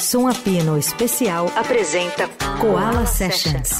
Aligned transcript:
Som 0.00 0.28
Apino 0.28 0.76
Especial 0.78 1.50
apresenta 1.56 2.28
Koala 2.60 3.06
Sessions. 3.06 3.70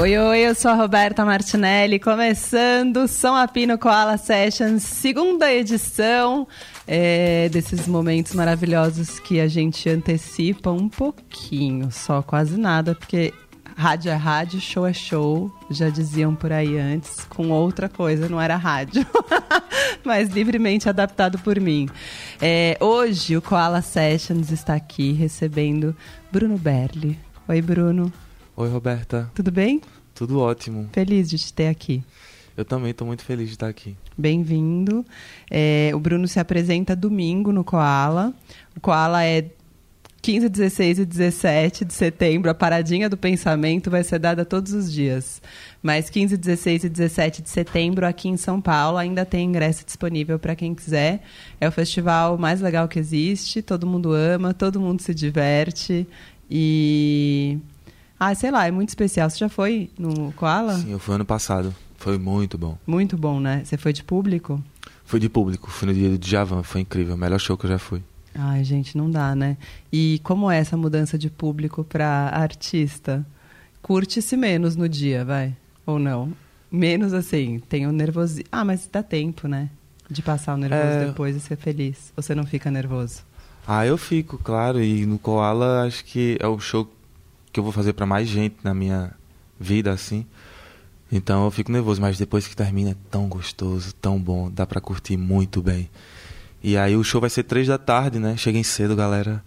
Oi, 0.00 0.18
oi, 0.18 0.38
eu 0.40 0.54
sou 0.54 0.70
a 0.70 0.74
Roberta 0.74 1.24
Martinelli, 1.24 1.98
começando 1.98 2.98
o 2.98 3.08
Som 3.08 3.34
Apino 3.34 3.78
Koala 3.78 4.18
Sessions, 4.18 4.82
segunda 4.82 5.50
edição 5.50 6.46
é, 6.86 7.48
desses 7.48 7.88
momentos 7.88 8.34
maravilhosos 8.34 9.18
que 9.18 9.40
a 9.40 9.48
gente 9.48 9.88
antecipa 9.88 10.70
um 10.70 10.88
pouquinho, 10.88 11.90
só 11.90 12.20
quase 12.20 12.58
nada, 12.58 12.94
porque 12.94 13.32
rádio 13.76 14.10
é 14.10 14.14
rádio, 14.14 14.60
show 14.60 14.86
é 14.86 14.92
show, 14.92 15.50
já 15.70 15.88
diziam 15.88 16.34
por 16.34 16.52
aí 16.52 16.78
antes, 16.78 17.24
com 17.24 17.50
outra 17.50 17.88
coisa, 17.88 18.28
não 18.28 18.40
era 18.40 18.56
rádio, 18.56 19.06
mas 20.04 20.30
livremente 20.30 20.88
adaptado 20.88 21.38
por 21.38 21.60
mim. 21.60 21.88
É, 22.40 22.76
hoje 22.80 23.36
o 23.36 23.42
Koala 23.42 23.82
Sessions 23.82 24.50
está 24.50 24.74
aqui 24.74 25.12
recebendo 25.12 25.94
Bruno 26.32 26.56
Berli. 26.56 27.18
Oi, 27.46 27.60
Bruno. 27.60 28.12
Oi, 28.56 28.68
Roberta. 28.68 29.30
Tudo 29.34 29.50
bem? 29.50 29.80
Tudo 30.14 30.40
ótimo. 30.40 30.88
Feliz 30.92 31.28
de 31.28 31.38
te 31.38 31.52
ter 31.52 31.68
aqui. 31.68 32.02
Eu 32.56 32.64
também 32.64 32.92
estou 32.92 33.06
muito 33.06 33.24
feliz 33.24 33.48
de 33.48 33.54
estar 33.54 33.68
aqui. 33.68 33.96
Bem-vindo. 34.16 35.04
É, 35.50 35.90
o 35.92 35.98
Bruno 35.98 36.28
se 36.28 36.38
apresenta 36.38 36.94
domingo 36.94 37.50
no 37.52 37.64
Koala. 37.64 38.32
O 38.76 38.80
Koala 38.80 39.24
é 39.24 39.50
15, 40.24 40.48
16 40.48 40.98
e 41.00 41.04
17 41.04 41.84
de 41.84 41.92
setembro. 41.92 42.50
A 42.50 42.54
paradinha 42.54 43.10
do 43.10 43.16
pensamento 43.16 43.90
vai 43.90 44.02
ser 44.02 44.18
dada 44.18 44.42
todos 44.42 44.72
os 44.72 44.90
dias. 44.90 45.42
Mas 45.82 46.08
15, 46.08 46.38
16 46.38 46.84
e 46.84 46.88
17 46.88 47.42
de 47.42 47.50
setembro, 47.50 48.06
aqui 48.06 48.30
em 48.30 48.38
São 48.38 48.58
Paulo, 48.58 48.96
ainda 48.96 49.26
tem 49.26 49.46
ingresso 49.46 49.84
disponível 49.84 50.38
para 50.38 50.56
quem 50.56 50.74
quiser. 50.74 51.22
É 51.60 51.68
o 51.68 51.70
festival 51.70 52.38
mais 52.38 52.62
legal 52.62 52.88
que 52.88 52.98
existe. 52.98 53.60
Todo 53.60 53.86
mundo 53.86 54.14
ama, 54.14 54.54
todo 54.54 54.80
mundo 54.80 55.02
se 55.02 55.14
diverte. 55.14 56.08
E. 56.50 57.58
Ah, 58.18 58.34
sei 58.34 58.50
lá, 58.50 58.66
é 58.66 58.70
muito 58.70 58.88
especial. 58.88 59.28
Você 59.28 59.36
já 59.36 59.50
foi 59.50 59.90
no 59.98 60.32
Koala? 60.32 60.78
Sim, 60.78 60.92
eu 60.92 60.98
fui 60.98 61.16
ano 61.16 61.26
passado. 61.26 61.74
Foi 61.98 62.16
muito 62.16 62.56
bom. 62.56 62.78
Muito 62.86 63.18
bom, 63.18 63.38
né? 63.38 63.60
Você 63.62 63.76
foi 63.76 63.92
de 63.92 64.02
público? 64.02 64.58
Fui 65.04 65.20
de 65.20 65.28
público, 65.28 65.70
fui 65.70 65.86
no 65.86 65.92
dia 65.92 66.08
do 66.08 66.16
Djavan, 66.16 66.62
foi 66.62 66.80
incrível, 66.80 67.14
o 67.14 67.18
melhor 67.18 67.38
show 67.38 67.58
que 67.58 67.66
eu 67.66 67.70
já 67.70 67.78
fui. 67.78 68.02
Ai, 68.34 68.64
gente, 68.64 68.96
não 68.98 69.10
dá, 69.10 69.34
né? 69.34 69.56
E 69.92 70.20
como 70.24 70.50
é 70.50 70.58
essa 70.58 70.76
mudança 70.76 71.16
de 71.16 71.30
público 71.30 71.84
para 71.84 72.30
artista? 72.32 73.24
Curte-se 73.80 74.36
menos 74.36 74.74
no 74.74 74.88
dia, 74.88 75.24
vai? 75.24 75.54
Ou 75.86 75.98
não? 75.98 76.32
Menos 76.70 77.12
assim, 77.12 77.60
tem 77.68 77.86
o 77.86 77.92
nervoso. 77.92 78.42
Ah, 78.50 78.64
mas 78.64 78.88
dá 78.90 79.02
tempo, 79.02 79.46
né? 79.46 79.70
De 80.10 80.20
passar 80.20 80.54
o 80.54 80.56
nervoso 80.56 80.82
é... 80.82 81.06
depois 81.06 81.36
e 81.36 81.40
ser 81.40 81.56
feliz. 81.56 82.12
Ou 82.16 82.22
você 82.22 82.34
não 82.34 82.44
fica 82.44 82.70
nervoso? 82.70 83.22
Ah, 83.66 83.86
eu 83.86 83.96
fico, 83.96 84.36
claro. 84.38 84.82
E 84.82 85.06
no 85.06 85.18
Koala 85.18 85.84
acho 85.86 86.04
que 86.04 86.36
é 86.40 86.46
o 86.46 86.58
show 86.58 86.90
que 87.52 87.60
eu 87.60 87.64
vou 87.64 87.72
fazer 87.72 87.92
para 87.92 88.04
mais 88.04 88.26
gente 88.28 88.56
na 88.64 88.74
minha 88.74 89.12
vida, 89.58 89.92
assim. 89.92 90.26
Então 91.10 91.44
eu 91.44 91.50
fico 91.52 91.70
nervoso, 91.70 92.00
mas 92.00 92.18
depois 92.18 92.48
que 92.48 92.56
termina 92.56 92.90
é 92.90 92.96
tão 93.10 93.28
gostoso, 93.28 93.94
tão 93.94 94.18
bom, 94.18 94.50
dá 94.50 94.66
pra 94.66 94.80
curtir 94.80 95.16
muito 95.16 95.62
bem. 95.62 95.88
E 96.64 96.78
aí 96.78 96.96
o 96.96 97.04
show 97.04 97.20
vai 97.20 97.28
ser 97.28 97.42
três 97.42 97.66
da 97.66 97.76
tarde, 97.76 98.18
né? 98.18 98.38
Cheguem 98.38 98.62
cedo, 98.62 98.96
galera. 98.96 99.44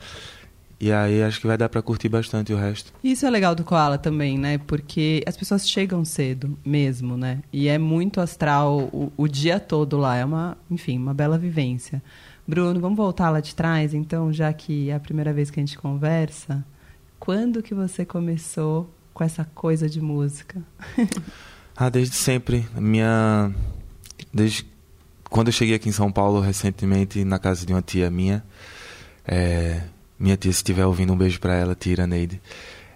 E 0.80 0.92
aí 0.92 1.23
acho 1.23 1.42
que 1.42 1.48
vai 1.48 1.58
dar 1.58 1.68
pra 1.68 1.82
curtir 1.82 2.08
bastante 2.08 2.54
o 2.54 2.58
resto. 2.58 2.94
Isso 3.04 3.26
é 3.26 3.30
legal 3.32 3.56
do 3.56 3.64
Koala 3.64 3.98
também, 3.98 4.38
né? 4.38 4.60
Porque 4.60 5.23
as 5.26 5.36
pessoas 5.36 5.68
chegam 5.68 6.06
cedo 6.06 6.56
mesmo, 6.64 7.18
né? 7.18 7.42
E 7.52 7.68
é 7.68 7.80
muito 7.80 8.22
astral 8.22 8.82
o, 8.94 9.12
o 9.18 9.28
dia 9.28 9.60
todo 9.60 9.98
lá. 9.98 10.16
É 10.16 10.23
uma, 10.23 10.56
enfim, 10.70 11.00
uma 11.00 11.12
bela 11.12 11.40
vivência. 11.40 12.04
Bruno, 12.48 12.80
vamos 12.80 12.95
voltar 12.95 13.32
lá 13.32 13.40
de 13.40 13.56
trás, 13.56 13.95
então, 13.95 14.32
já 14.32 14.54
que 14.54 14.92
é 14.92 14.94
a 14.94 15.00
primeira 15.00 15.34
vez 15.34 15.50
que 15.50 15.60
a 15.60 15.66
gente 15.66 15.76
conversa. 15.76 16.64
Quando 17.20 17.64
que 17.64 17.73
você 17.73 18.06
começou 18.06 18.94
com 19.12 19.23
essa 19.23 19.44
coisa 19.44 19.90
de 19.90 20.00
música? 20.00 20.62
Ah, 21.80 21.89
desde 21.89 22.16
sempre. 22.16 22.67
Minha. 22.76 23.54
Desde 24.33 24.66
quando 25.30 25.48
eu 25.48 25.54
cheguei 25.54 25.76
aqui 25.76 25.89
em 25.89 25.93
São 25.93 26.11
Paulo 26.11 26.39
recentemente, 26.39 27.23
na 27.23 27.39
casa 27.39 27.65
de 27.65 27.73
uma 27.73 27.82
tia 27.82 28.10
minha, 28.10 28.43
é... 29.26 29.82
minha 30.20 30.38
tia, 30.38 30.52
se 30.52 30.58
estiver 30.58 30.86
ouvindo, 30.86 31.14
um 31.14 31.17
beijo 31.17 31.39
para 31.39 31.55
ela, 31.55 31.76
tia 31.76 32.08
Neide. 32.08 32.42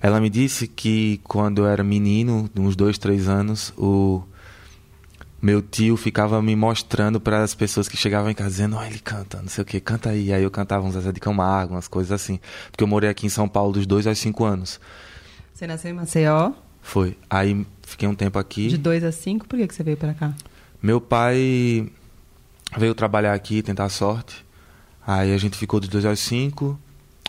Ela 0.02 0.20
me 0.20 0.30
disse 0.30 0.68
que 0.68 1.22
quando 1.24 1.60
eu 1.60 1.68
era 1.68 1.84
menino, 1.84 2.50
uns 2.56 2.76
dois, 2.76 2.98
três 2.98 3.28
anos, 3.28 3.72
o 3.78 4.24
meu 5.42 5.62
tio 5.62 5.98
ficava 5.98 6.42
me 6.42 6.56
mostrando 6.56 7.20
para 7.20 7.44
as 7.44 7.54
pessoas 7.56 7.88
que 7.88 7.96
chegavam 7.96 8.30
em 8.30 8.34
casa 8.34 8.50
dizendo: 8.50 8.78
oh, 8.78 8.84
ele 8.84 9.00
canta, 9.00 9.42
não 9.42 9.48
sei 9.48 9.62
o 9.62 9.66
que, 9.66 9.80
canta 9.80 10.10
aí. 10.10 10.34
Aí 10.34 10.42
eu 10.42 10.52
cantava 10.52 10.86
uns 10.86 10.94
Zezé 10.94 11.12
de 11.12 11.20
Camargo, 11.20 11.76
umas 11.76 11.88
coisas 11.88 12.12
assim. 12.12 12.40
Porque 12.72 12.84
eu 12.84 12.88
morei 12.88 13.10
aqui 13.10 13.28
em 13.28 13.30
São 13.30 13.48
Paulo 13.48 13.74
dos 13.74 13.86
dois 13.86 14.08
aos 14.08 14.18
cinco 14.18 14.44
anos. 14.44 14.80
Você 15.54 15.68
nasceu 15.68 15.92
em 15.92 15.94
Maceió? 15.94 16.52
Foi. 16.82 17.16
Aí 17.30 17.66
fiquei 17.84 18.08
um 18.08 18.16
tempo 18.16 18.40
aqui. 18.40 18.68
De 18.70 18.78
dois 18.78 19.04
a 19.04 19.12
cinco, 19.12 19.48
por 19.48 19.58
que, 19.58 19.68
que 19.68 19.76
você 19.76 19.84
veio 19.84 19.98
para 19.98 20.14
cá? 20.14 20.34
Meu 20.82 21.00
pai 21.00 21.92
veio 22.78 22.96
trabalhar 22.96 23.34
aqui, 23.34 23.62
tentar 23.62 23.86
a 23.86 23.90
sorte. 23.90 24.46
Aí 25.06 25.34
a 25.34 25.38
gente 25.38 25.58
ficou 25.58 25.80
dos 25.80 25.90
dois 25.90 26.06
aos 26.06 26.20
cinco. 26.20 26.80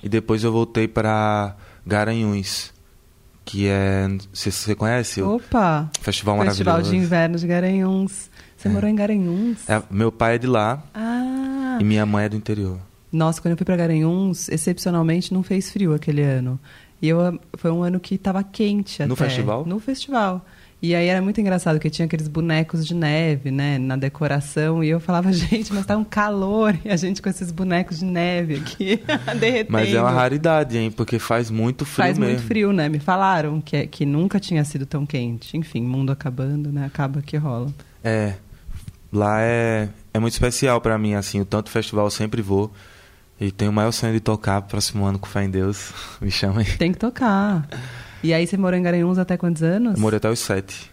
E 0.02 0.08
depois 0.08 0.42
eu 0.42 0.50
voltei 0.50 0.88
para 0.88 1.54
Garanhuns, 1.86 2.72
que 3.44 3.68
é. 3.68 4.08
Você, 4.32 4.50
você 4.50 4.74
conhece? 4.74 5.22
Opa! 5.22 5.88
Festival, 6.00 6.40
Festival 6.42 6.82
de 6.82 6.96
Inverno 6.96 7.38
de 7.38 7.46
Garanhuns. 7.46 8.30
Você 8.56 8.68
é. 8.68 8.70
morou 8.70 8.90
em 8.90 8.94
Garanhuns? 8.94 9.68
É, 9.68 9.80
meu 9.90 10.10
pai 10.10 10.34
é 10.34 10.38
de 10.38 10.46
lá. 10.46 10.82
Ah! 10.94 11.78
E 11.80 11.84
minha 11.84 12.04
mãe 12.04 12.24
é 12.24 12.28
do 12.28 12.36
interior. 12.36 12.78
Nossa, 13.12 13.40
quando 13.40 13.52
eu 13.52 13.56
fui 13.56 13.64
para 13.64 13.76
Garanhuns, 13.76 14.48
excepcionalmente 14.48 15.32
não 15.32 15.42
fez 15.42 15.70
frio 15.70 15.94
aquele 15.94 16.22
ano. 16.22 16.58
E 17.00 17.08
eu, 17.08 17.38
foi 17.54 17.70
um 17.70 17.82
ano 17.82 18.00
que 18.00 18.14
estava 18.14 18.42
quente 18.42 19.04
No 19.04 19.14
até, 19.14 19.24
festival? 19.24 19.66
No 19.66 19.78
festival. 19.78 20.46
E 20.82 20.96
aí 20.96 21.06
era 21.06 21.22
muito 21.22 21.40
engraçado, 21.40 21.76
porque 21.76 21.88
tinha 21.88 22.06
aqueles 22.06 22.26
bonecos 22.26 22.84
de 22.84 22.92
neve, 22.92 23.52
né, 23.52 23.78
na 23.78 23.94
decoração. 23.94 24.82
E 24.82 24.88
eu 24.88 24.98
falava, 24.98 25.30
gente, 25.32 25.72
mas 25.72 25.86
tá 25.86 25.96
um 25.96 26.02
calor. 26.02 26.76
E 26.84 26.90
a 26.90 26.96
gente 26.96 27.22
com 27.22 27.28
esses 27.28 27.52
bonecos 27.52 28.00
de 28.00 28.04
neve 28.04 28.56
aqui, 28.56 29.00
derretendo. 29.38 29.70
Mas 29.70 29.94
é 29.94 30.00
uma 30.00 30.10
raridade, 30.10 30.76
hein, 30.76 30.90
porque 30.90 31.20
faz 31.20 31.50
muito 31.50 31.84
frio 31.84 32.04
faz 32.04 32.18
mesmo. 32.18 32.34
muito 32.34 32.46
frio, 32.48 32.72
né? 32.72 32.88
Me 32.88 32.98
falaram 32.98 33.60
que, 33.60 33.86
que 33.86 34.04
nunca 34.04 34.40
tinha 34.40 34.64
sido 34.64 34.84
tão 34.84 35.06
quente. 35.06 35.56
Enfim, 35.56 35.82
mundo 35.82 36.10
acabando, 36.10 36.72
né? 36.72 36.84
Acaba 36.84 37.22
que 37.22 37.36
rola. 37.36 37.72
É, 38.02 38.34
lá 39.12 39.40
é, 39.40 39.88
é 40.12 40.18
muito 40.18 40.32
especial 40.32 40.80
para 40.80 40.98
mim, 40.98 41.14
assim. 41.14 41.40
O 41.40 41.44
tanto 41.44 41.70
festival 41.70 42.06
eu 42.06 42.10
sempre 42.10 42.42
vou. 42.42 42.72
E 43.40 43.52
tenho 43.52 43.70
o 43.70 43.74
maior 43.74 43.92
sonho 43.92 44.12
de 44.12 44.20
tocar 44.20 44.60
próximo 44.62 45.04
ano 45.04 45.18
com 45.20 45.26
fé 45.26 45.44
em 45.44 45.50
Deus. 45.50 45.92
Me 46.20 46.30
chamem. 46.30 46.66
Tem 46.76 46.90
que 46.92 46.98
tocar. 46.98 47.68
E 48.22 48.32
aí 48.32 48.46
você 48.46 48.56
morou 48.56 48.78
em 48.78 48.82
Garanhuns 48.82 49.18
até 49.18 49.36
quantos 49.36 49.62
anos? 49.62 49.94
Eu 49.94 50.00
morei 50.00 50.16
até 50.16 50.30
os 50.30 50.38
sete. 50.38 50.90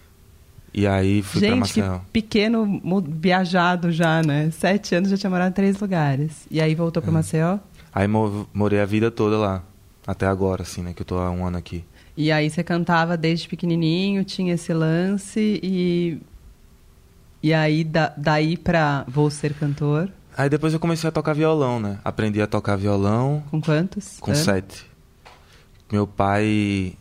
E 0.73 0.87
aí 0.87 1.21
fui 1.21 1.41
Gente, 1.41 1.49
pra 1.51 1.59
Maceió. 1.59 1.99
que 1.99 2.05
pequeno 2.13 2.81
viajado 3.07 3.91
já, 3.91 4.21
né? 4.21 4.51
Sete 4.51 4.95
anos 4.95 5.09
já 5.09 5.17
tinha 5.17 5.29
morado 5.29 5.49
em 5.49 5.53
três 5.53 5.79
lugares. 5.79 6.45
E 6.49 6.61
aí 6.61 6.75
voltou 6.75 7.01
pra 7.01 7.11
é. 7.11 7.13
Maceió? 7.13 7.59
Aí 7.93 8.07
morei 8.07 8.79
a 8.79 8.85
vida 8.85 9.09
toda 9.09 9.37
lá. 9.37 9.63
Até 10.05 10.25
agora, 10.25 10.63
assim, 10.63 10.81
né? 10.81 10.93
Que 10.93 11.01
eu 11.01 11.05
tô 11.05 11.17
há 11.17 11.29
um 11.29 11.45
ano 11.45 11.57
aqui. 11.57 11.83
E 12.15 12.31
aí 12.31 12.49
você 12.49 12.63
cantava 12.63 13.15
desde 13.15 13.47
pequenininho, 13.47 14.23
tinha 14.23 14.53
esse 14.53 14.73
lance 14.73 15.59
e... 15.63 16.19
E 17.41 17.53
aí, 17.53 17.85
da, 17.85 18.13
daí 18.17 18.57
pra 18.57 19.05
vou 19.07 19.29
ser 19.29 19.53
cantor... 19.53 20.09
Aí 20.37 20.49
depois 20.49 20.73
eu 20.73 20.79
comecei 20.79 21.07
a 21.07 21.11
tocar 21.11 21.33
violão, 21.33 21.79
né? 21.79 21.99
Aprendi 22.03 22.41
a 22.41 22.47
tocar 22.47 22.75
violão. 22.77 23.43
Com 23.49 23.59
quantos? 23.59 24.17
Com 24.19 24.33
sete. 24.33 24.85
Meu 25.91 26.07
pai 26.07 26.93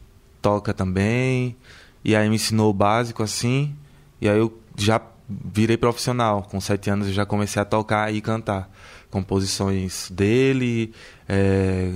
toca 0.48 0.72
também. 0.72 1.56
E 2.02 2.16
aí 2.16 2.28
me 2.28 2.36
ensinou 2.36 2.70
o 2.70 2.74
básico 2.74 3.22
assim. 3.22 3.74
E 4.20 4.28
aí 4.28 4.38
eu 4.38 4.58
já 4.76 5.00
virei 5.28 5.76
profissional. 5.76 6.42
Com 6.42 6.60
sete 6.60 6.88
anos 6.88 7.08
eu 7.08 7.12
já 7.12 7.26
comecei 7.26 7.60
a 7.60 7.64
tocar 7.64 8.12
e 8.12 8.20
cantar. 8.20 8.70
Composições 9.10 10.10
dele, 10.10 10.92
é, 11.28 11.92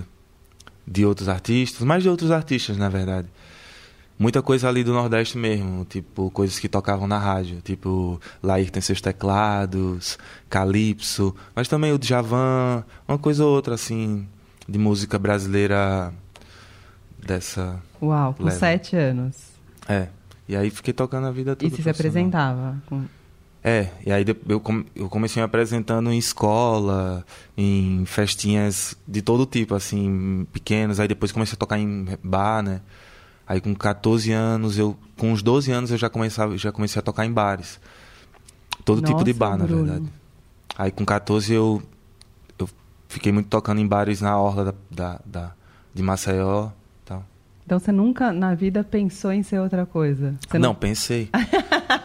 de 0.86 1.04
outros 1.04 1.28
artistas, 1.28 1.82
mais 1.82 2.02
de 2.02 2.08
outros 2.08 2.30
artistas, 2.30 2.76
na 2.76 2.88
verdade 2.88 3.28
muita 4.18 4.40
coisa 4.40 4.68
ali 4.68 4.84
do 4.84 4.92
Nordeste 4.92 5.36
mesmo, 5.36 5.84
tipo, 5.84 6.30
coisas 6.30 6.56
que 6.60 6.68
tocavam 6.68 7.08
na 7.08 7.18
rádio, 7.18 7.60
tipo, 7.60 8.20
Lair 8.40 8.70
tem 8.70 8.80
seus 8.80 9.00
teclados, 9.00 10.16
Calypso, 10.48 11.34
mas 11.56 11.66
também 11.66 11.92
o 11.92 11.98
Djavan, 11.98 12.84
uma 13.08 13.18
coisa 13.18 13.44
ou 13.44 13.52
outra, 13.52 13.74
assim, 13.74 14.28
de 14.68 14.78
música 14.78 15.18
brasileira 15.18 16.14
dessa... 17.24 17.80
Uau, 18.00 18.34
com 18.34 18.44
leva. 18.44 18.56
sete 18.56 18.96
anos. 18.96 19.36
É, 19.88 20.08
e 20.48 20.56
aí 20.56 20.70
fiquei 20.70 20.92
tocando 20.92 21.26
a 21.26 21.30
vida 21.30 21.56
toda. 21.56 21.66
E 21.66 21.74
você 21.74 21.82
se 21.82 21.90
apresentava? 21.90 22.76
Com... 22.86 23.04
É, 23.64 23.88
e 24.04 24.10
aí 24.10 24.24
eu 24.48 24.60
comecei 25.08 25.40
me 25.40 25.44
apresentando 25.44 26.10
em 26.12 26.18
escola, 26.18 27.24
em 27.56 28.04
festinhas 28.06 28.96
de 29.06 29.22
todo 29.22 29.46
tipo, 29.46 29.74
assim, 29.74 30.46
pequenas. 30.52 30.98
Aí 30.98 31.06
depois 31.06 31.30
comecei 31.30 31.54
a 31.54 31.58
tocar 31.58 31.78
em 31.78 32.06
bar, 32.22 32.62
né? 32.62 32.80
Aí 33.46 33.60
com 33.60 33.74
14 33.74 34.32
anos, 34.32 34.78
eu 34.78 34.96
com 35.16 35.32
uns 35.32 35.42
12 35.42 35.70
anos 35.70 35.90
eu 35.90 35.98
já 35.98 36.08
comecei, 36.08 36.58
já 36.58 36.72
comecei 36.72 36.98
a 36.98 37.02
tocar 37.02 37.24
em 37.24 37.32
bares. 37.32 37.78
Todo 38.84 39.00
Nossa, 39.00 39.12
tipo 39.12 39.24
de 39.24 39.32
bar, 39.32 39.56
Bruno. 39.56 39.84
na 39.84 39.92
verdade. 39.92 40.12
Aí 40.76 40.90
com 40.90 41.04
14 41.04 41.52
eu 41.52 41.82
eu 42.58 42.68
fiquei 43.08 43.30
muito 43.30 43.48
tocando 43.48 43.80
em 43.80 43.86
bares 43.86 44.20
na 44.20 44.36
orla 44.38 44.64
da, 44.64 44.74
da, 44.90 45.20
da 45.24 45.52
de 45.94 46.02
Maceió. 46.02 46.70
Então 47.72 47.80
você 47.80 47.90
nunca 47.90 48.34
na 48.34 48.54
vida 48.54 48.84
pensou 48.84 49.32
em 49.32 49.42
ser 49.42 49.58
outra 49.58 49.86
coisa? 49.86 50.34
Você 50.46 50.58
não, 50.58 50.74
pensei. 50.74 51.30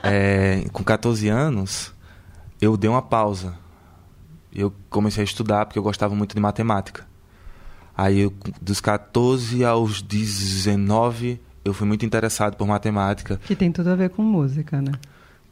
É, 0.04 0.66
com 0.72 0.84
14 0.84 1.28
anos, 1.28 1.94
eu 2.62 2.78
dei 2.78 2.90
uma 2.90 3.02
pausa. 3.02 3.56
Eu 4.54 4.74
comecei 4.90 5.22
a 5.22 5.25
estudar 5.25 5.66
porque 5.66 5.78
eu 5.78 5.84
gostava 5.84 6.16
muito 6.16 6.34
de 6.34 6.40
matemática. 6.40 7.06
Aí, 7.96 8.19
eu, 8.19 8.34
dos 8.62 8.80
14 8.80 9.66
aos 9.66 10.02
19, 10.02 11.42
eu 11.66 11.74
fui 11.74 11.86
muito 11.86 12.06
interessado 12.06 12.56
por 12.56 12.66
matemática. 12.66 13.38
Que 13.44 13.56
tem 13.56 13.72
tudo 13.72 13.90
a 13.90 13.96
ver 13.96 14.10
com 14.12 14.22
música, 14.22 14.81
né? 14.81 14.94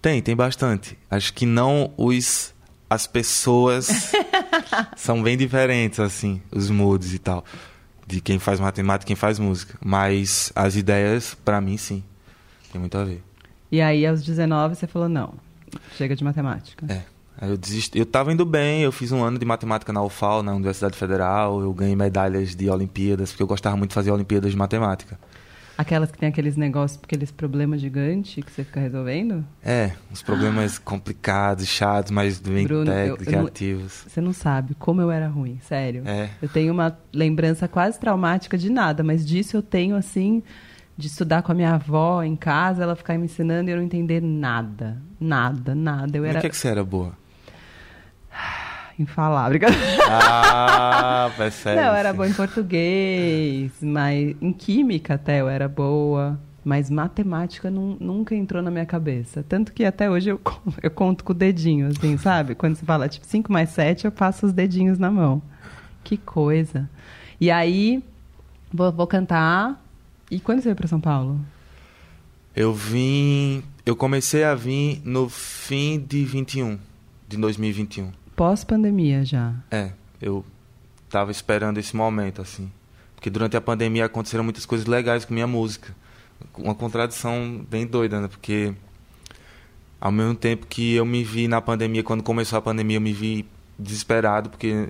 Tem, 0.01 0.21
tem 0.21 0.35
bastante. 0.35 0.97
Acho 1.09 1.33
que 1.33 1.45
não 1.45 1.91
os 1.97 2.53
as 2.89 3.07
pessoas 3.07 4.13
são 4.95 5.21
bem 5.21 5.35
diferentes 5.35 5.99
assim, 5.99 6.41
os 6.51 6.69
moods 6.69 7.13
e 7.13 7.19
tal, 7.19 7.43
de 8.05 8.21
quem 8.21 8.39
faz 8.39 8.59
matemática 8.59 9.05
e 9.05 9.07
quem 9.07 9.15
faz 9.15 9.39
música, 9.39 9.77
mas 9.83 10.51
as 10.55 10.75
ideias 10.75 11.35
para 11.45 11.59
mim 11.59 11.77
sim. 11.77 12.03
Tem 12.71 12.79
muito 12.79 12.97
a 12.97 13.03
ver. 13.03 13.23
E 13.71 13.81
aí 13.81 14.05
aos 14.05 14.23
19 14.23 14.75
você 14.75 14.87
falou 14.87 15.09
não, 15.09 15.33
chega 15.97 16.15
de 16.15 16.23
matemática. 16.23 16.85
É. 16.91 17.01
Aí 17.37 17.49
eu 17.49 17.57
desisti. 17.57 17.97
Eu 17.99 18.05
tava 18.05 18.31
indo 18.31 18.45
bem, 18.45 18.81
eu 18.83 18.91
fiz 18.91 19.11
um 19.11 19.23
ano 19.23 19.37
de 19.37 19.45
matemática 19.45 19.91
na 19.91 20.01
UFAL, 20.01 20.41
na 20.41 20.53
Universidade 20.53 20.97
Federal, 20.97 21.59
eu 21.61 21.73
ganhei 21.73 21.95
medalhas 21.95 22.55
de 22.55 22.69
Olimpíadas, 22.69 23.31
porque 23.31 23.43
eu 23.43 23.47
gostava 23.47 23.75
muito 23.75 23.89
de 23.89 23.95
fazer 23.95 24.11
Olimpíadas 24.11 24.51
de 24.51 24.57
matemática. 24.57 25.19
Aquelas 25.77 26.09
que 26.09 26.17
tem 26.17 26.29
aqueles 26.29 26.55
negócios, 26.55 26.99
aqueles 27.03 27.31
problemas 27.31 27.81
gigantes 27.81 28.43
que 28.43 28.51
você 28.51 28.63
fica 28.63 28.79
resolvendo? 28.79 29.45
É, 29.63 29.91
uns 30.11 30.21
problemas 30.21 30.77
complicados, 30.79 31.67
chatos, 31.67 32.11
mas 32.11 32.39
bem 32.39 32.65
Bruno, 32.65 32.85
técnicos, 32.85 33.27
eu 33.27 33.33
criativos. 33.33 34.05
Você 34.07 34.21
não 34.21 34.31
sabe 34.31 34.75
como 34.75 35.01
eu 35.01 35.11
era 35.11 35.27
ruim, 35.27 35.59
sério. 35.61 36.03
É. 36.05 36.29
Eu 36.41 36.47
tenho 36.47 36.71
uma 36.71 36.97
lembrança 37.13 37.67
quase 37.67 37.99
traumática 37.99 38.57
de 38.57 38.69
nada, 38.69 39.03
mas 39.03 39.25
disso 39.25 39.57
eu 39.57 39.61
tenho, 39.61 39.95
assim, 39.95 40.41
de 40.97 41.07
estudar 41.07 41.41
com 41.41 41.51
a 41.51 41.55
minha 41.55 41.73
avó 41.73 42.23
em 42.23 42.35
casa, 42.35 42.83
ela 42.83 42.95
ficar 42.95 43.17
me 43.17 43.25
ensinando 43.25 43.69
e 43.69 43.73
eu 43.73 43.77
não 43.77 43.83
entender 43.83 44.21
nada. 44.21 45.01
Nada, 45.19 45.75
nada. 45.75 46.17
Eu 46.17 46.25
era 46.25 46.37
o 46.37 46.41
que, 46.41 46.47
é 46.47 46.49
que 46.49 46.57
você 46.57 46.69
era 46.69 46.83
boa? 46.83 47.17
Infalável. 48.99 49.59
Ah, 50.09 51.31
percebe. 51.37 51.75
Não, 51.81 51.87
eu 51.89 51.93
era 51.93 52.13
boa 52.13 52.27
em 52.27 52.33
português, 52.33 53.71
mas 53.81 54.35
em 54.41 54.51
química 54.53 55.15
até 55.15 55.41
eu 55.41 55.49
era 55.49 55.67
boa. 55.67 56.39
Mas 56.63 56.89
matemática 56.89 57.69
nun- 57.69 57.95
nunca 57.99 58.33
entrou 58.33 58.59
na 58.63 58.71
minha 58.71 58.87
cabeça. 58.87 59.45
Tanto 59.47 59.71
que 59.71 59.85
até 59.85 60.09
hoje 60.09 60.29
eu, 60.31 60.41
eu 60.81 60.89
conto 60.89 61.23
com 61.23 61.31
o 61.31 61.35
dedinho, 61.35 61.87
assim, 61.87 62.17
sabe? 62.17 62.55
Quando 62.55 62.75
você 62.75 62.83
fala, 62.83 63.07
tipo, 63.07 63.23
5 63.27 63.51
mais 63.53 63.69
7, 63.69 64.05
eu 64.05 64.11
passo 64.11 64.47
os 64.47 64.51
dedinhos 64.51 64.97
na 64.97 65.11
mão. 65.11 65.41
Que 66.03 66.17
coisa. 66.17 66.89
E 67.39 67.51
aí, 67.51 68.03
vou, 68.73 68.91
vou 68.91 69.05
cantar. 69.05 69.79
E 70.31 70.39
quando 70.39 70.57
você 70.59 70.69
veio 70.69 70.75
para 70.75 70.87
São 70.87 70.99
Paulo? 70.99 71.39
Eu 72.55 72.73
vim. 72.73 73.61
Eu 73.85 73.95
comecei 73.95 74.43
a 74.43 74.55
vir 74.55 75.01
no 75.05 75.29
fim 75.29 75.99
de 75.99 76.25
21, 76.25 76.79
de 77.27 77.37
2021. 77.37 78.09
Pós-pandemia 78.35 79.23
já. 79.23 79.53
É, 79.71 79.91
eu 80.21 80.45
tava 81.09 81.31
esperando 81.31 81.77
esse 81.77 81.95
momento, 81.95 82.41
assim. 82.41 82.71
Porque 83.15 83.29
durante 83.29 83.55
a 83.55 83.61
pandemia 83.61 84.05
aconteceram 84.05 84.43
muitas 84.43 84.65
coisas 84.65 84.85
legais 84.85 85.25
com 85.25 85.33
minha 85.33 85.47
música. 85.47 85.95
Uma 86.57 86.75
contradição 86.75 87.65
bem 87.69 87.87
doida, 87.87 88.19
né? 88.19 88.27
Porque 88.27 88.75
ao 89.99 90.11
mesmo 90.11 90.35
tempo 90.35 90.67
que 90.67 90.93
eu 90.93 91.05
me 91.05 91.23
vi 91.23 91.47
na 91.47 91.61
pandemia, 91.61 92.03
quando 92.03 92.21
começou 92.21 92.59
a 92.59 92.61
pandemia, 92.61 92.97
eu 92.97 93.01
me 93.01 93.13
vi 93.13 93.47
desesperado, 93.79 94.49
porque 94.49 94.89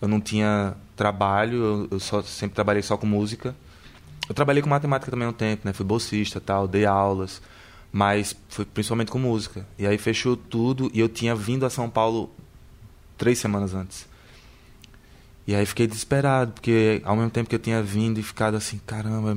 eu 0.00 0.08
não 0.08 0.20
tinha 0.20 0.76
trabalho, 0.94 1.56
eu, 1.56 1.88
eu 1.92 2.00
só, 2.00 2.22
sempre 2.22 2.54
trabalhei 2.54 2.82
só 2.82 2.96
com 2.96 3.06
música. 3.06 3.56
Eu 4.28 4.34
trabalhei 4.34 4.62
com 4.62 4.68
matemática 4.68 5.10
também 5.10 5.26
um 5.26 5.32
tempo, 5.32 5.62
né? 5.64 5.72
Fui 5.72 5.84
bolsista 5.84 6.40
tal, 6.40 6.68
dei 6.68 6.86
aulas, 6.86 7.42
mas 7.90 8.36
foi 8.48 8.64
principalmente 8.64 9.10
com 9.10 9.18
música. 9.18 9.66
E 9.78 9.86
aí 9.86 9.98
fechou 9.98 10.36
tudo 10.36 10.90
e 10.94 11.00
eu 11.00 11.08
tinha 11.08 11.34
vindo 11.34 11.64
a 11.66 11.70
São 11.70 11.88
Paulo 11.90 12.30
três 13.16 13.38
semanas 13.38 13.74
antes. 13.74 14.06
E 15.46 15.54
aí 15.54 15.66
fiquei 15.66 15.86
desesperado, 15.86 16.52
porque 16.52 17.02
ao 17.04 17.14
mesmo 17.16 17.30
tempo 17.30 17.48
que 17.48 17.54
eu 17.54 17.58
tinha 17.58 17.82
vindo 17.82 18.18
e 18.18 18.22
ficado 18.22 18.56
assim, 18.56 18.80
caramba, 18.86 19.36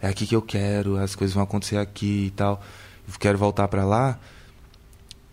é 0.00 0.08
aqui 0.08 0.26
que 0.26 0.36
eu 0.36 0.42
quero, 0.42 0.96
as 0.96 1.14
coisas 1.14 1.34
vão 1.34 1.42
acontecer 1.42 1.78
aqui 1.78 2.26
e 2.26 2.30
tal. 2.30 2.62
Eu 3.06 3.14
quero 3.18 3.38
voltar 3.38 3.66
para 3.68 3.84
lá, 3.84 4.18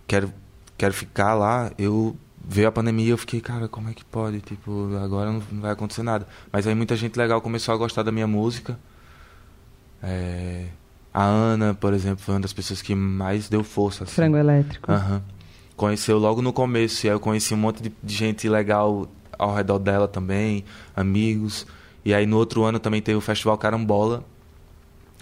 quero 0.07 0.33
quero 0.77 0.93
ficar 0.93 1.33
lá. 1.33 1.71
Eu 1.77 2.15
veio 2.47 2.67
a 2.67 2.71
pandemia, 2.71 3.09
eu 3.09 3.17
fiquei, 3.17 3.41
cara, 3.41 3.67
como 3.67 3.89
é 3.89 3.93
que 3.93 4.05
pode? 4.05 4.39
Tipo, 4.39 4.95
agora 5.03 5.31
não 5.31 5.43
não 5.51 5.61
vai 5.61 5.71
acontecer 5.71 6.03
nada. 6.03 6.25
Mas 6.51 6.65
aí 6.65 6.75
muita 6.75 6.95
gente 6.95 7.17
legal 7.17 7.41
começou 7.41 7.73
a 7.73 7.77
gostar 7.77 8.03
da 8.03 8.11
minha 8.11 8.27
música. 8.27 8.79
É, 10.01 10.67
a 11.13 11.23
Ana, 11.23 11.73
por 11.73 11.93
exemplo, 11.93 12.23
foi 12.23 12.35
uma 12.35 12.41
das 12.41 12.53
pessoas 12.53 12.81
que 12.81 12.95
mais 12.95 13.49
deu 13.49 13.63
força. 13.63 14.05
Assim. 14.05 14.13
Frango 14.13 14.37
elétrico. 14.37 14.91
Aham. 14.91 15.21
Conheceu 15.75 16.17
logo 16.17 16.41
no 16.41 16.53
começo, 16.53 17.05
e 17.05 17.09
aí 17.09 17.15
eu 17.15 17.19
conheci 17.19 17.53
um 17.53 17.57
monte 17.57 17.83
de, 17.83 17.91
de 18.01 18.13
gente 18.15 18.47
legal 18.47 19.07
ao 19.37 19.53
redor 19.53 19.79
dela 19.79 20.07
também, 20.07 20.63
amigos. 20.95 21.67
E 22.05 22.13
aí 22.13 22.25
no 22.25 22.37
outro 22.37 22.63
ano 22.63 22.79
também 22.79 23.01
teve 23.01 23.17
o 23.17 23.21
Festival 23.21 23.57
Carambola, 23.57 24.23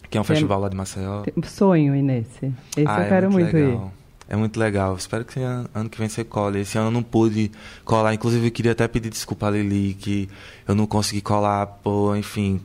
que 0.10 0.18
é 0.18 0.22
um 0.22 0.24
Que 0.24 0.32
é- 0.32 0.36
festival 0.36 0.60
lá 0.60 0.70
de 0.70 0.76
Maceió. 0.76 1.22
Tem- 1.24 1.44
Sonho 1.44 1.96
ir 1.96 2.04
nesse. 2.04 2.54
Esse 2.78 2.88
Ah, 2.88 3.00
eu 3.00 3.04
é 3.04 3.10
quero 3.10 3.32
muito, 3.32 3.58
ir. 3.58 3.66
legal. 3.68 3.94
É 4.30 4.36
muito 4.36 4.60
legal. 4.60 4.96
Espero 4.96 5.26
que 5.26 5.40
ano, 5.40 5.90
que 5.90 5.98
vem 5.98 6.08
você 6.08 6.24
cole. 6.24 6.60
Esse 6.60 6.78
ano 6.78 6.88
eu 6.88 6.92
não 6.92 7.04
pude 7.04 7.52
colar. 7.84 8.14
Inclusive, 8.14 8.48
eu 8.48 8.52
queria 8.52 8.72
até 8.72 8.88
pedir 8.88 9.10
desculpa 9.10 9.48
a 9.48 9.52
Lili, 9.52 9.94
que 9.96 10.30
eu 10.68 10.74
não 10.76 10.86
consegui 10.88 11.22
colar, 11.22 11.66
por, 11.66 12.16
enfim, 12.16 12.62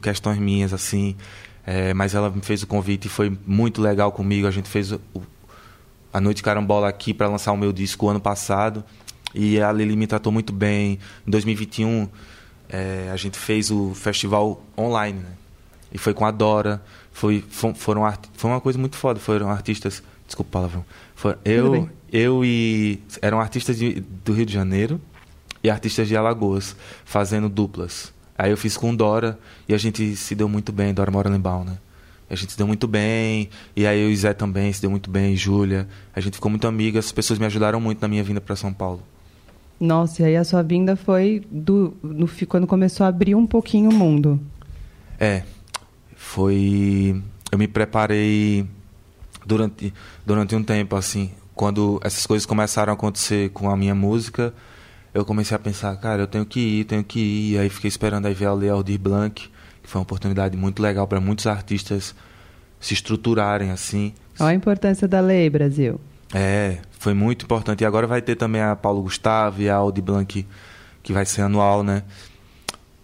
questões 0.00 0.38
minhas, 0.38 0.72
assim. 0.72 1.14
É, 1.66 1.92
mas 1.94 2.14
ela 2.14 2.30
me 2.30 2.40
fez 2.42 2.62
o 2.62 2.66
convite 2.66 3.06
e 3.06 3.08
foi 3.08 3.36
muito 3.46 3.82
legal 3.82 4.10
comigo. 4.12 4.46
A 4.46 4.50
gente 4.50 4.68
fez 4.68 4.92
o- 4.92 5.00
a 6.14 6.20
Noite 6.20 6.42
Carambola 6.42 6.88
aqui 6.88 7.12
para 7.12 7.28
lançar 7.28 7.52
o 7.52 7.56
meu 7.56 7.72
disco 7.72 8.08
ano 8.08 8.20
passado. 8.20 8.82
E 9.34 9.60
a 9.60 9.70
Lili 9.72 9.96
me 9.96 10.06
tratou 10.06 10.32
muito 10.32 10.52
bem. 10.52 10.98
Em 11.26 11.30
2021, 11.30 12.08
é, 12.68 13.10
a 13.12 13.16
gente 13.16 13.36
fez 13.36 13.70
o 13.70 13.92
festival 13.94 14.62
online, 14.78 15.18
né? 15.18 15.30
E 15.92 15.98
foi 15.98 16.14
com 16.14 16.24
a 16.24 16.30
Dora. 16.30 16.80
Foi, 17.12 17.44
fo- 17.50 17.74
foram 17.74 18.06
arti- 18.06 18.30
foi 18.34 18.50
uma 18.50 18.60
coisa 18.60 18.78
muito 18.78 18.96
foda. 18.96 19.18
Foram 19.20 19.50
artistas. 19.50 20.02
Desculpa 20.26 20.48
o 20.48 20.52
palavrão. 20.52 20.84
Foi, 21.14 21.36
eu, 21.44 21.72
eu 22.12 22.44
e. 22.44 23.00
Eram 23.20 23.40
artistas 23.40 23.76
de- 23.76 24.00
do 24.24 24.32
Rio 24.32 24.46
de 24.46 24.52
Janeiro 24.52 25.00
e 25.62 25.68
artistas 25.70 26.06
de 26.08 26.16
Alagoas, 26.16 26.74
fazendo 27.04 27.48
duplas. 27.48 28.12
Aí 28.38 28.50
eu 28.50 28.56
fiz 28.56 28.76
com 28.76 28.94
Dora 28.94 29.38
e 29.68 29.74
a 29.74 29.78
gente 29.78 30.16
se 30.16 30.34
deu 30.34 30.48
muito 30.48 30.72
bem. 30.72 30.94
Dora 30.94 31.10
Moranebal, 31.10 31.64
né? 31.64 31.78
A 32.34 32.36
gente 32.36 32.52
se 32.52 32.58
deu 32.58 32.66
muito 32.66 32.86
bem. 32.86 33.48
E 33.74 33.86
aí 33.86 34.00
eu 34.00 34.10
e 34.10 34.16
Zé 34.16 34.34
também 34.34 34.72
se 34.72 34.80
deu 34.80 34.90
muito 34.90 35.08
bem. 35.08 35.36
Júlia. 35.36 35.88
A 36.14 36.20
gente 36.20 36.34
ficou 36.34 36.50
muito 36.50 36.66
amiga. 36.66 36.98
As 36.98 37.12
pessoas 37.12 37.38
me 37.38 37.46
ajudaram 37.46 37.80
muito 37.80 38.02
na 38.02 38.08
minha 38.08 38.22
vinda 38.22 38.40
para 38.40 38.56
São 38.56 38.72
Paulo. 38.72 39.00
Nossa, 39.78 40.22
e 40.22 40.24
aí 40.26 40.36
a 40.36 40.44
sua 40.44 40.62
vinda 40.62 40.96
foi 40.96 41.44
do, 41.50 41.94
quando 42.48 42.66
começou 42.66 43.04
a 43.04 43.08
abrir 43.08 43.34
um 43.34 43.46
pouquinho 43.46 43.90
o 43.90 43.94
mundo. 43.94 44.40
É, 45.18 45.42
foi. 46.16 47.22
Eu 47.50 47.58
me 47.58 47.68
preparei 47.68 48.66
durante, 49.44 49.92
durante 50.24 50.54
um 50.54 50.62
tempo, 50.62 50.96
assim. 50.96 51.30
Quando 51.54 52.00
essas 52.02 52.26
coisas 52.26 52.46
começaram 52.46 52.92
a 52.92 52.94
acontecer 52.94 53.50
com 53.50 53.70
a 53.70 53.76
minha 53.76 53.94
música, 53.94 54.52
eu 55.12 55.24
comecei 55.24 55.54
a 55.54 55.58
pensar, 55.58 55.94
cara, 55.96 56.22
eu 56.22 56.26
tenho 56.26 56.44
que 56.44 56.60
ir, 56.60 56.84
tenho 56.84 57.04
que 57.04 57.20
ir. 57.20 57.58
Aí 57.58 57.68
fiquei 57.68 57.88
esperando 57.88 58.26
aí 58.26 58.34
ver 58.34 58.46
a 58.46 58.54
Lei 58.54 58.70
Aldir 58.70 58.98
Blanc, 58.98 59.48
foi 59.84 60.00
uma 60.00 60.02
oportunidade 60.04 60.56
muito 60.56 60.82
legal 60.82 61.06
para 61.06 61.20
muitos 61.20 61.46
artistas 61.46 62.14
se 62.80 62.94
estruturarem, 62.94 63.70
assim. 63.70 64.12
Olha 64.38 64.50
a 64.50 64.54
importância 64.54 65.06
da 65.06 65.20
lei, 65.20 65.48
Brasil. 65.48 66.00
É, 66.34 66.78
foi 66.98 67.14
muito 67.14 67.44
importante. 67.44 67.82
E 67.82 67.84
agora 67.86 68.06
vai 68.06 68.20
ter 68.20 68.34
também 68.34 68.60
a 68.60 68.74
Paulo 68.74 69.02
Gustavo 69.02 69.62
e 69.62 69.68
a 69.68 69.76
Audi 69.76 70.02
Blanc, 70.02 70.46
que 71.02 71.12
vai 71.12 71.24
ser 71.24 71.42
anual, 71.42 71.82
né? 71.82 72.02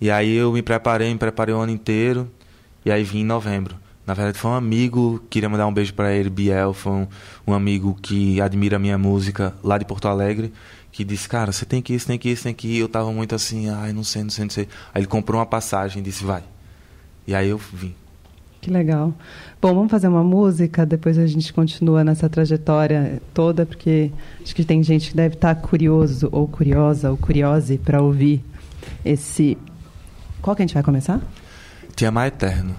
E 0.01 0.11
aí 0.11 0.35
eu 0.35 0.53
me 0.53 0.63
preparei, 0.63 1.13
me 1.13 1.19
preparei 1.19 1.55
o 1.55 1.59
ano 1.59 1.71
inteiro, 1.71 2.31
e 2.85 2.91
aí 2.91 3.05
vim 3.05 3.21
em 3.21 3.25
novembro. 3.25 3.77
Na 4.07 4.15
verdade 4.15 4.39
foi 4.39 4.51
um 4.51 4.55
amigo, 4.55 5.23
queria 5.31 5.49
mandar 5.49 5.67
um 5.67 5.73
beijo 5.73 5.95
para 5.95 6.13
ele, 6.13 6.31
Biel, 6.31 6.73
foi 6.73 6.93
um, 6.93 7.07
um 7.47 7.55
amigo 7.55 7.97
que 8.01 8.41
admira 8.41 8.77
a 8.77 8.79
minha 8.79 8.99
música 8.99 9.55
lá 9.63 9.79
de 9.79 9.85
Porto 9.85 10.09
Alegre, 10.09 10.53
que 10.91 11.05
disse, 11.05 11.29
cara, 11.29 11.53
você 11.53 11.65
tem 11.65 11.81
que 11.81 11.93
ir, 11.93 12.01
você 12.01 12.07
tem 12.07 12.19
que 12.19 12.31
ir, 12.31 12.37
você 12.37 12.43
tem 12.45 12.55
que 12.55 12.69
ir. 12.69 12.79
Eu 12.79 12.89
tava 12.89 13.13
muito 13.13 13.35
assim, 13.35 13.69
ai, 13.69 13.93
não 13.93 14.03
sei, 14.03 14.23
não 14.23 14.31
sei, 14.31 14.45
não 14.45 14.51
sei. 14.51 14.69
Aí 14.93 15.03
ele 15.03 15.07
comprou 15.07 15.39
uma 15.39 15.47
passagem 15.47 16.01
e 16.01 16.05
disse, 16.05 16.25
vai. 16.25 16.43
E 17.31 17.35
aí 17.35 17.49
eu 17.49 17.59
vim. 17.59 17.95
Que 18.61 18.73
legal. 18.73 19.15
Bom, 19.63 19.73
vamos 19.73 19.89
fazer 19.89 20.09
uma 20.09 20.25
música, 20.25 20.85
depois 20.85 21.17
a 21.17 21.29
gente 21.29 21.53
continua 21.53 22.03
nessa 22.03 22.29
trajetória 22.29 23.23
toda, 23.33 23.65
porque 23.65 24.11
acho 24.43 24.53
que 24.53 24.65
tem 24.65 24.83
gente 24.83 25.11
que 25.11 25.17
deve 25.17 25.37
estar 25.37 25.55
curioso, 25.55 26.29
ou 26.33 26.49
curiosa, 26.49 27.09
ou 27.09 27.17
curiose 27.17 27.79
para 27.79 28.03
ouvir 28.03 28.43
esse. 29.05 29.57
Qual 30.43 30.57
que 30.57 30.63
a 30.63 30.67
gente 30.67 30.75
vai 30.75 30.83
começar? 30.83 31.21
Te 31.95 32.05
amar 32.05 32.27
eterno. 32.27 32.75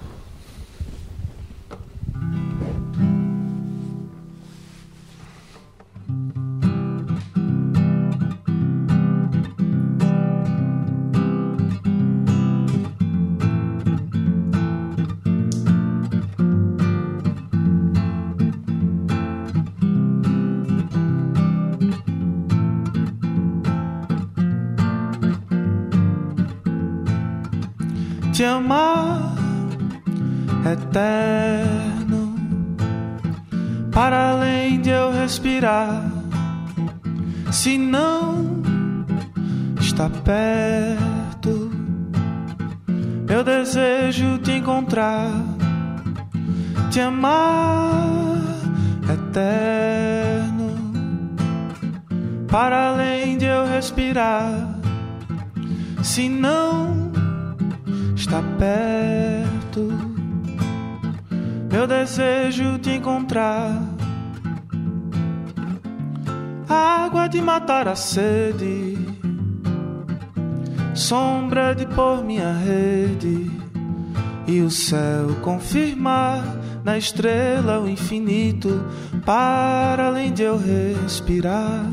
Estrela 77.01 77.81
o 77.81 77.89
infinito, 77.89 78.85
para 79.25 80.07
além 80.07 80.31
de 80.31 80.43
eu 80.43 80.57
respirar, 80.57 81.85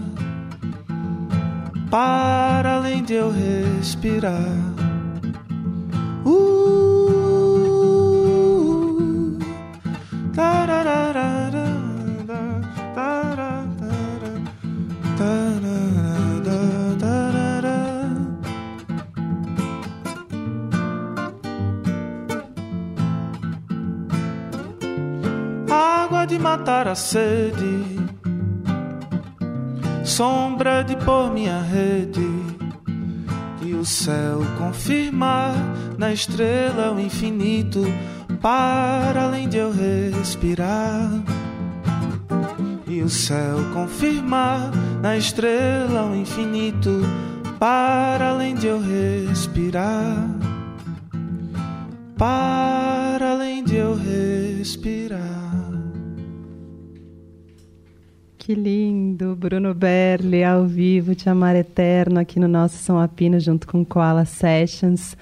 para 1.91 2.77
além 2.77 3.03
de 3.03 3.15
eu 3.15 3.33
respirar. 3.33 4.53
Uh, 6.25 6.88
sede, 26.99 27.97
sombra 30.05 30.83
de 30.83 30.97
pôr 30.97 31.33
minha 31.33 31.63
rede, 31.63 32.29
e 33.63 33.73
o 33.73 33.85
céu 33.85 34.41
confirmar 34.59 35.55
na 35.97 36.13
estrela 36.13 36.93
o 36.93 37.01
infinito, 37.01 37.83
para 38.43 39.23
além 39.25 39.49
de 39.49 39.59
eu 39.59 39.71
respirar. 39.71 41.11
E 42.87 43.01
o 43.03 43.09
céu 43.09 43.59
confirmar 43.73 44.71
na 45.01 45.17
estrela 45.17 46.05
o 46.05 46.17
infinito, 46.17 47.03
para 47.59 48.31
além 48.31 48.55
de 48.55 48.67
eu 48.67 48.81
respirar. 48.81 50.29
Para 52.17 52.88
Que 58.49 58.55
lindo, 58.55 59.37
Bruno 59.37 59.75
Berli 59.75 60.43
ao 60.43 60.67
vivo, 60.67 61.15
Te 61.15 61.29
Amar 61.29 61.55
Eterno, 61.55 62.19
aqui 62.19 62.41
no 62.41 62.49
nosso 62.49 62.79
São 62.79 62.99
Apino, 62.99 63.39
junto 63.39 63.67
com 63.67 63.85
Koala 63.85 64.25
Sessions. 64.25 65.15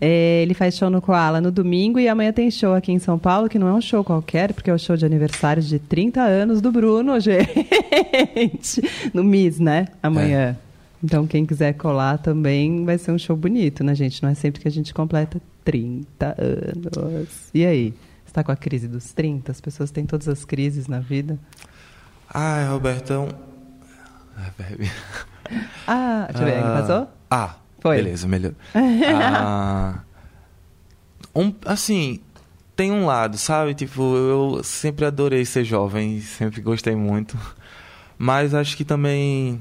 É, 0.00 0.40
ele 0.42 0.54
faz 0.54 0.78
show 0.78 0.88
no 0.88 1.02
Koala 1.02 1.42
no 1.42 1.50
domingo 1.50 1.98
e 1.98 2.08
amanhã 2.08 2.32
tem 2.32 2.50
show 2.50 2.72
aqui 2.72 2.90
em 2.90 2.98
São 2.98 3.18
Paulo, 3.18 3.50
que 3.50 3.58
não 3.58 3.68
é 3.68 3.74
um 3.74 3.82
show 3.82 4.02
qualquer, 4.02 4.54
porque 4.54 4.70
é 4.70 4.72
o 4.72 4.78
show 4.78 4.96
de 4.96 5.04
aniversário 5.04 5.62
de 5.62 5.78
30 5.78 6.22
anos 6.22 6.62
do 6.62 6.72
Bruno, 6.72 7.20
gente. 7.20 8.80
No 9.12 9.22
MIS, 9.22 9.58
né? 9.58 9.88
Amanhã. 10.02 10.56
Então, 11.04 11.26
quem 11.26 11.44
quiser 11.44 11.74
colar 11.74 12.16
também 12.16 12.86
vai 12.86 12.96
ser 12.96 13.12
um 13.12 13.18
show 13.18 13.36
bonito, 13.36 13.84
né, 13.84 13.94
gente? 13.94 14.22
Não 14.22 14.30
é 14.30 14.34
sempre 14.34 14.58
que 14.58 14.68
a 14.68 14.70
gente 14.70 14.94
completa 14.94 15.38
30 15.66 16.34
anos. 16.38 17.50
E 17.52 17.62
aí? 17.66 17.92
Você 18.24 18.32
tá 18.32 18.42
com 18.42 18.52
a 18.52 18.56
crise 18.56 18.88
dos 18.88 19.12
30? 19.12 19.52
As 19.52 19.60
pessoas 19.60 19.90
têm 19.90 20.06
todas 20.06 20.28
as 20.28 20.46
crises 20.46 20.86
na 20.86 21.00
vida. 21.00 21.38
Ai, 22.32 22.66
Robertão. 22.68 23.28
Ah, 24.36 24.50
bebe. 24.56 24.90
Ah, 25.86 26.26
deixa 26.30 26.42
eu 26.42 26.46
ver, 26.46 26.62
Ah, 26.64 26.80
passou? 26.80 27.08
Ah, 27.30 27.54
Foi. 27.80 27.96
beleza, 27.96 28.28
melhor. 28.28 28.52
Ah, 28.74 29.94
um, 31.34 31.52
assim, 31.66 32.20
tem 32.76 32.92
um 32.92 33.04
lado, 33.06 33.36
sabe? 33.36 33.74
Tipo, 33.74 34.02
eu 34.16 34.60
sempre 34.62 35.04
adorei 35.04 35.44
ser 35.44 35.64
jovem, 35.64 36.20
sempre 36.20 36.60
gostei 36.60 36.94
muito. 36.94 37.36
Mas 38.16 38.54
acho 38.54 38.76
que 38.76 38.84
também. 38.84 39.60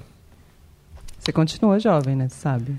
Você 1.18 1.32
continua 1.32 1.80
jovem, 1.80 2.16
né? 2.16 2.30
Você 2.30 2.36
sabe? 2.40 2.78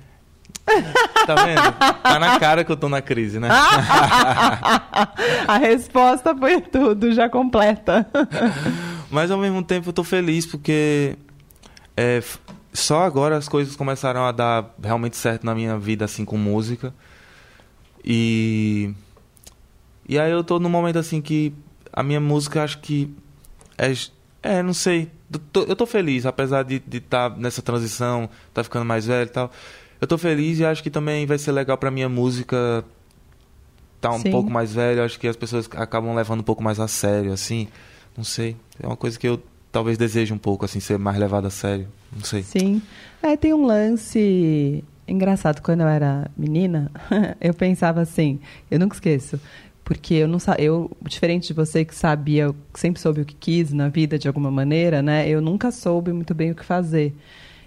Tá 1.26 1.34
vendo? 1.34 1.72
Tá 2.02 2.18
na 2.18 2.38
cara 2.38 2.64
que 2.64 2.70
eu 2.70 2.76
tô 2.76 2.88
na 2.88 3.02
crise, 3.02 3.40
né? 3.40 3.48
a 5.48 5.58
resposta 5.58 6.34
foi 6.36 6.60
tudo, 6.60 7.12
já 7.12 7.28
completa. 7.28 8.06
Mas 9.10 9.30
ao 9.30 9.38
mesmo 9.38 9.62
tempo 9.62 9.88
eu 9.88 9.92
tô 9.92 10.04
feliz 10.04 10.46
porque 10.46 11.16
é, 11.96 12.22
só 12.72 13.02
agora 13.02 13.36
as 13.36 13.48
coisas 13.48 13.74
começaram 13.74 14.24
a 14.24 14.32
dar 14.32 14.74
realmente 14.82 15.16
certo 15.16 15.44
na 15.44 15.54
minha 15.54 15.76
vida, 15.78 16.04
assim, 16.04 16.24
com 16.24 16.36
música. 16.36 16.94
E. 18.04 18.92
E 20.08 20.18
aí 20.18 20.30
eu 20.30 20.42
tô 20.42 20.58
num 20.58 20.68
momento 20.68 20.98
assim 20.98 21.20
que 21.20 21.52
a 21.92 22.02
minha 22.02 22.20
música 22.20 22.62
acho 22.62 22.78
que. 22.78 23.12
É, 23.76 23.92
é 24.42 24.62
não 24.62 24.72
sei. 24.72 25.10
Eu 25.68 25.76
tô, 25.76 25.86
feliz, 25.86 26.26
apesar 26.26 26.64
de 26.64 26.82
estar 26.90 27.36
nessa 27.36 27.62
transição, 27.62 28.28
tá 28.52 28.64
ficando 28.64 28.84
mais 28.84 29.06
velho 29.06 29.28
e 29.28 29.32
tal. 29.32 29.50
Eu 30.00 30.06
tô 30.06 30.18
feliz 30.18 30.58
e 30.58 30.64
acho 30.64 30.82
que 30.82 30.90
também 30.90 31.26
vai 31.26 31.38
ser 31.38 31.52
legal 31.52 31.76
pra 31.78 31.90
minha 31.90 32.08
música 32.08 32.84
tá 34.00 34.10
um 34.10 34.18
Sim. 34.20 34.30
pouco 34.30 34.50
mais 34.50 34.72
velho. 34.72 35.04
Acho 35.04 35.20
que 35.20 35.28
as 35.28 35.36
pessoas 35.36 35.68
acabam 35.76 36.14
levando 36.14 36.40
um 36.40 36.44
pouco 36.44 36.62
mais 36.62 36.80
a 36.80 36.88
sério, 36.88 37.32
assim. 37.32 37.68
Não 38.16 38.24
sei. 38.24 38.56
É 38.80 38.86
uma 38.86 38.96
coisa 38.96 39.18
que 39.18 39.26
eu 39.26 39.42
talvez 39.72 39.96
deseje 39.96 40.32
um 40.32 40.38
pouco, 40.38 40.64
assim, 40.64 40.80
ser 40.80 40.98
mais 40.98 41.18
levado 41.18 41.46
a 41.46 41.50
sério. 41.50 41.88
Não 42.12 42.24
sei. 42.24 42.42
Sim. 42.42 42.82
É, 43.22 43.36
tem 43.36 43.54
um 43.54 43.64
lance 43.64 44.84
engraçado. 45.06 45.60
Quando 45.62 45.80
eu 45.80 45.88
era 45.88 46.30
menina, 46.36 46.90
eu 47.40 47.54
pensava 47.54 48.00
assim, 48.00 48.40
eu 48.70 48.78
nunca 48.78 48.96
esqueço. 48.96 49.40
Porque 49.84 50.14
eu 50.14 50.28
não 50.28 50.38
eu, 50.58 50.90
diferente 51.02 51.48
de 51.48 51.52
você 51.52 51.84
que 51.84 51.94
sabia, 51.94 52.54
que 52.72 52.78
sempre 52.78 53.00
soube 53.00 53.22
o 53.22 53.24
que 53.24 53.34
quis 53.34 53.72
na 53.72 53.88
vida 53.88 54.18
de 54.18 54.28
alguma 54.28 54.50
maneira, 54.50 55.02
né? 55.02 55.28
Eu 55.28 55.40
nunca 55.40 55.72
soube 55.72 56.12
muito 56.12 56.32
bem 56.32 56.52
o 56.52 56.54
que 56.54 56.64
fazer. 56.64 57.12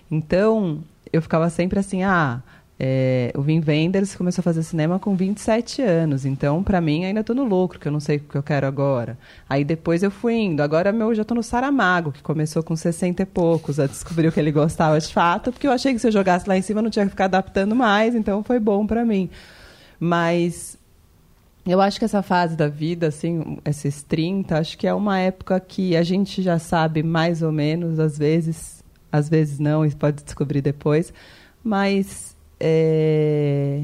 Então, 0.09 0.83
eu 1.11 1.21
ficava 1.21 1.49
sempre 1.49 1.79
assim, 1.79 2.03
ah, 2.03 2.41
é, 2.85 3.31
o 3.33 3.39
Wim 3.39 3.63
Wenders 3.65 4.13
começou 4.13 4.41
a 4.41 4.43
fazer 4.43 4.61
cinema 4.61 4.99
com 4.99 5.15
27 5.15 5.81
anos, 5.81 6.25
então 6.25 6.61
para 6.61 6.81
mim 6.81 7.05
ainda 7.05 7.23
tô 7.23 7.33
no 7.33 7.45
lucro, 7.45 7.79
que 7.79 7.87
eu 7.87 7.91
não 7.93 8.01
sei 8.01 8.17
o 8.17 8.19
que 8.19 8.35
eu 8.35 8.43
quero 8.43 8.67
agora. 8.67 9.17
Aí 9.49 9.63
depois 9.63 10.03
eu 10.03 10.11
fui 10.11 10.33
indo, 10.33 10.59
agora 10.61 10.91
meu, 10.91 11.15
já 11.15 11.23
tô 11.23 11.33
no 11.33 11.41
Saramago, 11.41 12.11
que 12.11 12.21
começou 12.21 12.61
com 12.61 12.75
60 12.75 13.23
e 13.23 13.25
poucos, 13.25 13.79
a 13.79 13.87
descobrir 13.87 14.27
o 14.27 14.33
que 14.33 14.39
ele 14.39 14.51
gostava 14.51 14.99
de 14.99 15.07
fato, 15.13 15.49
porque 15.49 15.65
eu 15.65 15.71
achei 15.71 15.93
que 15.93 15.99
se 15.99 16.09
eu 16.09 16.11
jogasse 16.11 16.45
lá 16.45 16.57
em 16.57 16.61
cima 16.61 16.79
eu 16.79 16.83
não 16.83 16.89
tinha 16.89 17.05
que 17.05 17.11
ficar 17.11 17.25
adaptando 17.25 17.73
mais, 17.73 18.15
então 18.15 18.43
foi 18.43 18.59
bom 18.59 18.85
para 18.85 19.05
mim. 19.05 19.29
Mas 19.97 20.77
eu 21.65 21.79
acho 21.79 21.97
que 21.99 22.03
essa 22.03 22.21
fase 22.21 22.57
da 22.57 22.67
vida, 22.67 23.07
assim, 23.07 23.59
esses 23.63 24.03
30, 24.03 24.57
acho 24.57 24.77
que 24.77 24.85
é 24.85 24.93
uma 24.93 25.19
época 25.19 25.57
que 25.57 25.95
a 25.95 26.03
gente 26.03 26.41
já 26.41 26.59
sabe 26.59 27.01
mais 27.01 27.41
ou 27.41 27.51
menos, 27.53 27.97
às 27.97 28.17
vezes, 28.17 28.83
às 29.09 29.29
vezes 29.29 29.57
não, 29.57 29.85
e 29.85 29.95
pode 29.95 30.21
descobrir 30.21 30.59
depois, 30.59 31.13
mas 31.63 32.33
é, 32.65 33.83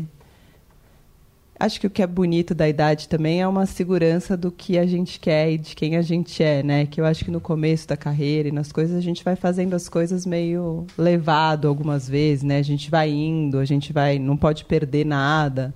acho 1.59 1.81
que 1.81 1.87
o 1.87 1.89
que 1.89 2.01
é 2.01 2.07
bonito 2.07 2.55
da 2.55 2.67
idade 2.67 3.09
também 3.09 3.41
é 3.41 3.47
uma 3.47 3.65
segurança 3.65 4.37
do 4.37 4.49
que 4.49 4.77
a 4.77 4.85
gente 4.85 5.19
quer 5.19 5.51
e 5.51 5.57
de 5.57 5.75
quem 5.75 5.97
a 5.97 6.01
gente 6.01 6.41
é, 6.41 6.63
né? 6.63 6.85
Que 6.85 7.01
eu 7.01 7.05
acho 7.05 7.25
que 7.25 7.31
no 7.31 7.41
começo 7.41 7.85
da 7.85 7.97
carreira 7.97 8.47
e 8.47 8.51
nas 8.53 8.71
coisas 8.71 8.95
a 8.95 9.01
gente 9.01 9.21
vai 9.21 9.35
fazendo 9.35 9.73
as 9.73 9.89
coisas 9.89 10.25
meio 10.25 10.87
levado 10.97 11.67
algumas 11.67 12.07
vezes, 12.07 12.43
né? 12.43 12.57
A 12.57 12.63
gente 12.63 12.89
vai 12.89 13.09
indo, 13.09 13.59
a 13.59 13.65
gente 13.65 13.91
vai, 13.91 14.17
não 14.17 14.37
pode 14.37 14.63
perder 14.63 15.05
nada. 15.05 15.73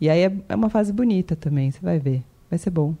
E 0.00 0.10
aí 0.10 0.22
é, 0.22 0.32
é 0.48 0.54
uma 0.56 0.68
fase 0.68 0.92
bonita 0.92 1.36
também, 1.36 1.70
você 1.70 1.80
vai 1.80 2.00
ver. 2.00 2.24
Vai 2.50 2.58
ser 2.58 2.70
bom. 2.70 2.96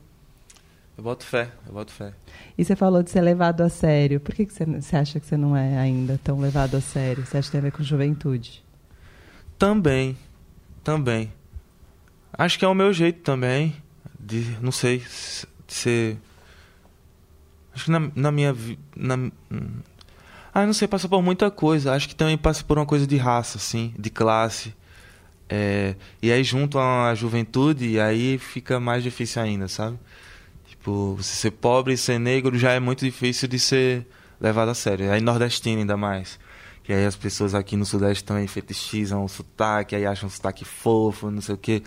Eu 0.96 1.02
boto 1.02 1.24
fé, 1.24 1.50
eu 1.66 1.72
boto 1.72 1.90
fé. 1.90 2.12
E 2.56 2.64
você 2.64 2.76
falou 2.76 3.02
de 3.02 3.10
ser 3.10 3.20
levado 3.20 3.62
a 3.62 3.68
sério. 3.68 4.20
Por 4.20 4.32
que, 4.32 4.46
que 4.46 4.52
você, 4.52 4.64
você 4.64 4.94
acha 4.94 5.18
que 5.18 5.26
você 5.26 5.36
não 5.36 5.56
é 5.56 5.76
ainda 5.76 6.20
tão 6.22 6.38
levado 6.38 6.76
a 6.76 6.80
sério? 6.80 7.26
Você 7.26 7.36
acha 7.36 7.48
que 7.48 7.52
tem 7.52 7.58
a 7.58 7.62
ver 7.64 7.72
com 7.72 7.82
juventude? 7.82 8.63
Também, 9.58 10.16
também. 10.82 11.32
Acho 12.32 12.58
que 12.58 12.64
é 12.64 12.68
o 12.68 12.74
meu 12.74 12.92
jeito 12.92 13.20
também 13.20 13.74
de, 14.18 14.56
não 14.60 14.72
sei, 14.72 14.98
de 14.98 15.74
ser. 15.74 16.18
Acho 17.74 17.86
que 17.86 17.90
na, 17.90 18.10
na 18.14 18.32
minha 18.32 18.52
vida. 18.52 18.80
Ah, 20.52 20.64
não 20.64 20.72
sei, 20.72 20.86
passa 20.86 21.08
por 21.08 21.22
muita 21.22 21.50
coisa. 21.50 21.92
Acho 21.92 22.08
que 22.08 22.14
também 22.14 22.38
passa 22.38 22.62
por 22.64 22.78
uma 22.78 22.86
coisa 22.86 23.06
de 23.06 23.16
raça, 23.16 23.58
assim, 23.58 23.92
de 23.98 24.10
classe. 24.10 24.74
É, 25.48 25.94
e 26.22 26.32
aí 26.32 26.42
junto 26.42 26.78
a 26.78 27.14
juventude, 27.14 27.86
e 27.86 28.00
aí 28.00 28.38
fica 28.38 28.80
mais 28.80 29.02
difícil 29.02 29.42
ainda, 29.42 29.68
sabe? 29.68 29.98
Tipo, 30.66 31.14
você 31.16 31.34
ser 31.34 31.50
pobre 31.50 31.94
e 31.94 31.96
ser 31.96 32.18
negro 32.18 32.58
já 32.58 32.72
é 32.72 32.80
muito 32.80 33.04
difícil 33.04 33.48
de 33.48 33.58
ser 33.58 34.06
levado 34.40 34.70
a 34.70 34.74
sério. 34.74 35.10
Aí 35.12 35.20
nordestino 35.20 35.80
ainda 35.80 35.96
mais. 35.96 36.38
Que 36.84 36.92
aí 36.92 37.06
as 37.06 37.16
pessoas 37.16 37.54
aqui 37.54 37.76
no 37.76 37.86
Sudeste 37.86 38.22
também 38.22 38.46
fetichizam 38.46 39.24
o 39.24 39.28
sotaque, 39.28 39.96
aí 39.96 40.04
acham 40.04 40.28
o 40.28 40.30
sotaque 40.30 40.64
fofo, 40.64 41.30
não 41.30 41.40
sei 41.40 41.54
o 41.54 41.58
quê. 41.58 41.82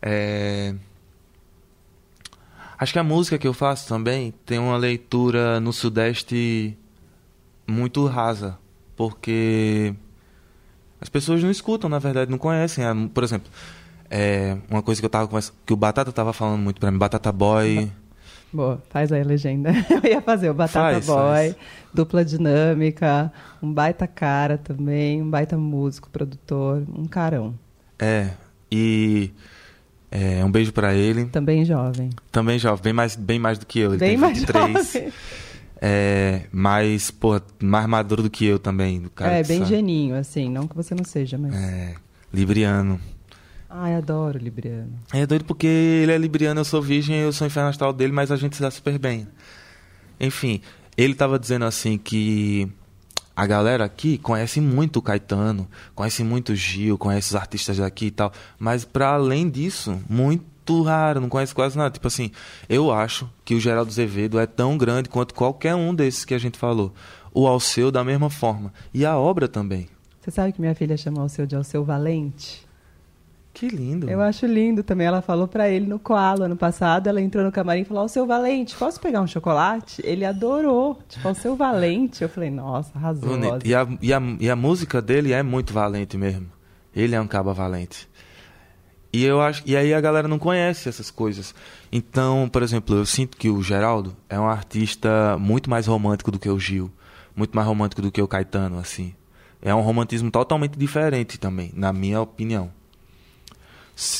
É... 0.00 0.74
Acho 2.78 2.92
que 2.92 2.98
a 2.98 3.04
música 3.04 3.38
que 3.38 3.46
eu 3.46 3.52
faço 3.52 3.86
também 3.86 4.32
tem 4.44 4.58
uma 4.58 4.76
leitura 4.76 5.60
no 5.60 5.72
Sudeste 5.72 6.76
muito 7.66 8.04
rasa, 8.06 8.58
porque 8.96 9.94
as 11.00 11.08
pessoas 11.08 11.42
não 11.42 11.50
escutam, 11.50 11.88
na 11.88 11.98
verdade, 11.98 12.30
não 12.30 12.38
conhecem. 12.38 12.84
Por 13.08 13.22
exemplo, 13.22 13.50
é, 14.10 14.56
uma 14.70 14.82
coisa 14.82 15.00
que 15.00 15.04
eu 15.04 15.10
tava 15.10 15.40
que 15.66 15.72
o 15.72 15.76
Batata 15.76 16.10
tava 16.10 16.32
falando 16.32 16.60
muito 16.60 16.80
pra 16.80 16.90
mim, 16.90 16.98
Batata 16.98 17.30
Boy. 17.30 17.92
Boa, 18.54 18.80
faz 18.88 19.10
aí 19.10 19.20
a 19.20 19.24
legenda. 19.24 19.72
Eu 19.90 20.08
ia 20.08 20.22
fazer 20.22 20.48
o 20.48 20.54
Batata 20.54 20.92
faz, 20.92 21.06
Boy, 21.06 21.16
faz. 21.16 21.56
dupla 21.92 22.24
dinâmica, 22.24 23.32
um 23.60 23.72
baita 23.72 24.06
cara 24.06 24.56
também, 24.56 25.20
um 25.20 25.28
baita 25.28 25.58
músico, 25.58 26.08
produtor, 26.08 26.84
um 26.96 27.04
carão. 27.04 27.58
É, 27.98 28.30
e 28.70 29.32
é, 30.08 30.44
um 30.44 30.50
beijo 30.52 30.72
para 30.72 30.94
ele. 30.94 31.24
Também 31.24 31.64
jovem. 31.64 32.10
Também 32.30 32.56
jovem, 32.56 32.80
bem 32.84 32.92
mais, 32.92 33.16
bem 33.16 33.38
mais 33.40 33.58
do 33.58 33.66
que 33.66 33.80
eu. 33.80 33.90
Ele 33.90 33.98
bem 33.98 34.10
tem 34.10 34.18
mais 34.18 34.38
23. 34.38 34.92
Jovem. 34.92 35.12
É, 35.80 36.42
mais, 36.52 37.10
pô, 37.10 37.40
mais 37.60 37.86
maduro 37.88 38.22
do 38.22 38.30
que 38.30 38.46
eu 38.46 38.60
também. 38.60 39.00
Do 39.00 39.10
cara 39.10 39.32
é, 39.32 39.42
bem 39.42 39.58
sabe. 39.58 39.70
geninho, 39.70 40.14
assim, 40.14 40.48
não 40.48 40.68
que 40.68 40.76
você 40.76 40.94
não 40.94 41.04
seja, 41.04 41.36
mas... 41.36 41.52
É, 41.52 41.94
libriano. 42.32 43.00
Ai, 43.76 43.96
adoro 43.96 44.38
Libriano. 44.38 44.92
É 45.12 45.26
doido 45.26 45.44
porque 45.44 45.66
ele 45.66 46.12
é 46.12 46.16
Libriano, 46.16 46.60
eu 46.60 46.64
sou 46.64 46.80
virgem, 46.80 47.16
eu 47.16 47.32
sou 47.32 47.44
inferno 47.44 47.70
astral 47.70 47.92
dele, 47.92 48.12
mas 48.12 48.30
a 48.30 48.36
gente 48.36 48.54
se 48.54 48.62
dá 48.62 48.70
super 48.70 48.96
bem. 49.00 49.26
Enfim, 50.20 50.60
ele 50.96 51.12
tava 51.12 51.40
dizendo 51.40 51.64
assim 51.64 51.98
que 51.98 52.70
a 53.34 53.44
galera 53.44 53.84
aqui 53.84 54.16
conhece 54.16 54.60
muito 54.60 55.00
o 55.00 55.02
Caetano, 55.02 55.68
conhece 55.92 56.22
muito 56.22 56.52
o 56.52 56.54
Gil, 56.54 56.96
conhece 56.96 57.30
os 57.30 57.34
artistas 57.34 57.78
daqui 57.78 58.06
e 58.06 58.10
tal, 58.12 58.32
mas 58.60 58.84
para 58.84 59.08
além 59.08 59.50
disso, 59.50 60.00
muito 60.08 60.80
raro, 60.84 61.20
não 61.20 61.28
conhece 61.28 61.52
quase 61.52 61.76
nada. 61.76 61.90
Tipo 61.90 62.06
assim, 62.06 62.30
eu 62.68 62.92
acho 62.92 63.28
que 63.44 63.56
o 63.56 63.60
Geraldo 63.60 63.90
Azevedo 63.90 64.38
é 64.38 64.46
tão 64.46 64.78
grande 64.78 65.08
quanto 65.08 65.34
qualquer 65.34 65.74
um 65.74 65.92
desses 65.92 66.24
que 66.24 66.32
a 66.34 66.38
gente 66.38 66.56
falou. 66.56 66.94
O 67.32 67.44
Alceu 67.44 67.90
da 67.90 68.04
mesma 68.04 68.30
forma. 68.30 68.72
E 68.94 69.04
a 69.04 69.18
obra 69.18 69.48
também. 69.48 69.88
Você 70.20 70.30
sabe 70.30 70.52
que 70.52 70.60
minha 70.60 70.76
filha 70.76 70.96
chama 70.96 71.22
Alceu 71.22 71.44
de 71.44 71.56
Alceu 71.56 71.84
Valente? 71.84 72.64
Que 73.54 73.68
lindo. 73.68 74.10
Eu 74.10 74.20
acho 74.20 74.46
lindo 74.46 74.82
também. 74.82 75.06
Ela 75.06 75.22
falou 75.22 75.46
para 75.46 75.68
ele 75.68 75.86
no 75.86 76.00
coalo 76.00 76.42
ano 76.42 76.56
passado. 76.56 77.06
Ela 77.06 77.20
entrou 77.20 77.44
no 77.44 77.52
camarim 77.52 77.82
e 77.82 77.84
falou: 77.84 78.02
Ó, 78.02 78.06
oh, 78.06 78.08
seu 78.08 78.26
Valente, 78.26 78.74
posso 78.74 79.00
pegar 79.00 79.20
um 79.20 79.28
chocolate? 79.28 80.02
Ele 80.04 80.24
adorou. 80.24 80.98
Tipo, 81.08 81.28
o 81.28 81.34
seu 81.36 81.54
Valente. 81.54 82.22
Eu 82.22 82.28
falei: 82.28 82.50
Nossa, 82.50 82.90
arrasou. 82.96 83.38
E 83.64 83.72
a, 83.72 83.86
e, 84.02 84.12
a, 84.12 84.20
e 84.40 84.50
a 84.50 84.56
música 84.56 85.00
dele 85.00 85.32
é 85.32 85.40
muito 85.40 85.72
valente 85.72 86.18
mesmo. 86.18 86.48
Ele 86.94 87.14
é 87.14 87.20
um 87.20 87.28
caba 87.28 87.54
valente. 87.54 88.08
E 89.12 89.24
eu 89.24 89.40
acho 89.40 89.62
e 89.64 89.76
aí 89.76 89.94
a 89.94 90.00
galera 90.00 90.26
não 90.26 90.40
conhece 90.40 90.88
essas 90.88 91.08
coisas. 91.08 91.54
Então, 91.92 92.48
por 92.52 92.60
exemplo, 92.60 92.96
eu 92.96 93.06
sinto 93.06 93.36
que 93.36 93.48
o 93.48 93.62
Geraldo 93.62 94.16
é 94.28 94.38
um 94.38 94.48
artista 94.48 95.38
muito 95.38 95.70
mais 95.70 95.86
romântico 95.86 96.32
do 96.32 96.40
que 96.40 96.50
o 96.50 96.58
Gil, 96.58 96.90
muito 97.36 97.54
mais 97.54 97.68
romântico 97.68 98.02
do 98.02 98.10
que 98.10 98.20
o 98.20 98.26
Caetano, 98.26 98.80
assim. 98.80 99.14
É 99.62 99.72
um 99.72 99.80
romantismo 99.80 100.28
totalmente 100.32 100.76
diferente 100.76 101.38
também, 101.38 101.70
na 101.76 101.92
minha 101.92 102.20
opinião. 102.20 102.72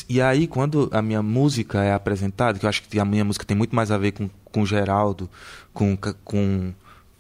E 0.09 0.21
aí, 0.21 0.47
quando 0.47 0.89
a 0.93 1.03
minha 1.03 1.23
música 1.23 1.83
é 1.83 1.93
apresentada, 1.93 2.59
que 2.59 2.65
eu 2.65 2.69
acho 2.69 2.83
que 2.83 2.99
a 2.99 3.05
minha 3.05 3.25
música 3.25 3.45
tem 3.45 3.57
muito 3.57 3.75
mais 3.75 3.91
a 3.91 3.99
ver 3.99 4.13
com, 4.13 4.31
com 4.53 4.65
Geraldo, 4.65 5.29
com, 5.73 5.97
com, 6.25 6.73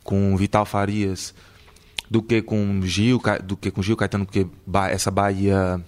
com 0.04 0.36
Vital 0.36 0.64
Farias, 0.64 1.34
do 2.08 2.22
que 2.22 2.40
com 2.42 2.80
Gil, 2.82 3.20
do 3.42 3.56
que 3.56 3.70
com 3.70 3.82
Gil 3.82 3.96
Caetano, 3.96 4.24
porque 4.24 4.46
essa 4.90 5.10
Bahia 5.10 5.82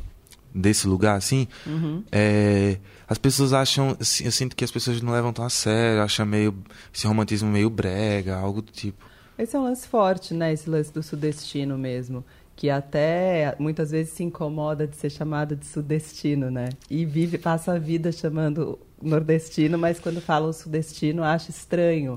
desse 0.53 0.89
lugar, 0.89 1.17
assim, 1.17 1.47
uhum. 1.67 2.03
é, 2.11 2.79
as 3.07 3.19
pessoas 3.19 3.53
acham, 3.53 3.97
assim, 4.01 4.25
eu 4.25 4.33
sinto 4.33 4.57
que 4.57 4.65
as 4.65 4.71
pessoas 4.71 5.01
não 5.03 5.13
levam 5.13 5.33
tão 5.33 5.45
a 5.45 5.51
sério, 5.51 6.03
acham 6.03 6.25
meio, 6.27 6.57
esse 6.93 7.07
romantismo 7.07 7.51
meio 7.51 7.69
brega, 7.69 8.37
algo 8.37 8.63
do 8.63 8.73
tipo. 8.73 9.05
Esse 9.39 9.55
é 9.55 9.59
um 9.59 9.65
lance 9.65 9.87
forte, 9.87 10.33
né, 10.33 10.53
esse 10.53 10.69
lance 10.69 10.91
do 10.91 11.03
sudestino 11.03 11.77
mesmo 11.77 12.25
que 12.57 12.71
até 12.71 13.55
muitas 13.59 13.90
vezes 13.90 14.14
se 14.14 14.25
incomoda 14.25 14.87
de 14.87 14.97
ser 14.97 15.11
chamado 15.11 15.55
de 15.55 15.66
sudestino, 15.66 16.51
né? 16.51 16.71
E 16.90 17.05
vive, 17.05 17.37
passa 17.37 17.75
a 17.75 17.79
vida 17.79 18.11
chamando 18.11 18.79
nordestino, 19.01 19.77
mas 19.79 20.01
quando 20.01 20.23
fala 20.23 20.49
o 20.49 20.53
sudestino 20.55 21.23
acha 21.23 21.51
estranho. 21.51 22.16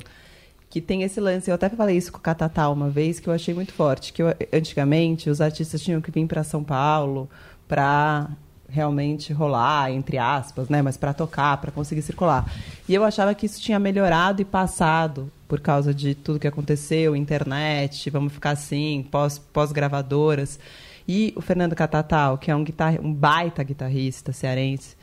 Que 0.69 0.80
tem 0.80 1.04
esse 1.04 1.19
lance, 1.19 1.49
eu 1.49 1.56
até 1.56 1.67
falei 1.67 1.97
isso 1.97 2.12
com 2.12 2.19
o 2.19 2.21
Catatá 2.21 2.69
uma 2.69 2.89
vez, 2.89 3.19
que 3.19 3.28
eu 3.28 3.34
achei 3.34 3.54
muito 3.54 3.73
forte, 3.73 4.13
que 4.13 4.21
eu, 4.23 4.28
antigamente 4.54 5.30
os 5.30 5.41
artistas 5.41 5.82
tinham 5.82 5.99
que 5.99 6.12
vir 6.12 6.25
para 6.25 6.43
São 6.43 6.63
Paulo 6.63 7.30
para 7.67 8.30
realmente 8.69 9.34
rolar, 9.34 9.91
entre 9.91 10.17
aspas, 10.17 10.69
né? 10.69 10.82
Mas 10.82 10.95
para 10.95 11.13
tocar, 11.13 11.58
para 11.58 11.71
conseguir 11.71 12.02
circular. 12.02 12.49
E 12.88 12.95
eu 12.95 13.04
achava 13.04 13.34
que 13.36 13.45
isso 13.45 13.60
tinha 13.60 13.80
melhorado 13.80 14.41
e 14.41 14.45
passado 14.45 15.30
por 15.50 15.60
causa 15.60 15.94
de 15.94 16.16
tudo 16.16 16.40
que 16.40 16.48
aconteceu, 16.48 17.14
internet, 17.14 18.10
vamos 18.10 18.32
ficar 18.32 18.52
assim, 18.52 19.06
pós, 19.12 19.38
pós-gravadoras. 19.38 20.58
E 21.06 21.34
o 21.36 21.42
Fernando 21.42 21.76
Catatal, 21.76 22.38
que 22.38 22.50
é 22.50 22.56
um, 22.56 22.64
guitar, 22.64 23.02
um 23.02 23.14
baita 23.14 23.62
guitarrista 23.64 24.32
cearense, 24.32 24.96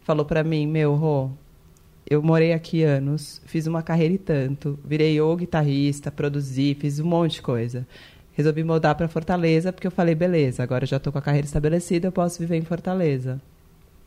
falou 0.00 0.26
para 0.26 0.44
mim, 0.44 0.66
meu, 0.66 0.94
Rô, 0.94 1.30
eu 2.10 2.22
morei 2.22 2.52
aqui 2.52 2.82
anos, 2.82 3.40
fiz 3.46 3.66
uma 3.66 3.82
carreira 3.82 4.12
e 4.12 4.18
tanto, 4.18 4.78
virei 4.84 5.18
o 5.18 5.36
guitarrista, 5.36 6.10
produzi, 6.10 6.76
fiz 6.78 7.00
um 7.00 7.06
monte 7.06 7.36
de 7.36 7.42
coisa 7.42 7.86
resolvi 8.32 8.64
mudar 8.64 8.94
para 8.94 9.08
Fortaleza, 9.08 9.72
porque 9.72 9.86
eu 9.86 9.90
falei, 9.90 10.14
beleza, 10.14 10.62
agora 10.62 10.86
já 10.86 10.96
estou 10.96 11.12
com 11.12 11.18
a 11.18 11.22
carreira 11.22 11.46
estabelecida, 11.46 12.08
eu 12.08 12.12
posso 12.12 12.38
viver 12.38 12.56
em 12.56 12.62
Fortaleza. 12.62 13.40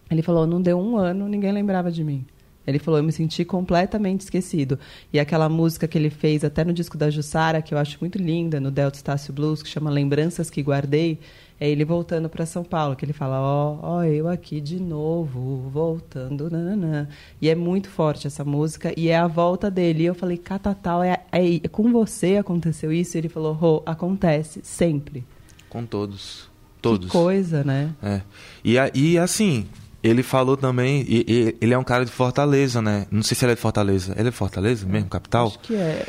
Ele 0.09 0.21
falou, 0.21 0.45
não 0.45 0.61
deu 0.61 0.79
um 0.79 0.97
ano, 0.97 1.27
ninguém 1.27 1.51
lembrava 1.51 1.91
de 1.91 2.03
mim. 2.03 2.25
Ele 2.65 2.79
falou, 2.79 2.99
eu 2.99 3.03
me 3.03 3.11
senti 3.11 3.45
completamente 3.45 4.21
esquecido. 4.21 4.79
E 5.13 5.19
aquela 5.19 5.47
música 5.47 5.87
que 5.87 5.97
ele 5.97 6.09
fez 6.09 6.43
até 6.43 6.63
no 6.63 6.73
disco 6.73 6.97
da 6.97 7.09
Jussara, 7.09 7.61
que 7.61 7.73
eu 7.73 7.77
acho 7.77 7.97
muito 8.01 8.17
linda, 8.17 8.59
no 8.59 8.71
Delta 8.71 8.97
Estácio 8.97 9.33
Blues, 9.33 9.61
que 9.61 9.69
chama 9.69 9.89
Lembranças 9.89 10.49
que 10.49 10.61
Guardei, 10.61 11.19
é 11.59 11.69
ele 11.69 11.85
voltando 11.85 12.27
para 12.27 12.45
São 12.45 12.63
Paulo, 12.63 12.95
que 12.95 13.05
ele 13.05 13.13
fala, 13.13 13.39
ó, 13.39 13.71
oh, 13.71 13.79
ó, 13.81 13.97
oh, 13.97 14.03
eu 14.03 14.27
aqui 14.27 14.59
de 14.59 14.79
novo, 14.79 15.69
voltando, 15.69 16.49
nananã. 16.49 17.07
E 17.41 17.49
é 17.49 17.55
muito 17.55 17.89
forte 17.89 18.27
essa 18.27 18.43
música, 18.43 18.93
e 18.97 19.07
é 19.07 19.15
a 19.15 19.27
volta 19.27 19.71
dele. 19.71 20.03
E 20.03 20.05
eu 20.05 20.15
falei, 20.15 20.37
Catatal, 20.37 21.01
é, 21.01 21.21
é, 21.31 21.55
é 21.55 21.67
com 21.69 21.91
você 21.91 22.37
aconteceu 22.37 22.91
isso? 22.91 23.15
E 23.15 23.19
ele 23.19 23.29
falou, 23.29 23.53
Rô, 23.53 23.81
acontece, 23.85 24.59
sempre. 24.63 25.23
Com 25.69 25.85
todos. 25.85 26.49
Todos. 26.81 27.07
Que 27.07 27.11
coisa, 27.11 27.63
né? 27.63 27.95
É. 28.03 28.21
E, 28.63 28.75
e 28.93 29.17
assim, 29.17 29.65
ele 30.07 30.23
falou 30.23 30.55
também, 30.55 31.05
e, 31.07 31.25
e, 31.27 31.57
ele 31.59 31.73
é 31.73 31.77
um 31.77 31.83
cara 31.83 32.05
de 32.05 32.11
Fortaleza, 32.11 32.81
né? 32.81 33.07
Não 33.09 33.23
sei 33.23 33.35
se 33.35 33.45
ele 33.45 33.53
é 33.53 33.55
de 33.55 33.61
Fortaleza. 33.61 34.13
Ele 34.13 34.27
é 34.27 34.31
de 34.31 34.37
Fortaleza 34.37 34.85
mesmo, 34.85 35.09
capital? 35.09 35.47
Acho 35.47 35.59
que 35.59 35.75
é. 35.75 36.05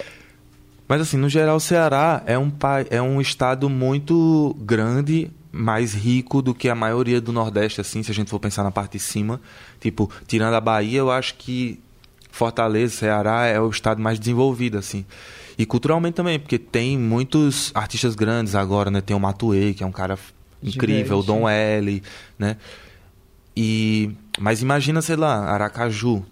Mas 0.89 1.01
assim, 1.01 1.17
no 1.17 1.29
geral, 1.29 1.57
o 1.57 1.61
Ceará 1.61 2.23
é 2.27 2.39
um, 2.39 2.53
é 2.91 3.03
um 3.03 3.21
estado 3.21 3.69
muito 3.69 4.57
grande, 4.61 5.31
mais 5.51 5.95
rico 5.95 6.43
do 6.43 6.55
que 6.55 6.69
a 6.69 6.75
maioria 6.75 7.21
do 7.21 7.33
Nordeste, 7.33 7.81
assim, 7.81 8.03
se 8.03 8.11
a 8.11 8.15
gente 8.15 8.31
for 8.31 8.39
pensar 8.39 8.63
na 8.63 8.71
parte 8.71 8.93
de 8.93 8.99
cima. 8.99 9.41
Tipo, 9.81 10.11
tirando 10.27 10.55
a 10.55 10.61
Bahia, 10.61 10.99
eu 10.99 11.11
acho 11.11 11.35
que 11.35 11.81
Fortaleza, 12.31 12.95
Ceará 12.95 13.47
é 13.47 13.59
o 13.59 13.71
estado 13.71 14.01
mais 14.01 14.19
desenvolvido, 14.19 14.79
assim. 14.79 15.05
E 15.59 15.65
culturalmente 15.65 16.15
também, 16.15 16.39
porque 16.39 16.59
tem 16.59 16.99
muitos 16.99 17.73
artistas 17.75 18.15
grandes 18.15 18.55
agora, 18.55 18.91
né? 18.91 19.01
Tem 19.01 19.17
o 19.17 19.21
Matuei, 19.21 19.73
que 19.73 19.83
é 19.83 19.87
um 19.87 19.93
cara 19.93 20.19
incrível, 20.63 21.19
o 21.19 21.23
Dom 21.23 21.49
L, 21.49 22.03
né? 22.39 22.59
E... 23.57 24.11
Mas 24.39 24.61
imagina, 24.61 25.01
sei 25.01 25.17
lá, 25.17 25.47
Aracaju, 25.51 26.23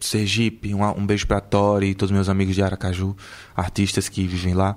Sergipe, 0.00 0.74
um, 0.74 0.82
um 0.82 1.06
beijo 1.06 1.26
pra 1.26 1.40
Tori 1.40 1.90
e 1.90 1.94
todos 1.94 2.12
meus 2.12 2.28
amigos 2.28 2.54
de 2.54 2.62
Aracaju, 2.62 3.16
artistas 3.54 4.08
que 4.08 4.26
vivem 4.26 4.54
lá. 4.54 4.76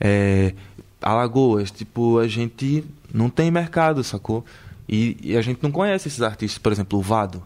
É, 0.00 0.54
Alagoas, 1.00 1.70
tipo, 1.70 2.18
a 2.18 2.26
gente 2.26 2.84
não 3.12 3.30
tem 3.30 3.50
mercado, 3.50 4.02
sacou? 4.02 4.44
E, 4.88 5.16
e, 5.22 5.36
a 5.36 5.42
gente 5.42 5.62
não 5.62 5.70
conhece 5.70 6.08
esses 6.08 6.22
artistas, 6.22 6.58
por 6.58 6.72
exemplo, 6.72 6.98
o 6.98 7.02
Vado. 7.02 7.42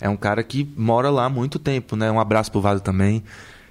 É 0.00 0.08
um 0.08 0.16
cara 0.16 0.42
que 0.42 0.68
mora 0.76 1.08
lá 1.08 1.26
há 1.26 1.28
muito 1.28 1.58
tempo, 1.58 1.94
né? 1.94 2.10
Um 2.10 2.18
abraço 2.18 2.50
pro 2.50 2.60
Vado 2.60 2.80
também. 2.80 3.22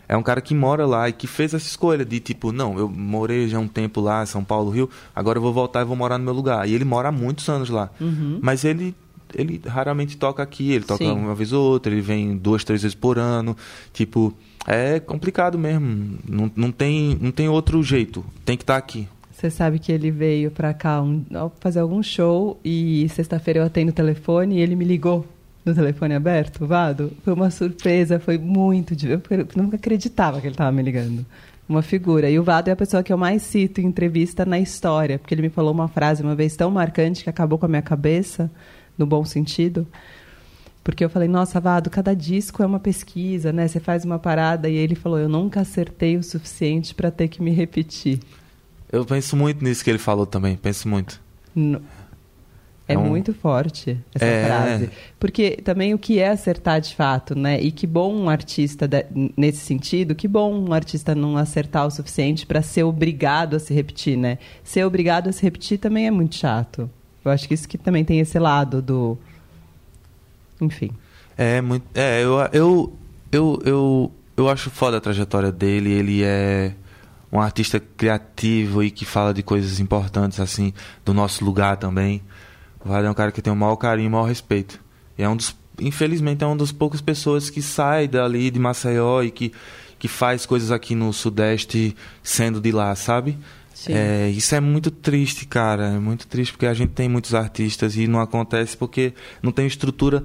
É 0.07 0.15
um 0.15 0.23
cara 0.23 0.41
que 0.41 0.53
mora 0.53 0.85
lá 0.85 1.07
e 1.09 1.13
que 1.13 1.27
fez 1.27 1.53
essa 1.53 1.65
escolha 1.65 2.03
de 2.03 2.19
tipo, 2.19 2.51
não, 2.51 2.77
eu 2.77 2.89
morei 2.89 3.47
já 3.47 3.59
um 3.59 3.67
tempo 3.67 4.01
lá, 4.01 4.25
São 4.25 4.43
Paulo, 4.43 4.69
Rio, 4.69 4.89
agora 5.15 5.37
eu 5.37 5.41
vou 5.41 5.53
voltar 5.53 5.81
e 5.81 5.85
vou 5.85 5.95
morar 5.95 6.17
no 6.17 6.23
meu 6.23 6.33
lugar. 6.33 6.67
E 6.67 6.73
ele 6.73 6.83
mora 6.83 7.09
há 7.09 7.11
muitos 7.11 7.47
anos 7.47 7.69
lá. 7.69 7.89
Uhum. 7.99 8.39
Mas 8.41 8.65
ele 8.65 8.95
ele 9.35 9.61
raramente 9.65 10.17
toca 10.17 10.41
aqui, 10.41 10.71
ele 10.71 10.85
toca 10.85 11.03
Sim. 11.03 11.11
uma 11.11 11.35
vez 11.35 11.53
ou 11.53 11.63
outra, 11.63 11.91
ele 11.91 12.01
vem 12.01 12.37
duas, 12.37 12.63
três 12.63 12.81
vezes 12.81 12.95
por 12.95 13.17
ano. 13.17 13.55
Tipo, 13.93 14.33
é 14.67 14.99
complicado 14.99 15.57
mesmo. 15.57 16.17
Não, 16.27 16.51
não, 16.55 16.71
tem, 16.71 17.17
não 17.19 17.31
tem 17.31 17.49
outro 17.49 17.81
jeito. 17.83 18.23
Tem 18.45 18.57
que 18.57 18.63
estar 18.63 18.73
tá 18.73 18.79
aqui. 18.79 19.07
Você 19.31 19.49
sabe 19.49 19.79
que 19.79 19.91
ele 19.91 20.11
veio 20.11 20.51
pra 20.51 20.71
cá 20.73 21.01
um, 21.01 21.25
fazer 21.59 21.79
algum 21.79 22.03
show 22.03 22.59
e 22.63 23.09
sexta-feira 23.09 23.59
eu 23.59 23.65
atendo 23.65 23.89
o 23.89 23.93
telefone 23.93 24.57
e 24.57 24.61
ele 24.61 24.75
me 24.75 24.85
ligou 24.85 25.25
no 25.65 25.73
telefone 25.73 26.13
aberto, 26.13 26.65
Vado. 26.65 27.11
Foi 27.23 27.33
uma 27.33 27.49
surpresa, 27.49 28.19
foi 28.19 28.37
muito. 28.37 28.95
Eu 29.03 29.21
nunca 29.55 29.77
acreditava 29.77 30.39
que 30.39 30.47
ele 30.47 30.53
estava 30.53 30.71
me 30.71 30.83
ligando. 30.83 31.25
Uma 31.67 31.81
figura. 31.81 32.29
E 32.29 32.37
o 32.37 32.43
Vado 32.43 32.69
é 32.69 32.73
a 32.73 32.75
pessoa 32.75 33.01
que 33.01 33.11
eu 33.11 33.17
mais 33.17 33.41
cito 33.43 33.79
em 33.79 33.85
entrevista 33.85 34.45
na 34.45 34.59
história, 34.59 35.17
porque 35.17 35.33
ele 35.33 35.43
me 35.43 35.49
falou 35.49 35.71
uma 35.71 35.87
frase 35.87 36.21
uma 36.21 36.35
vez 36.35 36.55
tão 36.55 36.69
marcante 36.69 37.23
que 37.23 37.29
acabou 37.29 37.57
com 37.57 37.65
a 37.65 37.69
minha 37.69 37.81
cabeça, 37.81 38.51
no 39.01 39.07
bom 39.07 39.25
sentido. 39.25 39.87
Porque 40.83 41.03
eu 41.03 41.09
falei, 41.09 41.27
nossa, 41.27 41.59
Vado, 41.59 41.89
cada 41.89 42.15
disco 42.15 42.63
é 42.63 42.65
uma 42.65 42.79
pesquisa, 42.79 43.51
né? 43.51 43.67
Você 43.67 43.79
faz 43.79 44.03
uma 44.03 44.17
parada 44.17 44.69
e 44.69 44.75
ele 44.75 44.95
falou, 44.95 45.19
eu 45.19 45.29
nunca 45.29 45.61
acertei 45.61 46.17
o 46.17 46.23
suficiente 46.23 46.95
para 46.95 47.11
ter 47.11 47.27
que 47.27 47.41
me 47.41 47.51
repetir. 47.51 48.19
Eu 48.91 49.05
penso 49.05 49.35
muito 49.35 49.63
nisso 49.63 49.83
que 49.83 49.89
ele 49.89 49.99
falou 49.99 50.25
também, 50.25 50.55
penso 50.55 50.87
muito. 50.87 51.21
No... 51.55 51.81
É, 52.87 52.93
é 52.93 52.97
um... 52.97 53.05
muito 53.05 53.31
forte 53.31 53.97
essa 54.13 54.25
é... 54.25 54.45
frase. 54.45 54.89
Porque 55.19 55.51
também 55.63 55.93
o 55.93 55.99
que 55.99 56.17
é 56.17 56.29
acertar 56.29 56.81
de 56.81 56.95
fato, 56.95 57.35
né? 57.37 57.61
E 57.61 57.71
que 57.71 57.85
bom 57.85 58.13
um 58.13 58.27
artista, 58.27 58.87
de... 58.87 59.05
nesse 59.37 59.59
sentido, 59.59 60.15
que 60.15 60.27
bom 60.27 60.67
um 60.67 60.73
artista 60.73 61.13
não 61.13 61.37
acertar 61.37 61.85
o 61.85 61.91
suficiente 61.91 62.45
para 62.45 62.61
ser 62.63 62.83
obrigado 62.83 63.55
a 63.55 63.59
se 63.59 63.71
repetir, 63.71 64.17
né? 64.17 64.39
Ser 64.63 64.83
obrigado 64.83 65.29
a 65.29 65.31
se 65.31 65.43
repetir 65.43 65.77
também 65.77 66.07
é 66.07 66.11
muito 66.11 66.35
chato. 66.35 66.89
Eu 67.23 67.31
acho 67.31 67.47
que 67.47 67.53
isso 67.53 67.67
que 67.67 67.77
também 67.77 68.03
tem 68.03 68.19
esse 68.19 68.39
lado 68.39 68.81
do. 68.81 69.17
Enfim. 70.59 70.91
É, 71.37 71.61
muito. 71.61 71.85
É, 71.93 72.23
eu, 72.23 72.39
eu, 72.51 72.93
eu, 73.31 73.61
eu, 73.65 74.11
eu 74.37 74.49
acho 74.49 74.69
foda 74.69 74.97
a 74.97 75.01
trajetória 75.01 75.51
dele. 75.51 75.91
Ele 75.91 76.23
é 76.23 76.73
um 77.31 77.39
artista 77.39 77.79
criativo 77.79 78.83
e 78.83 78.91
que 78.91 79.05
fala 79.05 79.33
de 79.33 79.41
coisas 79.41 79.79
importantes, 79.79 80.39
assim, 80.39 80.73
do 81.05 81.13
nosso 81.13 81.45
lugar 81.45 81.77
também. 81.77 82.21
O 82.83 82.89
Vale 82.89 83.07
é 83.07 83.09
um 83.09 83.13
cara 83.13 83.31
que 83.31 83.41
tem 83.41 83.53
o 83.53 83.55
maior 83.55 83.75
carinho 83.77 84.07
e 84.07 84.09
o 84.09 84.11
maior 84.11 84.25
respeito. 84.25 84.79
E 85.17 85.23
é 85.23 85.29
um 85.29 85.35
dos, 85.35 85.55
infelizmente, 85.79 86.43
é 86.43 86.47
uma 86.47 86.57
das 86.57 86.71
poucas 86.71 86.99
pessoas 86.99 87.49
que 87.49 87.61
sai 87.61 88.07
dali 88.07 88.49
de 88.51 88.59
Maceió 88.59 89.21
e 89.21 89.31
que, 89.31 89.53
que 89.97 90.07
faz 90.07 90.45
coisas 90.45 90.71
aqui 90.71 90.95
no 90.95 91.13
Sudeste 91.13 91.95
sendo 92.21 92.59
de 92.59 92.71
lá, 92.71 92.93
sabe? 92.95 93.37
É, 93.89 94.29
isso 94.29 94.53
é 94.53 94.59
muito 94.59 94.91
triste, 94.91 95.45
cara. 95.45 95.87
É 95.87 95.99
muito 95.99 96.27
triste 96.27 96.51
porque 96.51 96.65
a 96.65 96.73
gente 96.73 96.91
tem 96.91 97.09
muitos 97.09 97.33
artistas 97.33 97.95
e 97.95 98.07
não 98.07 98.19
acontece 98.19 98.77
porque 98.77 99.13
não 99.41 99.51
tem 99.51 99.65
estrutura 99.65 100.23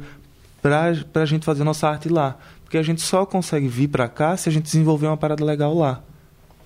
pra, 0.60 0.92
pra 1.12 1.24
gente 1.24 1.44
fazer 1.44 1.64
nossa 1.64 1.88
arte 1.88 2.08
lá. 2.08 2.36
Porque 2.64 2.76
a 2.76 2.82
gente 2.82 3.00
só 3.00 3.24
consegue 3.24 3.68
vir 3.68 3.88
pra 3.88 4.08
cá 4.08 4.36
se 4.36 4.48
a 4.48 4.52
gente 4.52 4.64
desenvolver 4.64 5.06
uma 5.06 5.16
parada 5.16 5.44
legal 5.44 5.74
lá. 5.74 6.02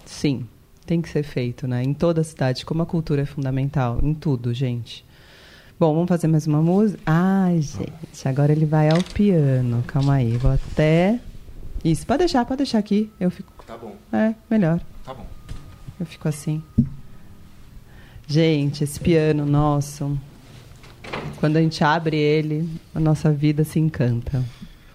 Sim, 0.07 0.47
tem 0.87 1.01
que 1.01 1.09
ser 1.09 1.23
feito, 1.23 1.69
né? 1.69 1.83
Em 1.83 1.93
toda 1.93 2.23
a 2.23 2.25
cidade, 2.25 2.65
como 2.65 2.83
a 2.83 2.87
cultura 2.87 3.23
é 3.23 3.27
fundamental, 3.27 4.01
em 4.03 4.15
tudo, 4.15 4.53
gente. 4.55 5.05
Bom, 5.79 5.95
vamos 5.95 6.09
fazer 6.09 6.27
mais 6.27 6.47
uma 6.47 6.61
música? 6.61 7.01
Ai, 7.07 7.63
gente, 7.63 8.27
agora 8.29 8.53
ele 8.53 8.67
vai 8.67 8.91
ao 8.91 9.03
piano. 9.03 9.83
Calma 9.87 10.15
aí, 10.15 10.37
vou 10.37 10.51
até. 10.51 11.21
Isso, 11.85 12.07
pode 12.07 12.19
deixar, 12.19 12.45
pode 12.45 12.59
deixar 12.59 12.79
aqui. 12.79 13.11
Eu 13.19 13.31
fico. 13.31 13.53
Tá 13.67 13.77
bom. 13.77 13.95
É, 14.13 14.35
melhor. 14.51 14.81
Tá 15.05 15.15
bom. 15.15 15.25
Eu 16.01 16.07
fico 16.07 16.27
assim. 16.27 16.63
Gente, 18.27 18.83
esse 18.85 18.99
piano 18.99 19.45
nosso, 19.45 20.19
quando 21.39 21.59
a 21.59 21.61
gente 21.61 21.85
abre 21.85 22.17
ele, 22.17 22.67
a 22.95 23.01
nossa 23.01 23.31
vida 23.31 23.65
se 23.65 23.79
encanta. 23.79 24.43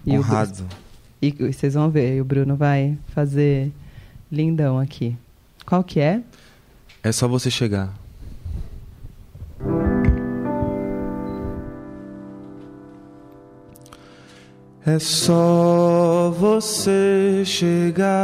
E 0.04 0.18
Honrado. 0.18 0.64
O, 0.64 1.26
e, 1.26 1.28
e 1.28 1.54
vocês 1.54 1.76
vão 1.76 1.92
ver, 1.92 2.20
o 2.20 2.26
Bruno 2.26 2.56
vai 2.56 2.98
fazer 3.10 3.72
lindão 4.32 4.80
aqui. 4.80 5.16
Qual 5.64 5.84
que 5.84 6.00
é? 6.00 6.24
É 7.04 7.12
só 7.12 7.28
você 7.28 7.52
chegar. 7.52 7.94
É 14.84 14.98
só 14.98 16.32
você 16.32 17.44
chegar 17.46 18.16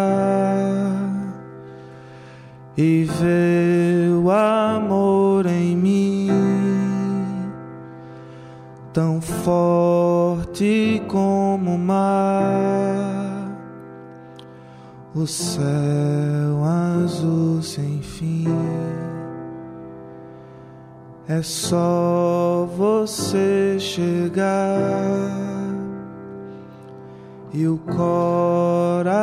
e 2.78 3.04
ver 3.04 4.10
o 4.16 4.32
amor 4.32 5.46
em 5.46 5.76
mim, 5.76 6.30
tão 8.94 9.20
forte 9.22 11.02
como 11.08 11.76
o 11.76 11.80
mar, 11.80 13.52
o 15.14 15.28
céu 15.28 16.64
azul 16.64 17.62
sem 17.62 18.02
fim. 18.02 18.48
É 21.28 21.42
só 21.42 22.68
você 22.76 23.78
chegar 23.80 25.32
e 27.54 27.68
o 27.68 27.78
coração 27.78 29.22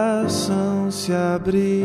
se 0.90 1.12
abrir, 1.12 1.84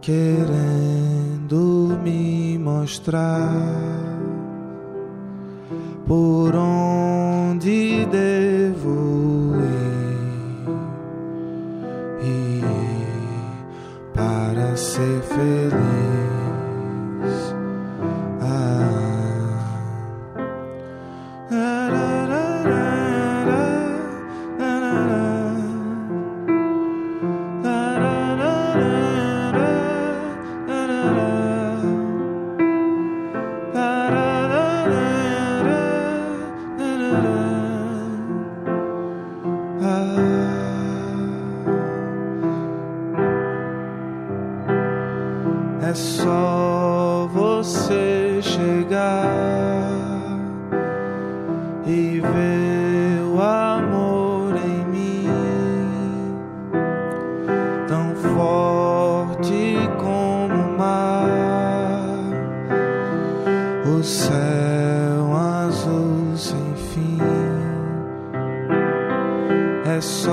querendo 0.00 1.98
me 2.02 2.58
mostrar 2.58 3.50
por 6.06 6.56
onde 6.56 7.89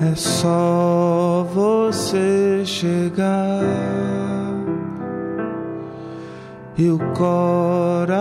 É 0.00 0.14
só 0.14 1.44
você 1.52 2.62
chegar. 2.64 3.64
E 6.76 6.88
o 6.88 7.00
coração 7.14 8.14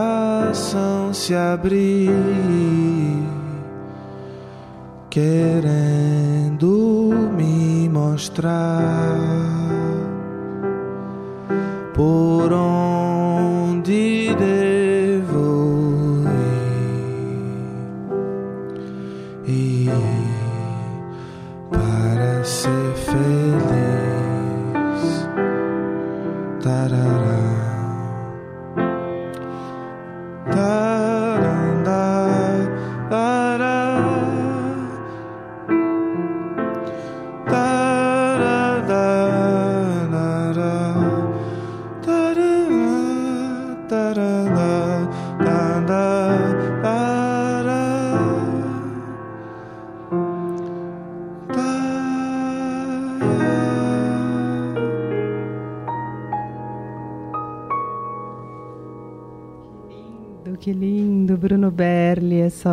se 1.14 1.36
abrir, 1.36 2.10
querendo 5.12 7.14
me 7.38 7.88
mostrar 7.88 9.16
por 11.94 12.52
onde 12.52 12.67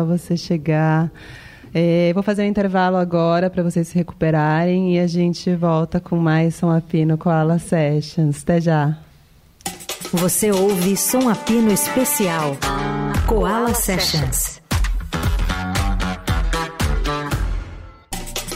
você 0.05 0.37
chegar. 0.37 1.11
É, 1.73 2.13
vou 2.13 2.23
fazer 2.23 2.43
um 2.43 2.45
intervalo 2.45 2.95
agora 2.95 3.49
para 3.49 3.61
vocês 3.61 3.89
se 3.89 3.95
recuperarem 3.95 4.95
e 4.95 4.99
a 4.99 5.07
gente 5.07 5.53
volta 5.53 5.99
com 5.99 6.15
mais 6.15 6.55
Som 6.55 6.71
Apino 6.71 7.17
Koala 7.17 7.59
Sessions. 7.59 8.43
Até 8.43 8.61
já. 8.61 8.97
Você 10.13 10.51
ouve 10.51 10.95
Som 10.95 11.27
Apino 11.27 11.71
Especial. 11.71 12.55
Koala 13.27 13.73
Sessions. 13.73 14.61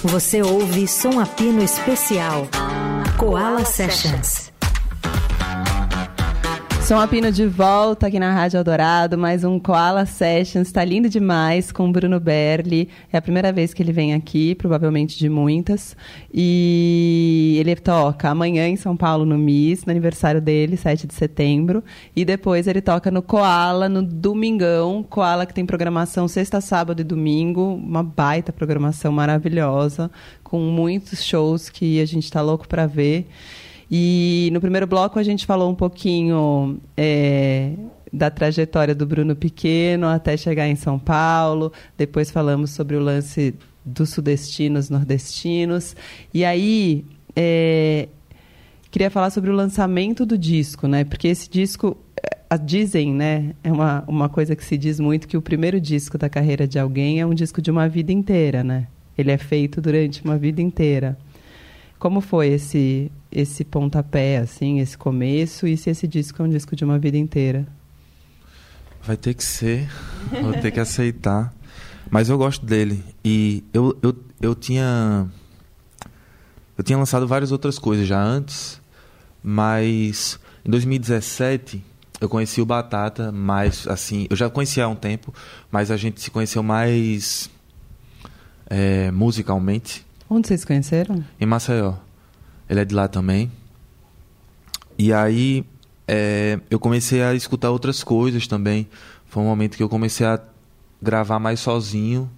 Você 0.03 0.41
ouve 0.41 0.87
Som 0.87 1.19
Apino 1.19 1.61
Especial. 1.61 2.47
Koala 3.17 3.65
Sessions. 3.65 4.48
Som 6.89 6.97
Apino 6.97 7.31
de 7.31 7.45
volta 7.45 8.07
aqui 8.07 8.17
na 8.17 8.33
Rádio 8.33 8.57
Eldorado, 8.57 9.15
mais 9.15 9.43
um 9.43 9.59
Koala 9.59 10.07
Sessions, 10.07 10.69
está 10.69 10.83
lindo 10.83 11.07
demais 11.07 11.71
com 11.71 11.87
o 11.87 11.91
Bruno 11.91 12.19
Berli. 12.19 12.89
É 13.13 13.17
a 13.19 13.21
primeira 13.21 13.53
vez 13.53 13.75
que 13.75 13.83
ele 13.83 13.91
vem 13.91 14.15
aqui, 14.15 14.55
provavelmente 14.55 15.15
de 15.15 15.29
muitas. 15.29 15.95
E 16.33 17.57
ele 17.59 17.75
toca 17.75 18.31
amanhã 18.31 18.67
em 18.67 18.75
São 18.75 18.97
Paulo 18.97 19.23
no 19.23 19.37
MIS, 19.37 19.85
no 19.85 19.91
aniversário 19.91 20.41
dele, 20.41 20.75
7 20.75 21.05
de 21.05 21.13
setembro. 21.13 21.83
E 22.15 22.25
depois 22.25 22.65
ele 22.65 22.81
toca 22.81 23.11
no 23.11 23.21
Koala 23.21 23.87
no 23.87 24.01
domingão. 24.01 25.05
Koala 25.07 25.45
que 25.45 25.53
tem 25.53 25.67
programação 25.67 26.27
sexta, 26.27 26.59
sábado 26.59 27.01
e 27.01 27.03
domingo, 27.03 27.75
uma 27.75 28.01
baita 28.01 28.51
programação 28.51 29.11
maravilhosa, 29.11 30.09
com 30.43 30.59
muitos 30.59 31.23
shows 31.23 31.69
que 31.69 32.01
a 32.01 32.05
gente 32.07 32.23
está 32.23 32.41
louco 32.41 32.67
para 32.67 32.87
ver. 32.87 33.27
E 33.91 34.49
no 34.53 34.61
primeiro 34.61 34.85
bloco 34.85 35.17
a 35.17 35.23
gente 35.23 35.45
falou 35.45 35.69
um 35.69 35.75
pouquinho 35.75 36.79
é, 36.95 37.73
da 38.13 38.29
trajetória 38.29 38.93
do 38.93 39.05
Bruno 39.05 39.35
Pequeno 39.35 40.07
até 40.07 40.37
chegar 40.37 40.67
em 40.67 40.75
São 40.75 40.99
Paulo. 40.99 41.71
Depois 41.97 42.29
falamos 42.29 42.71
sobre 42.71 42.95
o 42.95 42.99
lance 42.99 43.55
dos 43.83 44.09
sudestinos, 44.09 44.89
nordestinos. 44.89 45.95
E 46.33 46.45
aí 46.45 47.03
é, 47.35 48.07
queria 48.91 49.09
falar 49.09 49.29
sobre 49.29 49.49
o 49.49 49.53
lançamento 49.53 50.25
do 50.25 50.37
disco, 50.37 50.87
né? 50.87 51.03
Porque 51.03 51.27
esse 51.27 51.49
disco 51.49 51.97
é, 52.51 52.57
dizem, 52.57 53.13
né? 53.13 53.55
É 53.63 53.71
uma, 53.71 54.03
uma 54.07 54.29
coisa 54.29 54.55
que 54.55 54.63
se 54.63 54.77
diz 54.77 54.99
muito 54.99 55.27
que 55.27 55.37
o 55.37 55.41
primeiro 55.41 55.79
disco 55.79 56.17
da 56.17 56.29
carreira 56.29 56.67
de 56.67 56.77
alguém 56.77 57.19
é 57.19 57.25
um 57.25 57.33
disco 57.33 57.61
de 57.61 57.71
uma 57.71 57.87
vida 57.87 58.11
inteira, 58.11 58.63
né? 58.63 58.87
Ele 59.17 59.31
é 59.31 59.37
feito 59.37 59.81
durante 59.81 60.23
uma 60.23 60.37
vida 60.37 60.61
inteira. 60.61 61.17
Como 61.97 62.21
foi 62.21 62.47
esse 62.49 63.11
esse 63.31 63.63
pontapé, 63.63 64.37
assim, 64.37 64.79
esse 64.79 64.97
começo, 64.97 65.67
e 65.67 65.77
se 65.77 65.89
esse 65.89 66.07
disco 66.07 66.41
é 66.41 66.45
um 66.45 66.49
disco 66.49 66.75
de 66.75 66.83
uma 66.83 66.97
vida 66.97 67.17
inteira? 67.17 67.67
Vai 69.03 69.15
ter 69.15 69.33
que 69.33 69.43
ser, 69.43 69.89
vou 70.41 70.53
ter 70.53 70.71
que 70.71 70.79
aceitar. 70.79 71.53
Mas 72.09 72.29
eu 72.29 72.37
gosto 72.37 72.65
dele. 72.65 73.03
E 73.23 73.63
eu, 73.73 73.97
eu, 74.01 74.15
eu 74.41 74.55
tinha. 74.55 75.27
Eu 76.77 76.83
tinha 76.83 76.97
lançado 76.97 77.27
várias 77.27 77.51
outras 77.51 77.77
coisas 77.77 78.07
já 78.07 78.21
antes, 78.21 78.81
mas 79.43 80.39
em 80.65 80.71
2017 80.71 81.83
eu 82.21 82.29
conheci 82.29 82.61
o 82.61 82.65
Batata 82.65 83.31
mais 83.31 83.85
assim. 83.87 84.27
Eu 84.29 84.35
já 84.35 84.49
conhecia 84.49 84.85
há 84.85 84.87
um 84.87 84.95
tempo, 84.95 85.33
mas 85.69 85.91
a 85.91 85.97
gente 85.97 86.21
se 86.21 86.31
conheceu 86.31 86.63
mais 86.63 87.49
é, 88.69 89.11
musicalmente. 89.11 90.05
Onde 90.29 90.47
vocês 90.47 90.61
se 90.61 90.67
conheceram? 90.67 91.23
Em 91.39 91.45
Maceió. 91.45 91.95
Ele 92.69 92.79
é 92.79 92.85
de 92.85 92.93
lá 92.93 93.07
também. 93.07 93.51
E 94.97 95.11
aí 95.11 95.65
é, 96.07 96.59
eu 96.69 96.79
comecei 96.79 97.23
a 97.23 97.33
escutar 97.33 97.71
outras 97.71 98.03
coisas 98.03 98.47
também. 98.47 98.87
Foi 99.25 99.41
um 99.41 99.45
momento 99.45 99.75
que 99.75 99.83
eu 99.83 99.89
comecei 99.89 100.25
a 100.25 100.39
gravar 101.01 101.39
mais 101.39 101.59
sozinho. 101.59 102.29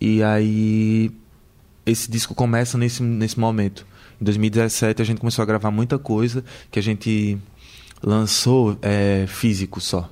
E 0.00 0.22
aí 0.22 1.10
esse 1.86 2.10
disco 2.10 2.34
começa 2.34 2.76
nesse, 2.76 3.02
nesse 3.02 3.38
momento. 3.38 3.86
Em 4.20 4.24
2017 4.24 5.02
a 5.02 5.04
gente 5.04 5.20
começou 5.20 5.42
a 5.42 5.46
gravar 5.46 5.70
muita 5.70 5.98
coisa 5.98 6.44
que 6.70 6.78
a 6.78 6.82
gente 6.82 7.38
lançou 8.02 8.76
é, 8.82 9.26
físico 9.26 9.80
só. 9.80 10.10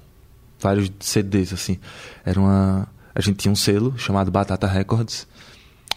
Vários 0.61 0.91
CDs, 1.01 1.53
assim. 1.53 1.79
Era 2.25 2.39
uma. 2.39 2.89
A 3.15 3.21
gente 3.21 3.37
tinha 3.37 3.53
um 3.53 3.57
selo 3.57 3.99
chamado 3.99 4.31
Batata 4.31 4.67
Records. 4.67 5.27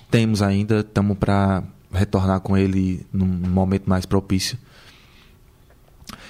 Temos 0.09 0.41
ainda, 0.41 0.79
estamos 0.79 1.17
para 1.17 1.63
retornar 1.91 2.39
com 2.39 2.58
ele 2.58 3.06
num 3.12 3.26
momento 3.26 3.89
mais 3.89 4.06
propício. 4.06 4.58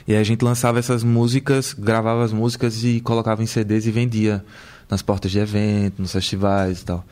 E 0.07 0.13
aí 0.13 0.19
a 0.19 0.23
gente 0.23 0.43
lançava 0.43 0.77
essas 0.77 1.03
músicas, 1.03 1.73
gravava 1.73 2.23
as 2.23 2.31
músicas 2.31 2.83
e 2.83 2.99
colocava 3.01 3.41
em 3.41 3.45
CDs 3.45 3.87
e 3.87 3.91
vendia 3.91 4.45
nas 4.89 5.01
portas 5.01 5.31
de 5.31 5.39
evento, 5.39 6.01
nos 6.01 6.11
festivais 6.11 6.81
e 6.81 6.85
tal. 6.85 7.05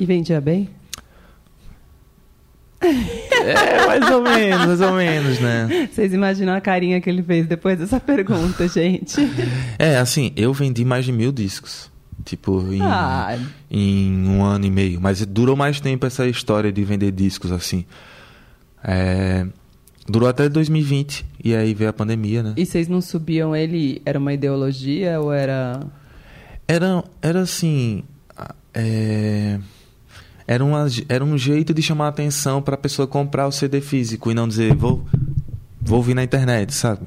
E 0.00 0.06
vendia 0.06 0.40
bem? 0.40 0.70
É, 2.80 3.86
mais 3.86 4.10
ou 4.10 4.22
menos, 4.22 4.66
mais 4.66 4.80
ou 4.80 4.92
menos, 4.92 5.40
né? 5.40 5.88
Vocês 5.92 6.12
imaginam 6.12 6.54
a 6.54 6.60
carinha 6.60 7.00
que 7.00 7.10
ele 7.10 7.22
fez 7.22 7.46
depois 7.46 7.78
dessa 7.78 7.98
pergunta, 8.00 8.66
gente? 8.68 9.16
É, 9.78 9.96
assim, 9.96 10.32
eu 10.36 10.52
vendi 10.52 10.84
mais 10.84 11.04
de 11.04 11.12
mil 11.12 11.32
discos. 11.32 11.90
Tipo, 12.24 12.60
em, 12.72 12.80
Ah. 12.82 13.38
em 13.70 14.26
um 14.28 14.44
ano 14.44 14.66
e 14.66 14.70
meio. 14.70 15.00
Mas 15.00 15.24
durou 15.24 15.56
mais 15.56 15.80
tempo 15.80 16.04
essa 16.06 16.26
história 16.26 16.70
de 16.72 16.84
vender 16.84 17.12
discos, 17.12 17.50
assim. 17.52 17.84
É, 18.82 19.46
durou 20.06 20.28
até 20.28 20.48
2020. 20.48 21.24
E 21.42 21.54
aí 21.54 21.72
veio 21.74 21.90
a 21.90 21.92
pandemia, 21.92 22.42
né? 22.42 22.54
E 22.56 22.66
vocês 22.66 22.88
não 22.88 23.00
subiam 23.00 23.54
ele? 23.54 24.02
Era 24.04 24.18
uma 24.18 24.32
ideologia 24.32 25.20
ou 25.20 25.32
era. 25.32 25.80
Era, 26.66 27.02
era 27.22 27.40
assim. 27.40 28.02
é, 28.74 29.58
era, 30.46 30.64
uma, 30.64 30.86
era 31.08 31.24
um 31.24 31.36
jeito 31.38 31.72
de 31.72 31.82
chamar 31.82 32.06
a 32.06 32.08
atenção 32.08 32.60
para 32.60 32.74
a 32.74 32.78
pessoa 32.78 33.06
comprar 33.06 33.46
o 33.46 33.52
CD 33.52 33.80
físico 33.80 34.30
e 34.30 34.34
não 34.34 34.46
dizer, 34.48 34.74
vou, 34.74 35.04
vou 35.80 35.98
ouvir 35.98 36.14
na 36.14 36.22
internet, 36.24 36.74
sabe? 36.74 37.02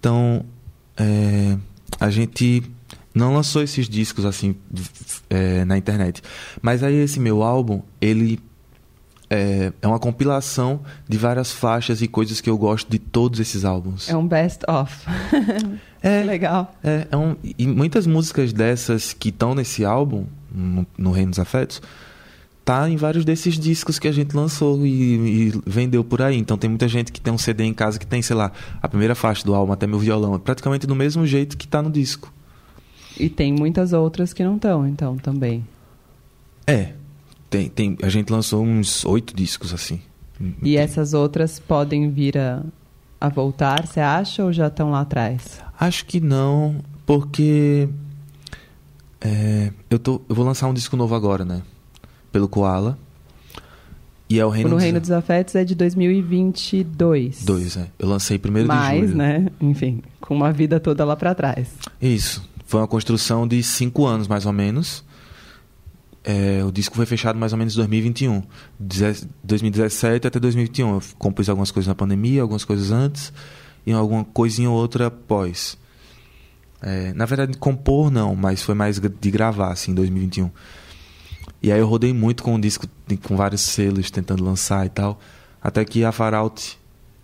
Então, 0.00 0.44
é, 0.96 1.56
a 2.00 2.10
gente 2.10 2.62
não 3.16 3.32
lançou 3.32 3.62
esses 3.62 3.88
discos 3.88 4.26
assim 4.26 4.54
é, 5.30 5.64
na 5.64 5.78
internet. 5.78 6.22
Mas 6.60 6.82
aí 6.82 6.94
esse 6.96 7.18
meu 7.18 7.42
álbum, 7.42 7.80
ele 7.98 8.38
é, 9.30 9.72
é 9.80 9.88
uma 9.88 9.98
compilação 9.98 10.80
de 11.08 11.16
várias 11.16 11.50
faixas 11.50 12.02
e 12.02 12.06
coisas 12.06 12.42
que 12.42 12.50
eu 12.50 12.58
gosto 12.58 12.90
de 12.90 12.98
todos 12.98 13.40
esses 13.40 13.64
álbuns. 13.64 14.10
É 14.10 14.16
um 14.16 14.28
best-of. 14.28 15.06
É, 16.02 16.22
Legal. 16.28 16.74
É, 16.84 17.08
é 17.10 17.16
um, 17.16 17.34
e 17.42 17.66
muitas 17.66 18.06
músicas 18.06 18.52
dessas 18.52 19.14
que 19.14 19.30
estão 19.30 19.54
nesse 19.54 19.82
álbum, 19.82 20.26
no, 20.52 20.86
no 20.98 21.10
Reino 21.10 21.30
dos 21.30 21.38
Afetos, 21.38 21.80
tá 22.66 22.90
em 22.90 22.96
vários 22.96 23.24
desses 23.24 23.58
discos 23.58 23.98
que 23.98 24.08
a 24.08 24.12
gente 24.12 24.36
lançou 24.36 24.84
e, 24.84 25.48
e, 25.48 25.62
vendeu 25.64 26.04
por 26.04 26.20
aí. 26.20 26.36
Então 26.36 26.58
tem 26.58 26.68
muita 26.68 26.86
gente 26.86 27.10
que 27.10 27.20
tem 27.20 27.32
um 27.32 27.38
CD 27.38 27.64
em 27.64 27.72
casa 27.72 27.98
que 27.98 28.06
tem, 28.06 28.20
sei 28.20 28.36
lá, 28.36 28.52
a 28.82 28.86
primeira 28.86 29.14
faixa 29.14 29.42
do 29.42 29.54
álbum 29.54 29.72
até 29.72 29.86
meu 29.86 29.98
violão, 29.98 30.34
é 30.34 30.38
praticamente 30.38 30.86
do 30.86 30.94
mesmo 30.94 31.24
jeito 31.24 31.56
que 31.56 31.66
tá 31.66 31.80
no 31.80 31.90
disco. 31.90 32.35
E 33.18 33.28
tem 33.28 33.52
muitas 33.52 33.92
outras 33.92 34.32
que 34.32 34.44
não 34.44 34.56
estão, 34.56 34.86
então, 34.86 35.16
também. 35.16 35.64
É. 36.66 36.92
Tem, 37.48 37.68
tem, 37.68 37.96
a 38.02 38.08
gente 38.08 38.30
lançou 38.32 38.62
uns 38.62 39.04
oito 39.04 39.34
discos, 39.34 39.72
assim. 39.72 40.00
E 40.62 40.76
essas 40.76 41.14
outras 41.14 41.58
podem 41.58 42.10
vir 42.10 42.36
a, 42.36 42.62
a 43.20 43.28
voltar, 43.28 43.86
você 43.86 44.00
acha, 44.00 44.44
ou 44.44 44.52
já 44.52 44.66
estão 44.66 44.90
lá 44.90 45.00
atrás? 45.00 45.60
Acho 45.78 46.04
que 46.04 46.20
não, 46.20 46.76
porque 47.06 47.88
é, 49.20 49.72
eu, 49.88 49.98
tô, 49.98 50.20
eu 50.28 50.34
vou 50.34 50.44
lançar 50.44 50.68
um 50.68 50.74
disco 50.74 50.96
novo 50.96 51.14
agora, 51.14 51.44
né? 51.44 51.62
Pelo 52.30 52.48
Koala. 52.48 52.98
E 54.28 54.40
é 54.40 54.44
o 54.44 54.48
Reino, 54.50 54.70
no 54.70 54.76
dos... 54.76 54.82
Reino 54.82 55.00
dos 55.00 55.10
Afetos 55.10 55.54
é 55.54 55.64
de 55.64 55.74
2022. 55.74 57.44
Dois, 57.44 57.76
é. 57.76 57.88
Eu 57.98 58.08
lancei 58.08 58.38
primeiro 58.38 58.66
Mais, 58.66 59.00
de 59.00 59.06
julho. 59.06 59.18
né? 59.18 59.46
Enfim, 59.60 60.02
com 60.20 60.34
uma 60.34 60.52
vida 60.52 60.80
toda 60.80 61.04
lá 61.04 61.14
para 61.14 61.34
trás. 61.34 61.68
Isso. 62.02 62.46
Foi 62.66 62.80
uma 62.80 62.88
construção 62.88 63.46
de 63.46 63.62
cinco 63.62 64.04
anos, 64.04 64.28
mais 64.28 64.44
ou 64.44 64.52
menos. 64.52 65.04
É, 66.22 66.64
o 66.64 66.72
disco 66.72 66.96
foi 66.96 67.06
fechado 67.06 67.38
mais 67.38 67.52
ou 67.52 67.58
menos 67.58 67.74
em 67.74 67.76
2021. 67.76 68.42
2017 69.44 70.26
até 70.26 70.40
2021. 70.40 70.94
Eu 70.94 71.02
compus 71.16 71.48
algumas 71.48 71.70
coisas 71.70 71.86
na 71.86 71.94
pandemia, 71.94 72.42
algumas 72.42 72.64
coisas 72.64 72.90
antes 72.90 73.32
e 73.86 73.92
alguma 73.92 74.24
coisinha 74.24 74.68
ou 74.68 74.76
outra 74.76 75.06
após. 75.06 75.78
É, 76.82 77.14
na 77.14 77.24
verdade, 77.24 77.56
compor 77.56 78.10
não, 78.10 78.34
mas 78.34 78.62
foi 78.62 78.74
mais 78.74 78.98
de 78.98 79.30
gravar, 79.30 79.72
assim, 79.72 79.92
em 79.92 79.94
2021. 79.94 80.50
E 81.62 81.70
aí 81.70 81.78
eu 81.78 81.86
rodei 81.86 82.12
muito 82.12 82.42
com 82.42 82.56
o 82.56 82.60
disco, 82.60 82.86
com 83.22 83.36
vários 83.36 83.60
selos, 83.60 84.10
tentando 84.10 84.44
lançar 84.44 84.84
e 84.84 84.88
tal. 84.88 85.20
Até 85.62 85.84
que 85.84 86.04
a 86.04 86.10
Faralt 86.10 86.74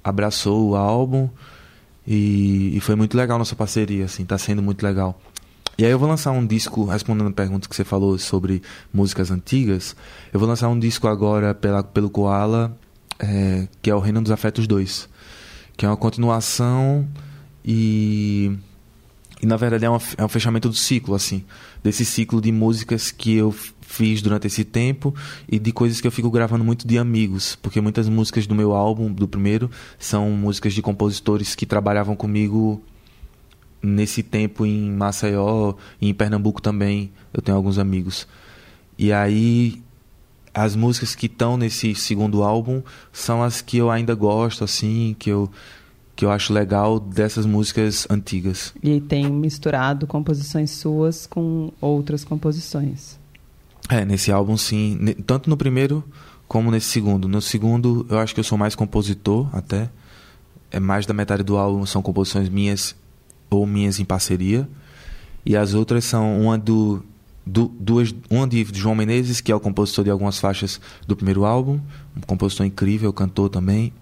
abraçou 0.02 0.70
o 0.70 0.76
álbum 0.76 1.28
e, 2.06 2.76
e 2.76 2.80
foi 2.80 2.94
muito 2.94 3.16
legal 3.16 3.38
nossa 3.38 3.54
parceria, 3.54 4.04
assim, 4.04 4.24
tá 4.24 4.38
sendo 4.38 4.62
muito 4.62 4.82
legal. 4.84 5.20
E 5.78 5.84
aí 5.84 5.90
eu 5.90 5.98
vou 5.98 6.08
lançar 6.08 6.32
um 6.32 6.46
disco, 6.46 6.84
respondendo 6.84 7.28
a 7.28 7.32
pergunta 7.32 7.68
que 7.68 7.74
você 7.74 7.84
falou 7.84 8.18
sobre 8.18 8.62
músicas 8.92 9.30
antigas, 9.30 9.96
eu 10.32 10.38
vou 10.38 10.48
lançar 10.48 10.68
um 10.68 10.78
disco 10.78 11.08
agora 11.08 11.54
pela, 11.54 11.82
pelo 11.82 12.10
Koala, 12.10 12.76
é, 13.18 13.66
que 13.80 13.90
é 13.90 13.94
o 13.94 13.98
Reino 13.98 14.20
dos 14.20 14.30
Afetos 14.30 14.66
2, 14.66 15.08
que 15.76 15.86
é 15.86 15.88
uma 15.88 15.96
continuação 15.96 17.08
e, 17.64 18.52
e 19.40 19.46
na 19.46 19.56
verdade 19.56 19.84
é, 19.84 19.88
uma, 19.88 20.00
é 20.18 20.24
um 20.24 20.28
fechamento 20.28 20.68
do 20.68 20.74
ciclo, 20.74 21.14
assim, 21.14 21.42
desse 21.82 22.04
ciclo 22.04 22.40
de 22.40 22.52
músicas 22.52 23.10
que 23.10 23.34
eu 23.34 23.50
fiz 23.80 24.20
durante 24.20 24.46
esse 24.46 24.64
tempo 24.64 25.14
e 25.48 25.58
de 25.58 25.72
coisas 25.72 26.00
que 26.00 26.06
eu 26.06 26.12
fico 26.12 26.30
gravando 26.30 26.64
muito 26.64 26.86
de 26.86 26.98
amigos, 26.98 27.56
porque 27.56 27.80
muitas 27.80 28.08
músicas 28.08 28.46
do 28.46 28.54
meu 28.54 28.72
álbum, 28.72 29.10
do 29.10 29.26
primeiro, 29.26 29.70
são 29.98 30.30
músicas 30.30 30.74
de 30.74 30.82
compositores 30.82 31.54
que 31.54 31.64
trabalhavam 31.64 32.14
comigo 32.14 32.82
nesse 33.82 34.22
tempo 34.22 34.64
em 34.64 34.90
Maceió 34.90 35.74
e 36.00 36.08
em 36.08 36.14
Pernambuco 36.14 36.62
também 36.62 37.10
eu 37.34 37.42
tenho 37.42 37.56
alguns 37.56 37.78
amigos. 37.78 38.26
E 38.96 39.12
aí 39.12 39.82
as 40.54 40.76
músicas 40.76 41.14
que 41.14 41.26
estão 41.26 41.56
nesse 41.56 41.94
segundo 41.94 42.42
álbum 42.42 42.82
são 43.12 43.42
as 43.42 43.60
que 43.60 43.78
eu 43.78 43.90
ainda 43.90 44.14
gosto 44.14 44.62
assim 44.64 45.16
que 45.18 45.30
eu 45.30 45.50
que 46.14 46.26
eu 46.26 46.30
acho 46.30 46.52
legal 46.52 47.00
dessas 47.00 47.46
músicas 47.46 48.06
antigas. 48.08 48.74
E 48.82 49.00
tem 49.00 49.32
misturado 49.32 50.06
composições 50.06 50.70
suas 50.70 51.26
com 51.26 51.72
outras 51.80 52.22
composições. 52.22 53.18
É 53.88 54.04
nesse 54.04 54.30
álbum 54.30 54.56
sim. 54.56 55.16
Tanto 55.26 55.48
no 55.48 55.56
primeiro 55.56 56.04
como 56.46 56.70
nesse 56.70 56.88
segundo. 56.88 57.26
No 57.26 57.40
segundo 57.40 58.06
eu 58.10 58.18
acho 58.18 58.34
que 58.34 58.40
eu 58.40 58.44
sou 58.44 58.58
mais 58.58 58.74
compositor 58.74 59.48
até. 59.52 59.90
É 60.70 60.78
mais 60.78 61.06
da 61.06 61.14
metade 61.14 61.42
do 61.42 61.56
álbum 61.56 61.84
são 61.86 62.02
composições 62.02 62.48
minhas 62.48 62.94
ou 63.56 63.66
minhas 63.66 63.98
em 63.98 64.04
parceria. 64.04 64.68
E 65.44 65.56
as 65.56 65.74
outras 65.74 66.04
são 66.04 66.40
uma 66.40 66.56
do, 66.56 67.02
do, 67.44 67.68
duas, 67.78 68.14
uma 68.30 68.46
de 68.46 68.66
João 68.72 68.94
Menezes, 68.94 69.40
que 69.40 69.50
é 69.50 69.54
o 69.54 69.60
compositor 69.60 70.04
de 70.04 70.10
algumas 70.10 70.38
faixas 70.38 70.80
do 71.06 71.16
primeiro 71.16 71.44
álbum, 71.44 71.80
um 72.16 72.20
compositor 72.20 72.64
incrível, 72.64 73.12
cantor 73.12 73.48
também. 73.48 73.92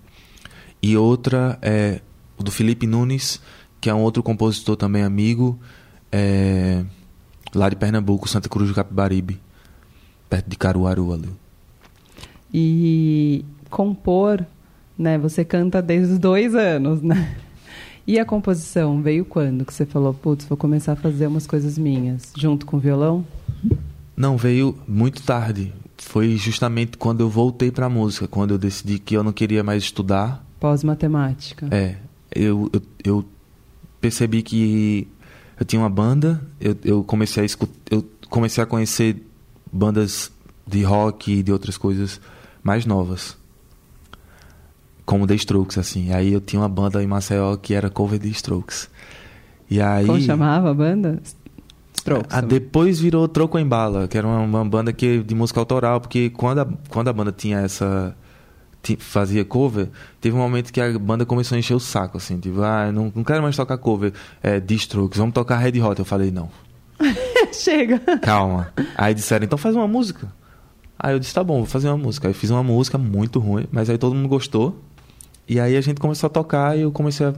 E 0.82 0.96
outra 0.96 1.58
é 1.62 2.00
do 2.38 2.50
Felipe 2.50 2.86
Nunes, 2.86 3.40
que 3.80 3.88
é 3.88 3.94
um 3.94 4.00
outro 4.00 4.22
compositor 4.22 4.76
também 4.76 5.02
amigo, 5.02 5.58
é, 6.12 6.84
lá 7.54 7.68
de 7.68 7.76
Pernambuco, 7.76 8.28
Santa 8.28 8.48
Cruz 8.48 8.68
do 8.68 8.74
Capibaribe, 8.74 9.40
perto 10.28 10.48
de 10.48 10.56
Caruaru 10.56 11.12
ali. 11.12 11.28
E 12.52 13.44
compor, 13.68 14.44
né? 14.98 15.16
Você 15.18 15.44
canta 15.44 15.80
desde 15.80 16.14
os 16.14 16.18
dois 16.18 16.54
anos, 16.54 17.00
né? 17.00 17.36
E 18.10 18.18
a 18.18 18.24
composição 18.24 19.00
veio 19.00 19.24
quando 19.24 19.64
que 19.64 19.72
você 19.72 19.86
falou, 19.86 20.12
putz, 20.12 20.44
vou 20.44 20.58
começar 20.58 20.94
a 20.94 20.96
fazer 20.96 21.28
umas 21.28 21.46
coisas 21.46 21.78
minhas, 21.78 22.32
junto 22.36 22.66
com 22.66 22.76
o 22.76 22.80
violão? 22.80 23.24
Não, 24.16 24.36
veio 24.36 24.76
muito 24.88 25.22
tarde. 25.22 25.72
Foi 25.96 26.36
justamente 26.36 26.98
quando 26.98 27.20
eu 27.20 27.30
voltei 27.30 27.70
para 27.70 27.86
a 27.86 27.88
música, 27.88 28.26
quando 28.26 28.50
eu 28.50 28.58
decidi 28.58 28.98
que 28.98 29.16
eu 29.16 29.22
não 29.22 29.32
queria 29.32 29.62
mais 29.62 29.84
estudar. 29.84 30.44
Pós-matemática. 30.58 31.68
É. 31.70 31.98
Eu, 32.34 32.68
eu, 32.72 32.82
eu, 33.04 33.24
percebi 34.00 34.42
que 34.42 35.06
eu 35.56 35.64
tinha 35.64 35.80
uma 35.80 35.88
banda, 35.88 36.44
eu, 36.60 36.76
eu 36.82 37.04
comecei 37.04 37.44
a 37.44 37.46
escutar, 37.46 37.72
eu 37.92 38.04
comecei 38.28 38.60
a 38.60 38.66
conhecer 38.66 39.24
bandas 39.72 40.32
de 40.66 40.82
rock 40.82 41.30
e 41.30 41.42
de 41.44 41.52
outras 41.52 41.78
coisas 41.78 42.20
mais 42.60 42.84
novas 42.84 43.38
como 45.10 45.26
The 45.26 45.34
Strokes, 45.34 45.76
assim. 45.76 46.12
Aí 46.12 46.32
eu 46.32 46.40
tinha 46.40 46.62
uma 46.62 46.68
banda 46.68 47.02
em 47.02 47.06
Maceió 47.06 47.56
que 47.56 47.74
era 47.74 47.90
cover 47.90 48.16
de 48.16 48.28
Strokes. 48.28 48.88
E 49.68 49.80
aí... 49.80 50.06
Como 50.06 50.20
chamava 50.20 50.70
a 50.70 50.74
banda? 50.74 51.20
Strokes. 51.92 52.32
A, 52.32 52.40
depois 52.40 53.00
virou 53.00 53.26
Troco 53.26 53.58
em 53.58 53.66
Bala, 53.66 54.06
que 54.06 54.16
era 54.16 54.24
uma, 54.24 54.38
uma, 54.38 54.64
banda 54.64 54.92
que, 54.92 55.20
de 55.24 55.34
música 55.34 55.58
autoral, 55.58 56.00
porque 56.00 56.30
quando 56.30 56.60
a, 56.60 56.68
quando 56.88 57.08
a 57.08 57.12
banda 57.12 57.32
tinha 57.32 57.58
essa. 57.58 58.14
fazia 59.00 59.44
cover, 59.44 59.88
teve 60.20 60.36
um 60.36 60.38
momento 60.38 60.72
que 60.72 60.80
a 60.80 60.96
banda 60.96 61.26
começou 61.26 61.56
a 61.56 61.58
encher 61.58 61.74
o 61.74 61.80
saco, 61.80 62.16
assim, 62.16 62.38
tipo, 62.38 62.62
ah, 62.62 62.92
não, 62.92 63.12
não 63.12 63.24
quero 63.24 63.42
mais 63.42 63.56
tocar 63.56 63.78
cover 63.78 64.12
é, 64.40 64.60
de 64.60 64.76
Strokes, 64.76 65.18
vamos 65.18 65.34
tocar 65.34 65.56
Red 65.56 65.82
Hot. 65.82 65.98
Eu 65.98 66.04
falei, 66.04 66.30
não. 66.30 66.48
Chega. 67.52 67.98
Calma. 68.22 68.72
Aí 68.96 69.12
disseram, 69.12 69.44
então 69.44 69.58
faz 69.58 69.74
uma 69.74 69.88
música. 69.88 70.32
Aí 71.02 71.14
eu 71.14 71.18
disse, 71.18 71.32
tá 71.32 71.42
bom, 71.42 71.56
vou 71.56 71.66
fazer 71.66 71.88
uma 71.88 71.96
música. 71.96 72.28
Aí 72.28 72.34
fiz 72.34 72.50
uma 72.50 72.62
música 72.62 72.98
muito 72.98 73.40
ruim, 73.40 73.66
mas 73.72 73.88
aí 73.88 73.96
todo 73.96 74.14
mundo 74.14 74.28
gostou. 74.28 74.78
E 75.50 75.58
aí 75.58 75.76
a 75.76 75.80
gente 75.80 75.98
começou 75.98 76.28
a 76.28 76.30
tocar 76.30 76.78
e 76.78 76.82
eu 76.82 76.92
comecei 76.92 77.26
a 77.26 77.34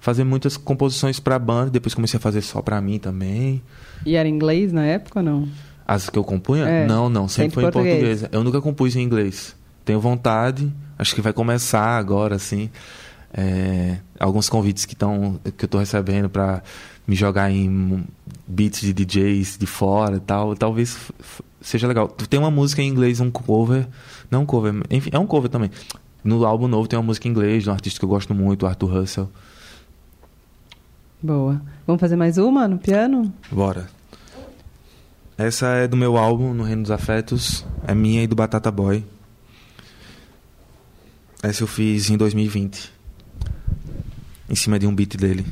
fazer 0.00 0.24
muitas 0.24 0.56
composições 0.56 1.20
para 1.20 1.38
banda, 1.38 1.70
depois 1.70 1.94
comecei 1.94 2.18
a 2.18 2.20
fazer 2.20 2.42
só 2.42 2.60
para 2.60 2.80
mim 2.80 2.98
também. 2.98 3.62
E 4.04 4.16
era 4.16 4.28
inglês 4.28 4.72
na 4.72 4.84
época 4.84 5.20
ou 5.20 5.24
não? 5.24 5.48
As 5.86 6.10
que 6.10 6.18
eu 6.18 6.24
compunha? 6.24 6.64
É, 6.64 6.88
não, 6.88 7.08
não, 7.08 7.28
sempre, 7.28 7.50
sempre 7.50 7.54
foi 7.54 7.62
português. 7.62 7.94
em 7.94 8.00
português. 8.00 8.28
Eu 8.32 8.42
nunca 8.42 8.60
compus 8.60 8.96
em 8.96 9.00
inglês. 9.00 9.54
Tenho 9.84 10.00
vontade, 10.00 10.72
acho 10.98 11.14
que 11.14 11.20
vai 11.20 11.32
começar 11.32 11.96
agora 11.96 12.34
assim. 12.34 12.68
É, 13.32 13.98
alguns 14.18 14.48
convites 14.48 14.84
que 14.84 14.94
estão 14.94 15.38
que 15.56 15.64
eu 15.64 15.66
estou 15.66 15.78
recebendo 15.78 16.28
para 16.28 16.64
me 17.06 17.14
jogar 17.14 17.48
em 17.48 18.04
beats 18.44 18.80
de 18.80 18.92
DJs 18.92 19.56
de 19.56 19.66
fora 19.66 20.16
e 20.16 20.20
tal, 20.20 20.56
talvez 20.56 20.98
seja 21.60 21.86
legal. 21.86 22.08
Tem 22.08 22.40
uma 22.40 22.50
música 22.50 22.82
em 22.82 22.88
inglês, 22.88 23.20
um 23.20 23.30
cover, 23.30 23.86
não 24.28 24.42
um 24.42 24.46
cover, 24.46 24.74
enfim, 24.90 25.10
é 25.12 25.18
um 25.18 25.26
cover 25.26 25.48
também, 25.48 25.70
no 26.24 26.44
álbum 26.44 26.68
novo 26.68 26.88
tem 26.88 26.98
uma 26.98 27.04
música 27.04 27.26
em 27.26 27.30
inglês 27.30 27.62
de 27.62 27.70
um 27.70 27.72
artista 27.72 27.98
que 27.98 28.04
eu 28.04 28.08
gosto 28.08 28.34
muito, 28.34 28.66
Arthur 28.66 28.92
Russell. 28.92 29.30
Boa. 31.22 31.60
Vamos 31.86 32.00
fazer 32.00 32.16
mais 32.16 32.38
uma 32.38 32.66
no 32.66 32.78
piano? 32.78 33.32
Bora. 33.50 33.88
Essa 35.36 35.66
é 35.68 35.88
do 35.88 35.96
meu 35.96 36.16
álbum, 36.16 36.52
No 36.52 36.62
Reino 36.62 36.82
dos 36.82 36.90
Afetos. 36.90 37.64
É 37.86 37.94
minha 37.94 38.22
e 38.22 38.26
do 38.26 38.36
Batata 38.36 38.70
Boy. 38.70 39.04
Essa 41.42 41.62
eu 41.62 41.66
fiz 41.66 42.10
em 42.10 42.16
2020. 42.16 42.92
Em 44.48 44.54
cima 44.54 44.78
de 44.78 44.86
um 44.86 44.94
beat 44.94 45.16
dele. 45.16 45.44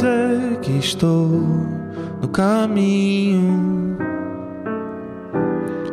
Dizer 0.00 0.56
que 0.62 0.78
estou 0.78 1.28
no 2.20 2.28
caminho 2.28 3.98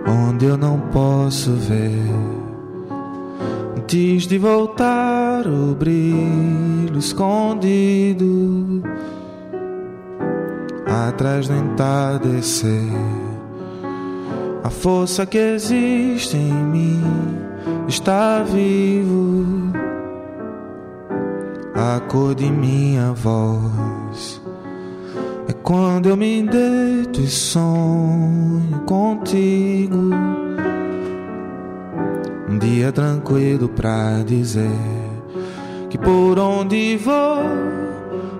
onde 0.07 0.45
eu 0.45 0.57
não 0.57 0.79
posso 0.79 1.51
ver. 1.51 2.07
Antes 3.77 4.27
de 4.27 4.37
voltar, 4.37 5.45
o 5.45 5.75
brilho 5.75 6.97
escondido 6.97 8.81
atrás 11.07 11.47
do 11.47 11.55
entardecer. 11.55 12.91
A 14.63 14.69
força 14.69 15.25
que 15.25 15.37
existe 15.37 16.35
em 16.37 16.53
mim 16.53 17.01
está 17.87 18.43
vivo. 18.43 19.86
A 21.79 21.99
cor 21.99 22.33
de 22.33 22.49
minha 22.49 23.13
voz 23.13 24.41
é 25.47 25.53
quando 25.53 26.09
eu 26.09 26.17
me 26.17 26.41
deito 26.41 27.21
e 27.21 27.27
sonho 27.27 28.81
contigo. 28.87 30.09
Um 32.49 32.57
dia 32.57 32.91
tranquilo 32.91 33.69
pra 33.69 34.23
dizer 34.25 34.71
que 35.87 35.99
por 35.99 36.39
onde 36.39 36.97
vou 36.97 37.43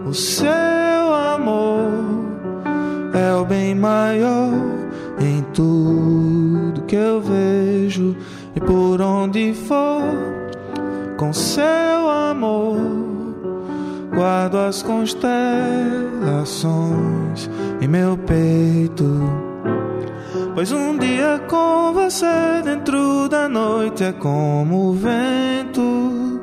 o 0.08 0.14
seu 0.16 1.14
amor 1.14 1.92
é 3.14 3.36
o 3.36 3.46
bem 3.46 3.76
maior 3.76 4.52
em 5.20 5.44
tudo 5.54 6.82
que 6.88 6.96
eu 6.96 7.22
vejo 7.22 8.16
e 8.56 8.60
por 8.60 9.00
onde 9.00 9.54
for 9.54 10.02
com 11.18 11.32
seu 11.32 12.10
amor 12.10 13.07
guardo 14.18 14.58
as 14.58 14.82
constelações 14.82 17.48
em 17.80 17.88
meu 17.88 18.18
peito 18.18 19.48
Pois 20.58 20.72
um 20.72 20.98
dia 20.98 21.40
com 21.48 21.94
você 21.94 22.64
dentro 22.64 23.30
da 23.30 23.48
noite 23.48 24.04
é 24.04 24.12
como 24.12 24.90
o 24.90 24.94
vento, 24.94 26.42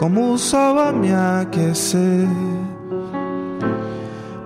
como 0.00 0.32
o 0.32 0.36
sol 0.36 0.80
a 0.80 0.92
me 0.92 1.14
aquecer. 1.14 2.26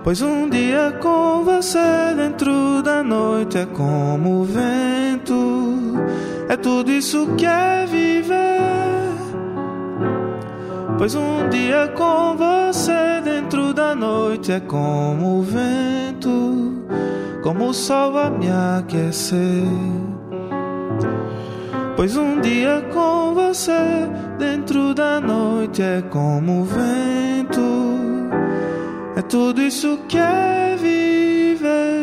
Pois 0.03 0.21
um 0.21 0.47
dia 0.47 0.95
com 1.01 1.43
você 1.43 2.13
dentro 2.15 2.83
da 2.83 3.01
noite 3.01 3.57
é 3.57 3.65
como 3.65 4.41
o 4.41 4.43
vento, 4.43 5.95
é 6.47 6.55
tudo 6.55 6.91
isso 6.91 7.25
que 7.35 7.47
é 7.47 7.87
viver. 7.87 9.16
Pois 10.97 11.15
um 11.15 11.49
dia 11.49 11.87
com 11.95 12.35
você 12.35 13.21
dentro 13.23 13.73
da 13.73 13.95
noite 13.95 14.51
é 14.51 14.59
como 14.59 15.39
o 15.39 15.41
vento 15.41 16.67
como 17.47 17.69
o 17.69 17.73
sol 17.73 18.17
a 18.17 18.29
me 18.29 18.49
aquecer. 18.51 19.63
Pois 21.95 22.17
um 22.17 22.41
dia 22.41 22.83
com 22.93 23.33
você 23.33 23.71
dentro 24.37 24.93
da 24.93 25.21
noite 25.21 25.81
é 25.81 26.01
como 26.09 26.63
o 26.63 26.65
vento, 26.65 28.29
é 29.15 29.21
tudo 29.21 29.61
isso 29.61 29.97
que 30.09 30.17
é 30.17 30.75
viver. 30.77 31.96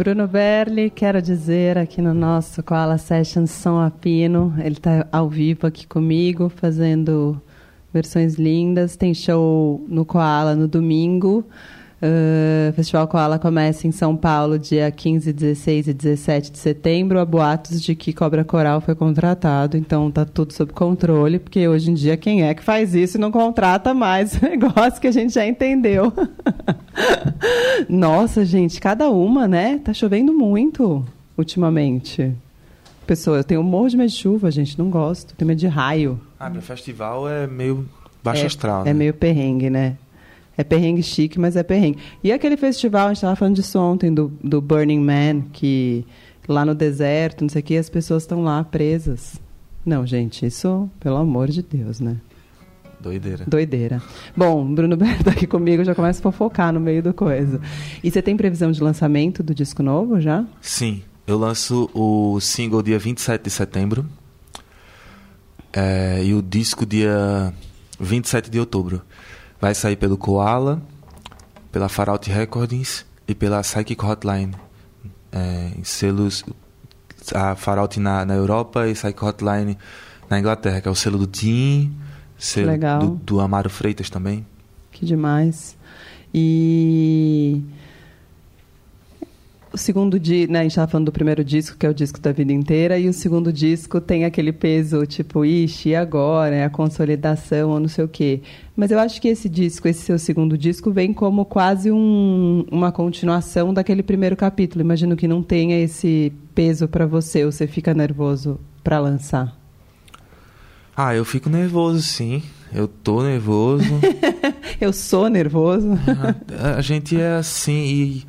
Bruno 0.00 0.26
Berli, 0.26 0.88
quero 0.88 1.20
dizer 1.20 1.76
aqui 1.76 2.00
no 2.00 2.14
nosso 2.14 2.62
Koala 2.62 2.96
Sessions 2.96 3.50
São 3.50 3.78
Apino, 3.78 4.54
ele 4.56 4.76
está 4.76 5.06
ao 5.12 5.28
vivo 5.28 5.66
aqui 5.66 5.86
comigo, 5.86 6.48
fazendo 6.48 7.38
versões 7.92 8.36
lindas. 8.36 8.96
Tem 8.96 9.12
show 9.12 9.84
no 9.86 10.06
Koala 10.06 10.54
no 10.54 10.66
domingo. 10.66 11.44
Uh, 12.02 12.72
Festival 12.72 13.06
Koala 13.06 13.38
começa 13.38 13.86
em 13.86 13.92
São 13.92 14.16
Paulo 14.16 14.58
dia 14.58 14.90
15, 14.90 15.34
16 15.34 15.88
e 15.88 15.92
17 15.92 16.50
de 16.50 16.58
setembro. 16.58 17.20
Há 17.20 17.26
boatos 17.26 17.82
de 17.82 17.94
que 17.94 18.14
Cobra 18.14 18.42
Coral 18.42 18.80
foi 18.80 18.94
contratado, 18.94 19.76
então 19.76 20.10
tá 20.10 20.24
tudo 20.24 20.54
sob 20.54 20.72
controle, 20.72 21.38
porque 21.38 21.68
hoje 21.68 21.90
em 21.90 21.94
dia 21.94 22.16
quem 22.16 22.42
é 22.42 22.54
que 22.54 22.62
faz 22.62 22.94
isso 22.94 23.18
e 23.18 23.20
não 23.20 23.30
contrata 23.30 23.92
mais 23.92 24.32
negócio 24.40 24.98
que 24.98 25.08
a 25.08 25.12
gente 25.12 25.34
já 25.34 25.46
entendeu. 25.46 26.10
Nossa, 27.86 28.46
gente, 28.46 28.80
cada 28.80 29.10
uma, 29.10 29.46
né? 29.46 29.78
Tá 29.84 29.92
chovendo 29.92 30.32
muito 30.32 31.04
ultimamente. 31.36 32.32
Pessoa, 33.06 33.38
eu 33.38 33.44
tenho 33.44 33.60
um 33.60 33.64
morro 33.64 33.90
de 33.90 33.98
medo 33.98 34.08
de 34.08 34.16
chuva, 34.16 34.50
gente, 34.50 34.78
não 34.78 34.88
gosto. 34.88 35.34
Tenho 35.34 35.48
medo 35.48 35.58
de 35.58 35.66
raio. 35.66 36.18
Ah, 36.38 36.48
para 36.48 36.62
festival 36.62 37.28
é 37.28 37.46
meio 37.46 37.86
baixo 38.24 38.44
é, 38.44 38.46
astral, 38.46 38.82
é 38.82 38.84
né? 38.84 38.90
É 38.90 38.94
meio 38.94 39.12
perrengue, 39.12 39.68
né? 39.68 39.96
É 40.60 40.64
perrengue 40.64 41.02
chique, 41.02 41.40
mas 41.40 41.56
é 41.56 41.62
perrengue. 41.62 41.96
E 42.22 42.30
aquele 42.30 42.54
festival, 42.54 43.06
a 43.06 43.08
gente 43.08 43.16
estava 43.16 43.34
falando 43.34 43.54
disso 43.54 43.78
ontem, 43.78 44.12
do, 44.12 44.30
do 44.44 44.60
Burning 44.60 45.00
Man, 45.00 45.40
que 45.54 46.04
lá 46.46 46.66
no 46.66 46.74
deserto, 46.74 47.40
não 47.40 47.48
sei 47.48 47.62
o 47.62 47.64
que, 47.64 47.78
as 47.78 47.88
pessoas 47.88 48.24
estão 48.24 48.42
lá 48.42 48.62
presas. 48.62 49.40
Não, 49.86 50.06
gente, 50.06 50.44
isso, 50.44 50.90
pelo 51.00 51.16
amor 51.16 51.48
de 51.48 51.62
Deus, 51.62 51.98
né? 51.98 52.18
Doideira. 53.00 53.44
Doideira. 53.48 54.02
Bom, 54.36 54.74
Bruno 54.74 54.98
Berto 54.98 55.30
aqui 55.30 55.46
comigo 55.46 55.82
já 55.82 55.94
começa 55.94 56.18
a 56.18 56.22
fofocar 56.22 56.74
no 56.74 56.78
meio 56.78 57.02
do 57.02 57.14
coisa. 57.14 57.58
E 58.04 58.10
você 58.10 58.20
tem 58.20 58.36
previsão 58.36 58.70
de 58.70 58.82
lançamento 58.82 59.42
do 59.42 59.54
disco 59.54 59.82
novo 59.82 60.20
já? 60.20 60.44
Sim. 60.60 61.02
Eu 61.26 61.38
lanço 61.38 61.88
o 61.94 62.38
single 62.38 62.82
dia 62.82 62.98
27 62.98 63.44
de 63.44 63.50
setembro. 63.50 64.04
É, 65.72 66.22
e 66.22 66.34
o 66.34 66.42
disco 66.42 66.84
dia 66.84 67.50
27 67.98 68.50
de 68.50 68.60
outubro. 68.60 69.00
Vai 69.60 69.74
sair 69.74 69.96
pelo 69.96 70.16
Koala, 70.16 70.80
pela 71.70 71.88
Farout 71.88 72.30
Recordings 72.30 73.04
e 73.28 73.34
pela 73.34 73.60
Psychic 73.60 74.02
Hotline. 74.04 74.54
É, 75.32 75.72
em 75.78 75.84
selos. 75.84 76.44
A 77.34 77.54
Farout 77.54 78.00
na, 78.00 78.24
na 78.24 78.34
Europa 78.34 78.88
e 78.88 78.94
Psychic 78.94 79.24
Hotline 79.24 79.76
na 80.28 80.38
Inglaterra, 80.38 80.80
que 80.80 80.88
é 80.88 80.90
o 80.90 80.94
selo 80.94 81.18
do 81.18 81.26
Tim, 81.26 81.94
selo 82.38 82.68
Legal. 82.68 83.00
Do, 83.00 83.14
do 83.16 83.40
Amaro 83.40 83.68
Freitas 83.68 84.08
também. 84.08 84.46
Que 84.90 85.04
demais. 85.04 85.76
E 86.32 87.62
o 89.72 89.78
segundo 89.78 90.18
disco, 90.18 90.52
né, 90.52 90.60
a 90.60 90.62
gente 90.62 90.72
estava 90.72 90.90
falando 90.90 91.06
do 91.06 91.12
primeiro 91.12 91.44
disco, 91.44 91.76
que 91.76 91.86
é 91.86 91.88
o 91.88 91.94
disco 91.94 92.20
da 92.20 92.32
vida 92.32 92.52
inteira, 92.52 92.98
e 92.98 93.08
o 93.08 93.12
segundo 93.12 93.52
disco 93.52 94.00
tem 94.00 94.24
aquele 94.24 94.52
peso, 94.52 95.06
tipo, 95.06 95.44
ixi, 95.44 95.90
e 95.90 95.96
agora? 95.96 96.54
É 96.54 96.64
a 96.64 96.70
consolidação 96.70 97.70
ou 97.70 97.80
não 97.80 97.88
sei 97.88 98.04
o 98.04 98.08
quê. 98.08 98.42
Mas 98.74 98.90
eu 98.90 98.98
acho 98.98 99.20
que 99.20 99.28
esse 99.28 99.48
disco, 99.48 99.86
esse 99.86 100.02
seu 100.02 100.18
segundo 100.18 100.58
disco, 100.58 100.90
vem 100.90 101.12
como 101.12 101.44
quase 101.44 101.90
um, 101.92 102.64
uma 102.70 102.90
continuação 102.90 103.72
daquele 103.72 104.02
primeiro 104.02 104.36
capítulo. 104.36 104.82
Imagino 104.82 105.16
que 105.16 105.28
não 105.28 105.42
tenha 105.42 105.78
esse 105.80 106.32
peso 106.54 106.88
para 106.88 107.06
você, 107.06 107.44
ou 107.44 107.52
você 107.52 107.66
fica 107.66 107.94
nervoso 107.94 108.58
para 108.82 108.98
lançar. 108.98 109.56
Ah, 110.96 111.14
eu 111.14 111.24
fico 111.24 111.48
nervoso, 111.48 112.02
sim. 112.02 112.42
Eu 112.74 112.88
tô 112.88 113.22
nervoso. 113.22 113.84
eu 114.80 114.92
sou 114.92 115.28
nervoso. 115.28 115.88
a, 116.58 116.76
a 116.76 116.80
gente 116.80 117.20
é 117.20 117.36
assim 117.36 117.72
e, 117.72 118.26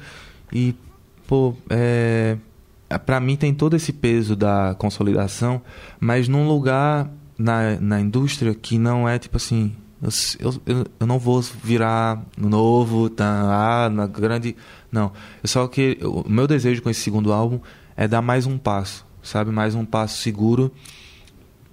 e 0.53 0.75
pô, 1.31 1.55
é, 1.69 2.35
para 3.05 3.17
mim 3.21 3.37
tem 3.37 3.53
todo 3.53 3.73
esse 3.73 3.93
peso 3.93 4.35
da 4.35 4.75
consolidação, 4.77 5.61
mas 5.97 6.27
num 6.27 6.45
lugar 6.45 7.09
na, 7.37 7.79
na 7.79 8.01
indústria 8.01 8.53
que 8.53 8.77
não 8.77 9.07
é 9.07 9.17
tipo 9.17 9.37
assim, 9.37 9.73
eu, 10.41 10.53
eu, 10.65 10.85
eu 10.99 11.07
não 11.07 11.17
vou 11.17 11.39
virar 11.63 12.21
novo, 12.37 13.09
tá, 13.09 13.85
ah, 13.85 13.89
na 13.89 14.07
grande. 14.07 14.57
Não. 14.91 15.13
Eu 15.41 15.47
só 15.47 15.65
que 15.69 15.97
o 16.03 16.29
meu 16.29 16.45
desejo 16.47 16.81
com 16.81 16.89
esse 16.89 16.99
segundo 16.99 17.31
álbum 17.31 17.61
é 17.95 18.09
dar 18.09 18.21
mais 18.21 18.45
um 18.45 18.57
passo, 18.57 19.05
sabe? 19.23 19.51
Mais 19.51 19.73
um 19.73 19.85
passo 19.85 20.17
seguro 20.17 20.69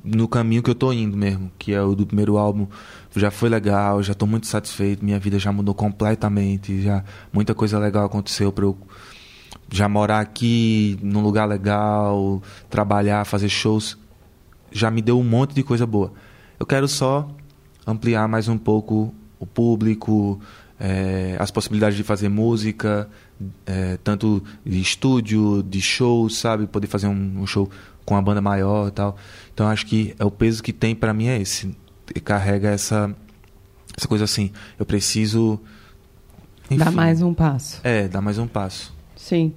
no 0.05 0.29
caminho 0.29 0.63
que 0.63 0.71
eu 0.71 0.75
tô 0.77 0.93
indo 0.93 1.17
mesmo, 1.17 1.51
que 1.59 1.75
é 1.75 1.83
o 1.83 1.97
do 1.97 2.07
primeiro 2.07 2.39
álbum. 2.39 2.69
Já 3.17 3.33
foi 3.33 3.49
legal, 3.49 4.05
já 4.05 4.15
tô 4.15 4.25
muito 4.25 4.47
satisfeito, 4.47 5.05
minha 5.05 5.19
vida 5.19 5.37
já 5.37 5.51
mudou 5.51 5.75
completamente, 5.75 6.81
já 6.81 7.03
muita 7.33 7.57
coisa 7.57 7.77
legal 7.77 8.07
aconteceu 8.07 8.53
para 8.53 8.65
eu 8.65 8.79
já 9.71 9.89
morar 9.89 10.21
aqui 10.21 10.99
num 11.03 11.21
lugar 11.21 11.47
legal, 11.47 12.43
trabalhar, 12.71 13.25
fazer 13.25 13.49
shows, 13.49 13.99
já 14.73 14.91
me 14.91 15.03
deu 15.03 15.19
um 15.19 15.25
monte 15.25 15.55
de 15.55 15.63
coisa 15.63 15.87
boa. 15.87 16.13
Eu 16.59 16.67
quero 16.67 16.89
só 16.89 17.29
ampliar 17.87 18.27
mais 18.29 18.49
um 18.49 18.59
pouco 18.59 19.15
o 19.39 19.47
público, 19.47 20.41
é, 20.79 21.37
as 21.39 21.51
possibilidades 21.51 21.97
de 21.97 22.03
fazer 22.03 22.29
música, 22.29 23.09
é, 23.67 23.99
tanto 24.03 24.43
de 24.65 24.81
estúdio, 24.81 25.63
de 25.63 25.81
show, 25.81 26.29
sabe? 26.29 26.67
Poder 26.67 26.87
fazer 26.87 27.07
um, 27.07 27.41
um 27.41 27.47
show 27.47 27.71
com 28.05 28.15
uma 28.15 28.23
banda 28.23 28.41
maior 28.41 28.89
e 28.89 28.91
tal. 28.91 29.17
Então 29.53 29.69
acho 29.69 29.87
que 29.87 30.15
é 30.19 30.25
o 30.25 30.31
peso 30.31 30.63
que 30.63 30.73
tem 30.73 30.95
para 30.95 31.13
mim 31.13 31.27
é 31.27 31.41
esse. 31.41 31.77
Carrega 32.25 32.71
essa, 32.71 33.15
essa 33.97 34.09
coisa 34.09 34.25
assim. 34.25 34.51
Eu 34.79 34.87
preciso. 34.87 35.61
Enfim, 36.71 36.79
dar 36.79 36.91
mais 36.91 37.23
um 37.23 37.35
passo. 37.35 37.81
É, 37.85 38.09
dar 38.09 38.21
mais 38.21 38.39
um 38.39 38.47
passo. 38.47 38.98
Sim. 39.29 39.53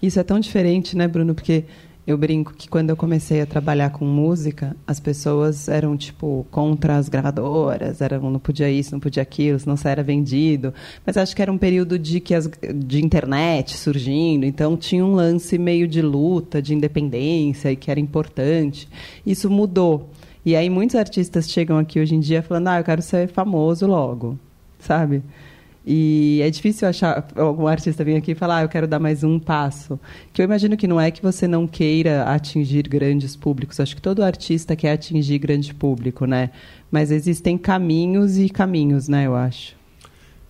Isso 0.00 0.20
é 0.20 0.22
tão 0.22 0.38
diferente, 0.38 0.96
né, 0.96 1.08
Bruno? 1.08 1.34
Porque 1.34 1.64
eu 2.06 2.16
brinco 2.16 2.54
que 2.54 2.68
quando 2.68 2.90
eu 2.90 2.96
comecei 2.96 3.40
a 3.40 3.46
trabalhar 3.46 3.90
com 3.90 4.04
música, 4.04 4.76
as 4.86 5.00
pessoas 5.00 5.68
eram, 5.68 5.96
tipo, 5.96 6.46
contra 6.48 6.96
as 6.96 7.08
gravadoras, 7.08 8.00
eram, 8.00 8.30
não 8.30 8.38
podia 8.38 8.70
isso, 8.70 8.92
não 8.92 9.00
podia 9.00 9.24
aquilo, 9.24 9.58
senão 9.58 9.76
você 9.76 9.88
era 9.88 10.04
vendido. 10.04 10.72
Mas 11.04 11.16
acho 11.16 11.34
que 11.34 11.42
era 11.42 11.50
um 11.50 11.58
período 11.58 11.98
de, 11.98 12.20
que 12.20 12.36
as, 12.36 12.48
de 12.72 13.04
internet 13.04 13.76
surgindo, 13.76 14.46
então 14.46 14.76
tinha 14.76 15.04
um 15.04 15.16
lance 15.16 15.58
meio 15.58 15.88
de 15.88 16.00
luta, 16.00 16.62
de 16.62 16.72
independência, 16.72 17.72
e 17.72 17.74
que 17.74 17.90
era 17.90 17.98
importante. 17.98 18.88
Isso 19.26 19.50
mudou. 19.50 20.08
E 20.44 20.54
aí 20.54 20.70
muitos 20.70 20.94
artistas 20.94 21.50
chegam 21.50 21.76
aqui 21.78 21.98
hoje 21.98 22.14
em 22.14 22.20
dia 22.20 22.44
falando, 22.44 22.68
ah, 22.68 22.78
eu 22.78 22.84
quero 22.84 23.02
ser 23.02 23.26
famoso 23.26 23.88
logo, 23.88 24.38
sabe? 24.78 25.24
E 25.86 26.40
é 26.42 26.50
difícil 26.50 26.88
achar 26.88 27.28
algum 27.36 27.68
artista 27.68 28.02
vir 28.02 28.16
aqui 28.16 28.32
e 28.32 28.34
falar, 28.34 28.56
ah, 28.56 28.62
eu 28.62 28.68
quero 28.68 28.88
dar 28.88 28.98
mais 28.98 29.22
um 29.22 29.38
passo. 29.38 30.00
Que 30.32 30.42
eu 30.42 30.44
imagino 30.44 30.76
que 30.76 30.88
não 30.88 31.00
é 31.00 31.12
que 31.12 31.22
você 31.22 31.46
não 31.46 31.64
queira 31.64 32.24
atingir 32.24 32.88
grandes 32.88 33.36
públicos. 33.36 33.78
Acho 33.78 33.94
que 33.94 34.02
todo 34.02 34.24
artista 34.24 34.74
quer 34.74 34.92
atingir 34.92 35.38
grande 35.38 35.72
público, 35.72 36.26
né? 36.26 36.50
Mas 36.90 37.12
existem 37.12 37.56
caminhos 37.56 38.36
e 38.36 38.48
caminhos, 38.48 39.06
né? 39.06 39.28
Eu 39.28 39.36
acho. 39.36 39.76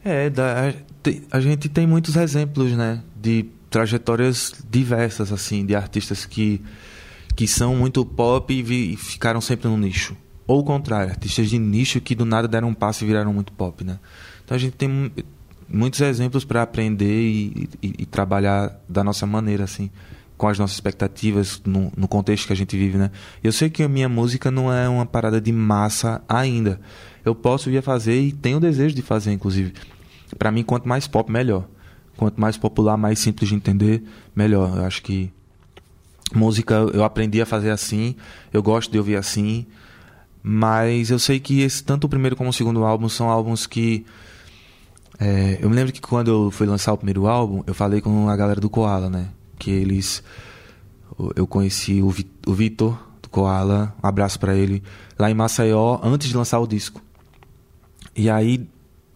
É, 0.03 0.32
a, 1.30 1.41
gente 1.41 1.68
tem 1.68 1.87
muitos 1.87 2.16
exemplos, 2.16 2.72
né? 2.72 3.03
De 3.20 3.45
trajetórias 3.68 4.55
diversas, 4.70 5.30
assim, 5.30 5.66
de 5.66 5.76
artistas 5.76 6.24
que, 6.24 6.62
que 7.34 7.47
são 7.47 7.76
muito 7.76 8.07
pop 8.07 8.55
e, 8.55 8.95
e 8.95 8.97
ficaram 8.97 9.43
sempre 9.43 9.68
no 9.68 9.76
nicho. 9.76 10.16
Ou 10.47 10.61
o 10.61 10.64
contrário, 10.64 11.11
artistas 11.11 11.51
de 11.51 11.59
nicho 11.59 12.01
que 12.01 12.14
do 12.14 12.24
nada 12.24 12.49
deram 12.49 12.68
um 12.68 12.74
passo 12.74 13.05
e 13.05 13.07
viraram 13.07 13.34
muito 13.34 13.53
pop, 13.53 13.84
né? 13.84 13.99
Então 14.47 14.55
a 14.55 14.59
gente 14.59 14.76
tem 14.76 15.12
muitos 15.68 16.01
exemplos 16.01 16.44
para 16.44 16.62
aprender 16.62 17.20
e, 17.20 17.68
e, 17.82 17.94
e, 17.99 18.07
trabalhar 18.07 18.80
da 18.88 19.03
nossa 19.03 19.26
maneira, 19.26 19.64
assim, 19.64 19.90
com 20.36 20.47
as 20.47 20.57
nossas 20.57 20.76
expectativas 20.76 21.61
no, 21.66 21.92
no, 21.97 22.07
contexto 22.07 22.47
que 22.47 22.53
a 22.53 22.57
gente 22.57 22.76
vive, 22.76 22.97
né? 22.97 23.11
Eu 23.42 23.51
sei 23.51 23.68
que 23.68 23.82
a 23.82 23.88
minha 23.88 24.09
música 24.09 24.49
não 24.49 24.72
é 24.72 24.88
uma 24.88 25.05
parada 25.05 25.40
de 25.40 25.51
massa 25.51 26.22
ainda. 26.28 26.80
Eu 27.24 27.34
posso 27.34 27.68
vir 27.68 27.78
a 27.78 27.82
fazer 27.82 28.20
e 28.20 28.30
tenho 28.30 28.59
o 28.59 28.61
desejo 28.61 28.94
de 28.94 29.03
fazer, 29.03 29.32
inclusive. 29.32 29.74
Para 30.38 30.53
mim, 30.53 30.62
quanto 30.62 30.88
mais 30.88 31.09
pop, 31.09 31.30
melhor. 31.30 31.66
Quanto 32.16 32.40
mais 32.40 32.57
popular, 32.57 32.97
mais 32.97 33.18
simples 33.18 33.49
de 33.49 33.57
entender, 33.57 34.05
melhor. 34.34 34.76
Eu 34.76 34.84
acho 34.84 35.03
que 35.03 35.32
música 36.32 36.74
eu 36.94 37.03
aprendi 37.03 37.42
a 37.42 37.47
fazer 37.47 37.70
assim, 37.70 38.14
eu 38.53 38.62
gosto 38.62 38.92
de 38.92 38.99
ouvir 38.99 39.16
assim, 39.16 39.66
mas 40.40 41.11
eu 41.11 41.18
sei 41.18 41.40
que 41.40 41.62
esse, 41.62 41.82
tanto 41.82 42.05
o 42.05 42.09
primeiro 42.09 42.36
como 42.36 42.51
o 42.51 42.53
segundo 42.53 42.84
álbum 42.84 43.09
são 43.09 43.28
álbuns 43.28 43.66
que 43.66 44.07
é, 45.19 45.59
eu 45.61 45.71
me 45.71 45.77
lembro 45.77 45.93
que 45.93 46.01
quando 46.01 46.29
eu 46.29 46.51
fui 46.51 46.67
lançar 46.67 46.93
o 46.93 46.97
primeiro 46.97 47.27
álbum, 47.27 47.62
eu 47.67 47.75
falei 47.75 48.01
com 48.01 48.29
a 48.29 48.37
galera 48.37 48.61
do 48.61 48.69
Koala, 48.69 49.09
né? 49.09 49.29
Que 49.59 49.71
eles. 49.71 50.23
Eu 51.35 51.47
conheci 51.47 52.03
o, 52.03 52.11
Vitor 52.53 52.99
do 53.23 53.29
Koala, 53.31 53.95
um 54.03 54.07
abraço 54.07 54.39
para 54.39 54.55
ele, 54.55 54.83
lá 55.19 55.31
em 55.31 55.35
Maceió, 55.35 55.99
antes 56.03 56.29
de 56.29 56.37
lançar 56.37 56.59
o 56.59 56.67
disco. 56.67 57.01
E 58.14 58.29
aí, 58.29 58.69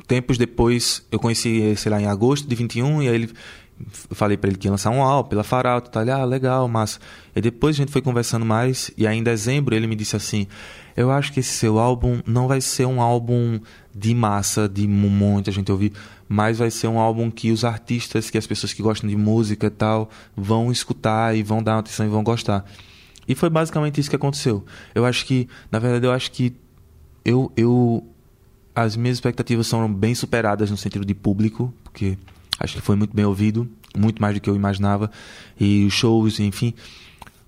tempos 0.07 0.39
depois, 0.39 1.07
eu 1.11 1.19
conheci, 1.19 1.75
sei 1.77 1.93
lá, 1.93 2.01
em 2.01 2.07
agosto 2.07 2.49
de 2.49 2.55
21, 2.55 3.03
e 3.03 3.09
aí 3.09 3.15
ele 3.15 3.31
eu 4.11 4.17
falei 4.17 4.37
para 4.37 4.51
ele 4.51 4.59
que 4.59 4.67
ia 4.67 4.71
lançar 4.71 4.91
um 4.91 5.03
álbum 5.03 5.31
pela 5.31 5.43
Faralto, 5.43 5.91
tá 5.91 6.01
ali, 6.01 6.11
ah, 6.11 6.25
legal, 6.25 6.69
mas 6.69 7.01
e 7.35 7.41
depois 7.41 7.77
a 7.77 7.79
gente 7.79 7.93
foi 7.93 8.03
conversando 8.03 8.45
mais 8.45 8.91
e 8.97 9.07
aí 9.07 9.17
em 9.17 9.23
dezembro 9.23 9.75
ele 9.75 9.87
me 9.87 9.97
disse 9.97 10.17
assim: 10.17 10.47
"Eu 10.97 11.11
acho 11.11 11.33
que 11.33 11.41
esse 11.41 11.51
seu 11.51 11.79
álbum 11.79 12.21
não 12.27 12.47
vai 12.47 12.61
ser 12.61 12.85
um 12.85 13.01
álbum 13.01 13.59
de 13.95 14.15
massa, 14.15 14.69
de 14.69 14.87
muita 14.87 15.51
gente 15.51 15.71
ouvir, 15.71 15.93
mas 16.29 16.59
vai 16.59 16.71
ser 16.71 16.89
um 16.89 16.99
álbum 16.99 17.31
que 17.31 17.51
os 17.51 17.65
artistas, 17.65 18.31
que 18.31 18.39
as 18.39 18.47
pessoas 18.47 18.73
que 18.73 18.83
gostam 18.83 19.09
de 19.09 19.17
música 19.17 19.67
e 19.67 19.71
tal, 19.71 20.11
vão 20.37 20.71
escutar 20.71 21.37
e 21.37 21.43
vão 21.43 21.63
dar 21.63 21.79
atenção 21.79 22.07
e 22.07 22.09
vão 22.09 22.23
gostar". 22.23 22.65
E 23.27 23.35
foi 23.35 23.51
basicamente 23.51 24.01
isso 24.01 24.11
que 24.11 24.17
aconteceu. 24.17 24.65
Eu 24.95 25.05
acho 25.05 25.25
que, 25.27 25.49
na 25.71 25.79
verdade, 25.79 26.07
eu 26.07 26.13
acho 26.13 26.31
que 26.33 26.55
eu 27.25 27.53
eu 27.57 28.07
as 28.75 28.97
minhas 28.97 29.17
expectativas 29.17 29.67
são 29.67 29.93
bem 29.93 30.15
superadas 30.15 30.71
no 30.71 30.77
sentido 30.77 31.05
de 31.05 31.15
público, 31.15 31.75
porque 31.85 32.17
Acho 32.61 32.75
que 32.75 32.83
foi 32.83 32.95
muito 32.95 33.17
bem 33.17 33.25
ouvido, 33.25 33.67
muito 33.97 34.21
mais 34.21 34.35
do 34.35 34.41
que 34.41 34.51
eu 34.51 34.55
imaginava. 34.55 35.11
E 35.59 35.87
os 35.87 35.95
shows, 35.95 36.39
enfim. 36.39 36.75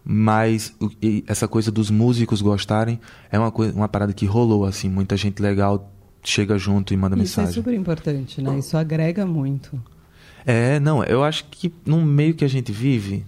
Mas 0.03 0.75
essa 1.27 1.47
coisa 1.47 1.71
dos 1.71 1.91
músicos 1.91 2.41
gostarem 2.41 2.99
é 3.31 3.39
uma, 3.39 3.53
coisa, 3.53 3.75
uma 3.75 3.87
parada 3.87 4.15
que 4.15 4.25
rolou, 4.25 4.65
assim. 4.65 4.89
Muita 4.89 5.15
gente 5.19 5.43
legal 5.43 5.92
chega 6.23 6.57
junto 6.59 6.95
e 6.95 6.97
manda 6.97 7.15
Isso 7.17 7.23
mensagem. 7.23 7.51
Isso 7.51 7.59
é 7.59 7.63
super 7.63 7.75
importante, 7.75 8.41
né? 8.41 8.59
Isso 8.59 8.77
agrega 8.77 9.27
muito. 9.27 9.81
É, 10.45 10.81
não, 10.81 11.05
eu 11.05 11.23
acho 11.23 11.45
que 11.51 11.73
no 11.85 12.03
meio 12.03 12.35
que 12.35 12.45
a 12.45 12.49
gente 12.49 12.73
vive, 12.73 13.25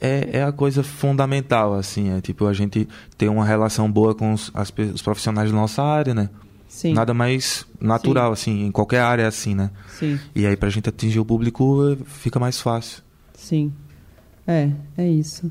é, 0.00 0.38
é 0.38 0.42
a 0.42 0.52
coisa 0.52 0.82
fundamental, 0.82 1.74
assim. 1.74 2.10
É 2.10 2.20
tipo 2.20 2.46
a 2.46 2.52
gente 2.52 2.88
ter 3.16 3.28
uma 3.28 3.44
relação 3.44 3.90
boa 3.90 4.14
com 4.14 4.32
os, 4.32 4.50
as, 4.54 4.72
os 4.94 5.02
profissionais 5.02 5.50
da 5.50 5.56
nossa 5.56 5.82
área, 5.82 6.14
né? 6.14 6.30
Sim. 6.68 6.92
Nada 6.92 7.14
mais 7.14 7.66
natural, 7.80 8.36
Sim. 8.36 8.52
assim, 8.52 8.66
em 8.66 8.70
qualquer 8.70 9.00
área 9.00 9.22
é 9.22 9.26
assim, 9.26 9.54
né? 9.54 9.70
Sim. 9.88 10.18
E 10.34 10.46
aí 10.46 10.56
pra 10.56 10.68
gente 10.68 10.88
atingir 10.88 11.18
o 11.18 11.24
público 11.24 11.92
eh, 11.92 12.04
fica 12.04 12.38
mais 12.38 12.60
fácil. 12.60 13.02
Sim. 13.34 13.72
É, 14.46 14.70
é 14.98 15.08
isso. 15.08 15.50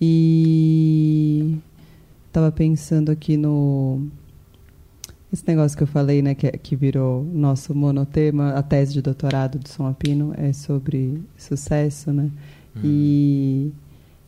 E 0.00 1.56
tava 2.30 2.52
pensando 2.52 3.10
aqui 3.10 3.36
no 3.36 4.06
esse 5.32 5.44
negócio 5.46 5.76
que 5.76 5.82
eu 5.82 5.86
falei, 5.86 6.22
né, 6.22 6.34
que, 6.34 6.50
que 6.52 6.76
virou 6.76 7.24
nosso 7.24 7.74
monotema, 7.74 8.50
a 8.52 8.62
tese 8.62 8.92
de 8.92 9.02
doutorado 9.02 9.58
do 9.58 9.68
São 9.68 9.86
Apino 9.86 10.32
é 10.36 10.52
sobre 10.52 11.22
sucesso, 11.36 12.12
né? 12.12 12.30
Hum. 12.76 12.80
E 12.84 13.72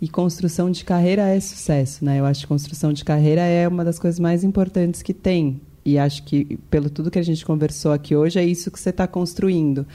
e 0.00 0.08
construção 0.08 0.70
de 0.70 0.84
carreira 0.84 1.26
é 1.26 1.40
sucesso, 1.40 2.04
né? 2.04 2.20
Eu 2.20 2.24
acho 2.24 2.42
que 2.42 2.46
construção 2.46 2.92
de 2.92 3.04
carreira 3.04 3.40
é 3.40 3.66
uma 3.66 3.84
das 3.84 3.98
coisas 3.98 4.20
mais 4.20 4.44
importantes 4.44 5.02
que 5.02 5.12
tem 5.12 5.60
e 5.88 5.98
acho 5.98 6.22
que, 6.24 6.58
pelo 6.70 6.90
tudo 6.90 7.10
que 7.10 7.18
a 7.18 7.22
gente 7.22 7.44
conversou 7.46 7.92
aqui 7.92 8.14
hoje, 8.14 8.38
é 8.38 8.44
isso 8.44 8.70
que 8.70 8.78
você 8.78 8.90
está 8.90 9.06
construindo. 9.06 9.86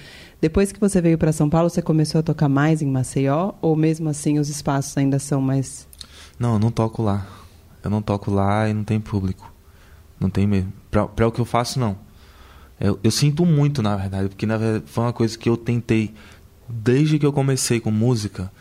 Depois 0.41 0.71
que 0.71 0.79
você 0.79 0.99
veio 0.99 1.19
para 1.19 1.31
São 1.31 1.47
Paulo, 1.47 1.69
você 1.69 1.83
começou 1.83 2.17
a 2.17 2.23
tocar 2.23 2.49
mais 2.49 2.81
em 2.81 2.87
Maceió? 2.87 3.53
Ou 3.61 3.75
mesmo 3.75 4.09
assim 4.09 4.39
os 4.39 4.49
espaços 4.49 4.97
ainda 4.97 5.19
são 5.19 5.39
mais. 5.39 5.87
Não, 6.39 6.53
eu 6.53 6.59
não 6.59 6.71
toco 6.71 7.03
lá. 7.03 7.27
Eu 7.83 7.91
não 7.91 8.01
toco 8.01 8.31
lá 8.31 8.67
e 8.67 8.73
não 8.73 8.83
tem 8.83 8.99
público. 8.99 9.52
Não 10.23 10.29
tem 10.29 10.47
mesmo. 10.47 10.71
Para 10.89 11.27
o 11.27 11.31
que 11.31 11.41
eu 11.41 11.45
faço, 11.45 11.79
não. 11.79 11.97
Eu, 12.79 12.97
eu, 13.03 13.11
sinto 13.11 13.45
muito, 13.45 13.81
na 13.81 13.95
verdade, 13.95 14.29
porque 14.29 14.45
na 14.45 14.57
verdade 14.57 14.85
foi 14.87 15.03
uma 15.03 15.13
coisa 15.13 15.37
que 15.37 15.47
eu 15.47 15.55
tentei, 15.55 16.13
desde 16.67 17.19
que 17.19 17.25
eu 17.25 17.33
comecei 17.33 17.79
com 17.79 17.91
música, 17.91 18.51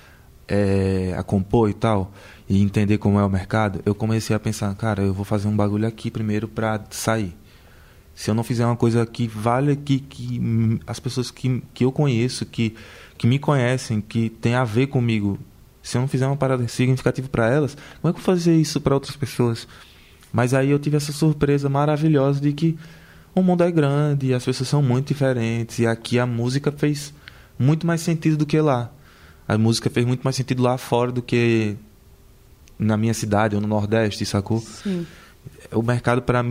é, 0.46 1.14
a 1.16 1.22
compor 1.22 1.70
e 1.70 1.74
tal 1.74 2.12
e 2.48 2.60
entender 2.60 2.98
como 2.98 3.18
é 3.18 3.24
o 3.24 3.30
mercado, 3.30 3.80
eu 3.86 3.94
comecei 3.94 4.36
a 4.36 4.38
pensar, 4.38 4.74
cara, 4.74 5.02
eu 5.02 5.14
vou 5.14 5.24
fazer 5.24 5.48
um 5.48 5.56
bagulho 5.56 5.86
aqui 5.86 6.10
primeiro 6.10 6.46
para 6.46 6.84
sair. 6.90 7.34
Se 8.14 8.30
eu 8.30 8.34
não 8.34 8.44
fizer 8.44 8.66
uma 8.66 8.76
coisa 8.76 9.06
que 9.06 9.26
vale 9.26 9.74
que, 9.74 10.00
que 10.00 10.78
as 10.86 11.00
pessoas 11.00 11.30
que, 11.30 11.62
que 11.72 11.84
eu 11.84 11.90
conheço, 11.90 12.44
que, 12.44 12.74
que 13.16 13.26
me 13.26 13.38
conhecem, 13.38 14.02
que 14.02 14.28
tem 14.28 14.54
a 14.54 14.64
ver 14.64 14.88
comigo, 14.88 15.38
se 15.82 15.96
eu 15.96 16.02
não 16.02 16.08
fizer 16.08 16.26
uma 16.26 16.36
parada 16.36 16.68
significativa 16.68 17.26
para 17.26 17.48
elas, 17.48 17.74
como 18.02 18.10
é 18.10 18.12
que 18.12 18.20
eu 18.20 18.24
vou 18.24 18.34
fazer 18.34 18.54
isso 18.54 18.80
para 18.80 18.94
outras 18.94 19.16
pessoas? 19.16 19.66
Mas 20.32 20.54
aí 20.54 20.70
eu 20.70 20.78
tive 20.78 20.96
essa 20.96 21.12
surpresa 21.12 21.68
maravilhosa 21.68 22.40
de 22.40 22.52
que 22.52 22.78
o 23.34 23.42
mundo 23.42 23.62
é 23.62 23.70
grande, 23.70 24.32
as 24.34 24.44
pessoas 24.44 24.68
são 24.68 24.82
muito 24.82 25.08
diferentes 25.08 25.78
e 25.78 25.86
aqui 25.86 26.18
a 26.18 26.26
música 26.26 26.72
fez 26.72 27.12
muito 27.58 27.86
mais 27.86 28.00
sentido 28.00 28.36
do 28.36 28.46
que 28.46 28.60
lá. 28.60 28.90
A 29.46 29.58
música 29.58 29.90
fez 29.90 30.06
muito 30.06 30.22
mais 30.22 30.36
sentido 30.36 30.62
lá 30.62 30.78
fora 30.78 31.12
do 31.12 31.22
que 31.22 31.76
na 32.78 32.96
minha 32.96 33.14
cidade 33.14 33.54
ou 33.54 33.60
no 33.60 33.68
Nordeste, 33.68 34.24
sacou? 34.24 34.60
Sim. 34.60 35.06
O 35.72 35.82
mercado 35.82 36.22
para 36.22 36.42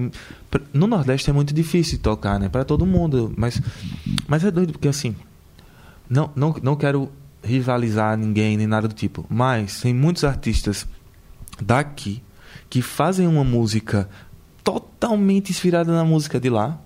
no 0.74 0.88
Nordeste 0.88 1.30
é 1.30 1.34
muito 1.34 1.54
difícil 1.54 1.98
de 1.98 2.04
tocar, 2.04 2.40
né? 2.40 2.50
Para 2.50 2.66
todo 2.66 2.86
mundo, 2.86 3.34
mas 3.38 3.62
mas 4.28 4.44
é 4.44 4.52
doido 4.52 4.74
porque 4.74 4.88
assim, 4.88 5.16
não 6.10 6.32
não 6.36 6.56
não 6.62 6.76
quero 6.76 7.12
rivalizar 7.44 8.18
ninguém 8.18 8.58
nem 8.58 8.68
nada 8.68 8.88
do 8.88 8.94
tipo, 8.94 9.26
mas 9.30 9.82
tem 9.82 9.94
muitos 9.94 10.24
artistas 10.24 10.86
daqui 11.62 12.22
que 12.72 12.82
fazem 12.82 13.28
uma 13.28 13.44
música 13.44 14.10
totalmente 14.64 15.52
inspirada 15.52 15.92
na 15.92 16.04
música 16.04 16.40
de 16.40 16.50
lá. 16.50 16.80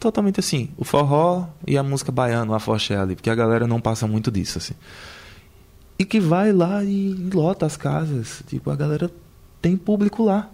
Totalmente 0.00 0.40
assim, 0.40 0.70
o 0.76 0.84
forró 0.84 1.46
e 1.64 1.78
a 1.78 1.82
música 1.82 2.10
baiana, 2.10 2.50
o 2.50 2.54
afoxé 2.54 2.96
ali, 2.96 3.14
porque 3.14 3.30
a 3.30 3.34
galera 3.36 3.68
não 3.68 3.80
passa 3.80 4.08
muito 4.08 4.32
disso 4.32 4.58
assim 4.58 4.74
e 5.98 6.04
que 6.04 6.20
vai 6.20 6.52
lá 6.52 6.82
e 6.84 7.14
lota 7.32 7.66
as 7.66 7.76
casas. 7.76 8.42
Tipo, 8.46 8.70
a 8.70 8.76
galera 8.76 9.10
tem 9.60 9.76
público 9.76 10.24
lá. 10.24 10.50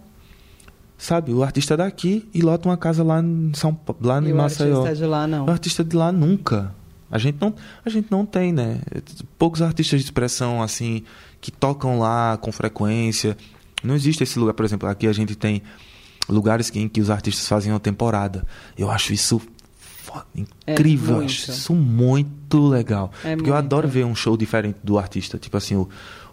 Sabe, 0.97 1.33
o 1.33 1.43
artista 1.43 1.75
daqui 1.75 2.29
e 2.31 2.41
lota 2.41 2.69
uma 2.69 2.77
casa 2.77 3.03
lá 3.03 3.19
em 3.21 3.51
São 3.55 3.77
lá 3.99 4.19
em 4.19 4.33
Maceió. 4.33 4.81
O 4.81 4.85
artista 4.85 4.95
de 4.95 5.05
lá 5.05 5.27
não. 5.27 5.45
O 5.45 5.49
artista 5.49 5.83
de 5.83 5.95
lá 5.95 6.11
nunca. 6.11 6.75
A 7.09 7.17
gente 7.17 7.37
não, 7.41 7.53
a 7.83 7.89
gente 7.89 8.07
não 8.11 8.25
tem, 8.25 8.53
né? 8.53 8.79
Poucos 9.37 9.61
artistas 9.63 9.99
de 9.99 10.05
expressão 10.05 10.61
assim 10.61 11.03
que 11.41 11.51
tocam 11.51 11.99
lá 11.99 12.37
com 12.37 12.51
frequência. 12.51 13.35
Não 13.83 13.95
existe 13.95 14.23
esse 14.23 14.37
lugar, 14.37 14.53
por 14.53 14.65
exemplo, 14.65 14.87
aqui 14.87 15.07
a 15.07 15.13
gente 15.13 15.35
tem 15.35 15.61
lugares 16.29 16.71
em 16.75 16.87
que 16.87 17.01
os 17.01 17.09
artistas 17.09 17.47
fazem 17.47 17.71
uma 17.71 17.79
temporada. 17.79 18.45
Eu 18.77 18.89
acho 18.89 19.13
isso 19.13 19.41
foda, 20.01 20.25
é 20.35 20.71
incrível. 20.73 21.21
É 21.21 21.25
isso 21.25 21.73
muito 21.73 22.67
legal. 22.67 23.11
É 23.23 23.35
Porque 23.35 23.35
muito. 23.35 23.47
eu 23.47 23.55
adoro 23.55 23.87
ver 23.87 24.05
um 24.05 24.15
show 24.15 24.35
diferente 24.35 24.77
do 24.83 24.97
artista. 24.97 25.37
Tipo 25.37 25.57
assim, 25.57 25.75
o, 25.75 25.89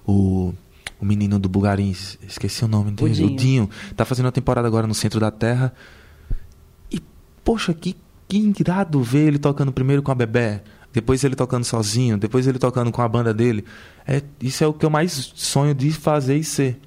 o, 0.07 0.55
o 1.01 1.05
menino 1.05 1.39
do 1.39 1.49
Bugarim, 1.49 1.91
esqueci 2.27 2.65
o 2.65 2.69
nome 2.69 2.91
dele, 2.91 3.11
o 3.11 3.15
Dinho. 3.15 3.33
o 3.33 3.37
Dinho. 3.37 3.71
Tá 3.97 4.05
fazendo 4.05 4.27
uma 4.27 4.33
temporada 4.33 4.67
agora 4.67 4.87
no 4.87 4.95
Centro 4.95 5.21
da 5.21 5.31
Terra. 5.31 5.73
E, 6.91 7.01
poxa, 7.45 7.73
que, 7.73 7.97
que 8.29 8.53
irado 8.59 9.03
ver 9.03 9.29
ele 9.29 9.39
tocando 9.39 9.73
primeiro 9.73 10.03
com 10.03 10.11
a 10.11 10.15
Bebé. 10.15 10.63
Depois 10.93 11.23
ele 11.23 11.37
tocando 11.37 11.65
sozinho, 11.65 12.17
depois 12.17 12.47
ele 12.47 12.59
tocando 12.59 12.91
com 12.91 13.03
a 13.03 13.09
banda 13.09 13.33
dele. 13.35 13.65
É, 14.07 14.23
isso 14.41 14.65
é 14.65 14.67
o 14.67 14.73
que 14.73 14.87
eu 14.87 14.91
mais 14.91 15.33
sonho 15.35 15.75
de 15.75 15.93
fazer 15.93 16.37
e 16.37 16.45
ser. 16.45 16.81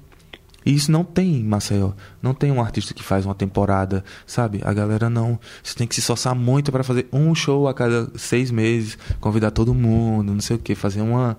E 0.64 0.74
isso 0.74 0.90
não 0.90 1.04
tem 1.04 1.36
em 1.36 1.44
Maceió. 1.44 1.92
Não 2.20 2.34
tem 2.34 2.50
um 2.50 2.60
artista 2.60 2.94
que 2.94 3.02
faz 3.02 3.24
uma 3.26 3.34
temporada, 3.34 4.04
sabe? 4.26 4.60
A 4.64 4.72
galera 4.72 5.10
não. 5.10 5.38
Você 5.62 5.74
tem 5.74 5.86
que 5.86 5.94
se 5.94 6.00
esforçar 6.00 6.34
muito 6.34 6.70
para 6.70 6.84
fazer 6.84 7.06
um 7.12 7.34
show 7.34 7.68
a 7.68 7.74
cada 7.74 8.10
seis 8.16 8.50
meses, 8.50 8.96
convidar 9.20 9.50
todo 9.50 9.74
mundo, 9.74 10.32
não 10.32 10.40
sei 10.40 10.56
o 10.56 10.58
que, 10.58 10.74
fazer 10.74 11.00
uma. 11.00 11.36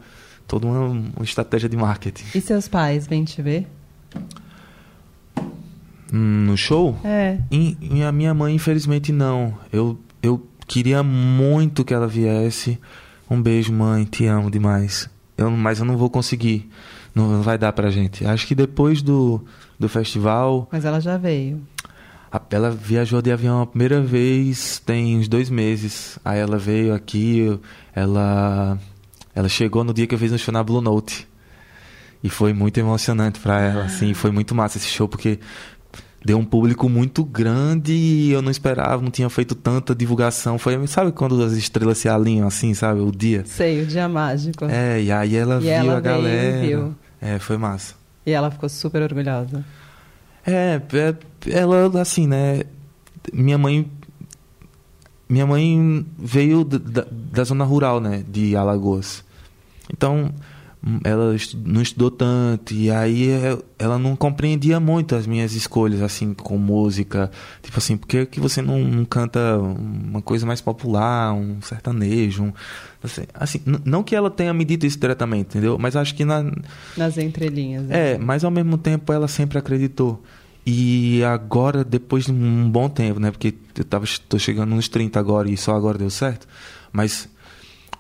toda 0.47 0.67
uma, 0.67 0.88
uma 0.88 1.24
estratégia 1.24 1.69
de 1.69 1.78
marketing. 1.78 2.26
E 2.36 2.41
seus 2.41 2.67
pais 2.67 3.07
vêm 3.07 3.24
te 3.24 3.41
ver? 3.41 3.67
Hum, 6.11 6.45
no 6.45 6.57
show? 6.57 6.97
É. 7.03 7.39
E, 7.51 7.78
e 7.82 8.03
a 8.03 8.11
minha 8.11 8.34
mãe, 8.34 8.53
infelizmente, 8.53 9.11
não. 9.11 9.57
Eu, 9.71 9.99
eu 10.21 10.45
queria 10.67 11.01
muito 11.01 11.84
que 11.84 11.93
ela 11.93 12.07
viesse. 12.07 12.80
Um 13.30 13.41
beijo, 13.41 13.74
mãe, 13.74 14.03
te 14.05 14.28
amo 14.28 14.51
demais. 14.51 15.09
Eu, 15.36 15.49
mas 15.49 15.80
eu 15.80 15.86
não 15.86 15.97
vou 15.97 16.09
conseguir. 16.09 16.69
Não, 17.16 17.41
vai 17.41 17.57
dar 17.57 17.72
pra 17.74 17.89
gente. 17.89 18.26
Acho 18.26 18.47
que 18.47 18.55
depois 18.55 19.01
do, 19.01 19.43
do 19.80 19.88
festival. 19.88 20.68
Mas 20.72 20.84
ela 20.86 20.99
já 20.99 21.18
veio. 21.18 21.61
a- 22.32 22.41
Ela 22.49 22.72
viajou 22.72 23.22
de 23.22 23.32
avião 23.32 23.61
a 23.61 23.68
primeira 23.68 24.01
vez 24.01 24.82
tem 24.86 25.18
uns 25.18 25.28
dois 25.28 25.49
meses. 25.49 26.18
Aí 26.26 26.39
ela 26.39 26.57
veio 26.57 26.93
aqui, 26.93 27.59
ela 27.93 28.78
ela 29.36 29.49
chegou 29.49 29.84
no 29.84 29.93
dia 29.93 30.05
que 30.07 30.14
eu 30.16 30.20
fiz 30.20 30.32
um 30.32 30.38
show 30.38 30.51
na 30.53 30.64
Blue 30.64 30.82
Note. 30.82 31.28
E 32.24 32.30
foi 32.30 32.53
muito 32.53 32.80
emocionante 32.80 33.39
pra 33.39 33.59
ela, 33.59 33.84
assim, 33.86 34.14
foi 34.14 34.32
muito 34.32 34.55
massa 34.55 34.78
esse 34.78 34.88
show 34.88 35.07
porque 35.09 35.39
deu 36.24 36.38
um 36.38 36.45
público 36.45 36.88
muito 36.88 37.22
grande 37.26 37.91
e 37.91 38.32
eu 38.32 38.41
não 38.41 38.49
esperava, 38.49 39.01
não 39.01 39.11
tinha 39.11 39.30
feito 39.30 39.53
tanta 39.55 39.93
divulgação. 39.93 40.57
Foi, 40.57 40.88
sabe 40.88 41.11
quando 41.11 41.43
as 41.43 41.51
estrelas 41.51 41.97
se 41.97 42.07
alinham 42.07 42.47
assim, 42.47 42.74
sabe, 42.74 43.01
o 43.01 43.11
dia? 43.11 43.43
Sei, 43.45 43.84
o 43.84 43.86
dia 43.86 44.07
mágico. 44.07 44.64
É, 44.66 45.01
e 45.01 45.11
aí 45.11 45.36
ela 45.36 45.57
E 45.57 45.59
viu 45.61 45.72
ela 45.72 45.97
a 45.97 45.99
veio 45.99 46.01
galera. 46.16 46.61
viu. 46.61 46.95
É, 47.24 47.39
foi 47.39 47.57
massa. 47.57 47.95
E 48.26 48.32
ela 48.32 48.51
ficou 48.51 48.67
super 48.67 49.01
orgulhosa. 49.01 49.63
É, 50.45 50.82
é, 50.93 51.15
ela, 51.57 52.01
assim, 52.01 52.28
né? 52.28 52.63
Minha 53.32 53.57
mãe. 53.57 53.89
Minha 55.30 55.47
mãe 55.47 56.05
veio 56.17 56.63
da, 56.65 56.78
da- 56.78 57.07
da 57.09 57.43
zona 57.45 57.63
rural, 57.63 57.99
né? 58.01 58.24
De 58.28 58.55
Alagoas. 58.55 59.24
Então, 59.91 60.34
ela 61.03 61.36
não 61.65 61.81
estudou 61.81 62.11
tanto. 62.11 62.73
E 62.73 62.91
aí 62.91 63.29
é, 63.29 63.57
ela 63.79 63.97
não 63.97 64.15
compreendia 64.15 64.79
muito 64.79 65.15
as 65.15 65.25
minhas 65.25 65.53
escolhas, 65.53 66.01
assim, 66.01 66.34
com 66.34 66.57
música. 66.57 67.31
Tipo 67.61 67.77
assim, 67.77 67.95
por 67.95 68.07
que, 68.07 68.25
que 68.25 68.39
você 68.39 68.61
não, 68.61 68.79
não 68.79 69.05
canta 69.05 69.57
uma 69.57 70.21
coisa 70.21 70.45
mais 70.45 70.59
popular, 70.59 71.34
um 71.34 71.61
sertanejo? 71.61 72.43
Um, 72.43 72.53
assim, 73.01 73.23
assim, 73.34 73.61
não 73.86 74.03
que 74.03 74.15
ela 74.15 74.29
tenha 74.29 74.53
me 74.53 74.65
dito 74.65 74.86
isso 74.86 74.99
diretamente, 74.99 75.49
entendeu? 75.49 75.77
Mas 75.79 75.95
acho 75.95 76.13
que 76.13 76.25
na, 76.25 76.43
Nas 76.97 77.17
entrelinhas. 77.17 77.84
né? 77.84 78.13
é, 78.13 78.17
mas 78.17 78.43
ao 78.43 78.51
mesmo 78.51 78.77
tempo 78.77 79.13
ela 79.13 79.27
sempre 79.27 79.57
acreditou. 79.57 80.21
E 80.65 81.21
agora, 81.25 81.84
depois 81.84 82.25
de 82.25 82.31
um 82.31 82.69
bom 82.69 82.88
tempo, 82.89 83.19
né? 83.19 83.31
Porque 83.31 83.53
eu 83.77 83.84
tava, 83.84 84.05
tô 84.29 84.39
chegando 84.39 84.75
nos 84.75 84.88
30 84.88 85.19
agora 85.19 85.49
e 85.49 85.57
só 85.57 85.75
agora 85.75 85.97
deu 85.97 86.09
certo. 86.09 86.47
Mas 86.91 87.27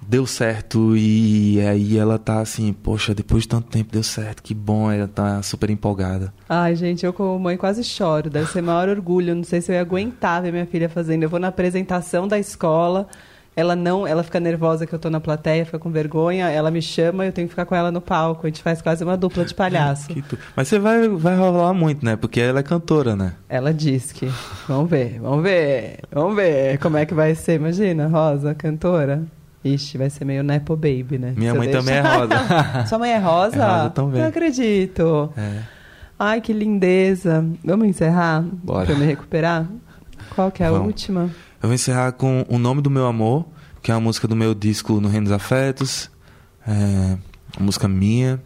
deu 0.07 0.25
certo 0.25 0.95
e 0.95 1.59
aí 1.61 1.97
ela 1.97 2.17
tá 2.19 2.39
assim, 2.39 2.71
poxa, 2.73 3.13
depois 3.13 3.43
de 3.43 3.49
tanto 3.49 3.69
tempo 3.69 3.91
deu 3.91 4.03
certo, 4.03 4.41
que 4.43 4.53
bom, 4.53 4.91
ela 4.91 5.07
tá 5.07 5.41
super 5.41 5.69
empolgada. 5.69 6.33
Ai, 6.47 6.75
gente, 6.75 7.05
eu 7.05 7.13
como 7.13 7.37
mãe 7.39 7.57
quase 7.57 7.83
choro. 7.83 8.29
Deve 8.29 8.47
ser 8.49 8.61
maior 8.61 8.89
orgulho. 8.89 9.35
Não 9.35 9.43
sei 9.43 9.61
se 9.61 9.71
eu 9.71 9.75
ia 9.75 9.81
aguentar 9.81 10.41
ver 10.41 10.51
minha 10.51 10.65
filha 10.65 10.87
fazendo. 10.89 11.23
Eu 11.23 11.29
vou 11.29 11.39
na 11.39 11.47
apresentação 11.47 12.27
da 12.27 12.37
escola. 12.39 13.07
Ela 13.55 13.75
não, 13.75 14.07
ela 14.07 14.23
fica 14.23 14.39
nervosa 14.39 14.87
que 14.87 14.93
eu 14.93 14.97
tô 14.97 15.11
na 15.11 15.19
plateia, 15.19 15.63
fica 15.63 15.77
com 15.77 15.91
vergonha. 15.91 16.49
Ela 16.49 16.71
me 16.71 16.81
chama, 16.81 17.23
eu 17.25 17.31
tenho 17.31 17.47
que 17.47 17.51
ficar 17.51 17.65
com 17.67 17.75
ela 17.75 17.91
no 17.91 18.01
palco. 18.01 18.47
A 18.47 18.49
gente 18.49 18.63
faz 18.63 18.81
quase 18.81 19.03
uma 19.03 19.15
dupla 19.15 19.45
de 19.45 19.53
palhaço. 19.53 20.07
Tu- 20.27 20.37
Mas 20.55 20.67
você 20.67 20.79
vai, 20.79 21.07
vai 21.07 21.37
rolar 21.37 21.71
muito, 21.73 22.03
né? 22.03 22.15
Porque 22.15 22.39
ela 22.39 22.61
é 22.61 22.63
cantora, 22.63 23.15
né? 23.15 23.33
Ela 23.47 23.71
diz 23.71 24.11
que. 24.11 24.27
Vamos 24.67 24.89
ver, 24.89 25.19
vamos 25.21 25.43
ver, 25.43 25.99
vamos 26.11 26.35
ver 26.35 26.79
como 26.79 26.97
é 26.97 27.05
que 27.05 27.13
vai 27.13 27.35
ser. 27.35 27.53
Imagina, 27.59 28.07
Rosa, 28.07 28.55
cantora. 28.55 29.21
Ixi, 29.63 29.97
vai 29.97 30.09
ser 30.09 30.25
meio 30.25 30.43
Nepo 30.43 30.75
Baby, 30.75 31.17
né? 31.17 31.33
Minha 31.37 31.53
mãe 31.55 31.71
também 31.71 31.95
é 31.95 32.01
rosa. 32.03 32.85
Sua 32.87 32.99
mãe 32.99 33.11
é 33.11 33.17
rosa? 33.17 33.55
É 33.55 33.59
rosa 33.77 33.89
também. 33.91 34.21
Não 34.21 34.27
acredito. 34.29 35.31
É. 35.37 35.59
Ai, 36.19 36.41
que 36.41 36.51
lindeza. 36.53 37.45
Vamos 37.63 37.87
encerrar? 37.87 38.41
Bora. 38.41 38.85
Pra 38.85 38.93
eu 38.95 38.99
me 38.99 39.05
recuperar? 39.05 39.67
Qual 40.35 40.51
que 40.51 40.63
é 40.63 40.65
a 40.67 40.71
Vamos. 40.71 40.87
última? 40.87 41.23
Eu 41.61 41.69
vou 41.69 41.73
encerrar 41.73 42.11
com 42.13 42.45
O 42.49 42.57
Nome 42.57 42.81
do 42.81 42.89
Meu 42.89 43.05
Amor, 43.05 43.45
que 43.81 43.91
é 43.91 43.95
uma 43.95 44.01
música 44.01 44.27
do 44.27 44.35
meu 44.35 44.53
disco 44.53 44.99
No 44.99 45.07
Reino 45.07 45.25
dos 45.25 45.33
Afetos. 45.33 46.09
É 46.67 47.17
uma 47.57 47.65
música 47.65 47.87
minha. 47.87 48.41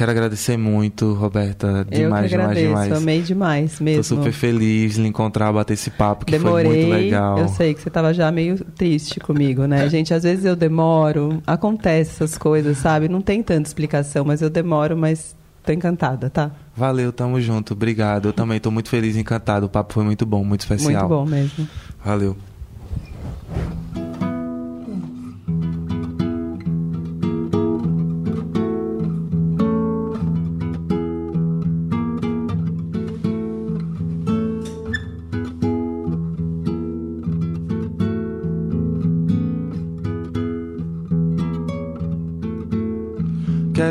Quero 0.00 0.12
agradecer 0.12 0.56
muito, 0.56 1.12
Roberta. 1.12 1.86
eu 1.90 2.04
Demais, 2.04 2.26
que 2.30 2.34
agradeço, 2.34 2.66
demais, 2.68 2.84
demais. 2.86 3.02
amei 3.02 3.20
demais 3.20 3.76
Tô 3.76 3.84
mesmo. 3.84 4.02
super 4.02 4.32
feliz 4.32 4.94
de 4.94 5.06
encontrar, 5.06 5.52
bater 5.52 5.74
esse 5.74 5.90
papo, 5.90 6.24
que 6.24 6.32
Demorei, 6.32 6.64
foi 6.64 6.74
muito 6.74 6.90
legal. 6.90 7.38
eu 7.38 7.48
sei 7.48 7.74
que 7.74 7.82
você 7.82 7.90
tava 7.90 8.14
já 8.14 8.32
meio 8.32 8.64
triste 8.64 9.20
comigo, 9.20 9.66
né? 9.66 9.86
Gente, 9.92 10.14
às 10.14 10.22
vezes 10.22 10.46
eu 10.46 10.56
demoro, 10.56 11.42
acontece 11.46 12.12
essas 12.12 12.38
coisas, 12.38 12.78
sabe? 12.78 13.10
Não 13.10 13.20
tem 13.20 13.42
tanta 13.42 13.68
explicação, 13.68 14.24
mas 14.24 14.40
eu 14.40 14.48
demoro, 14.48 14.96
mas 14.96 15.36
tô 15.62 15.70
encantada, 15.70 16.30
tá? 16.30 16.50
Valeu, 16.74 17.12
tamo 17.12 17.38
junto. 17.38 17.74
Obrigado. 17.74 18.28
Eu 18.28 18.32
também 18.32 18.58
tô 18.58 18.70
muito 18.70 18.88
feliz 18.88 19.16
e 19.16 19.20
encantado. 19.20 19.66
O 19.66 19.68
papo 19.68 19.92
foi 19.92 20.02
muito 20.02 20.24
bom, 20.24 20.42
muito 20.42 20.62
especial. 20.62 21.06
Muito 21.06 21.08
bom 21.10 21.26
mesmo. 21.26 21.68
Valeu. 22.02 22.34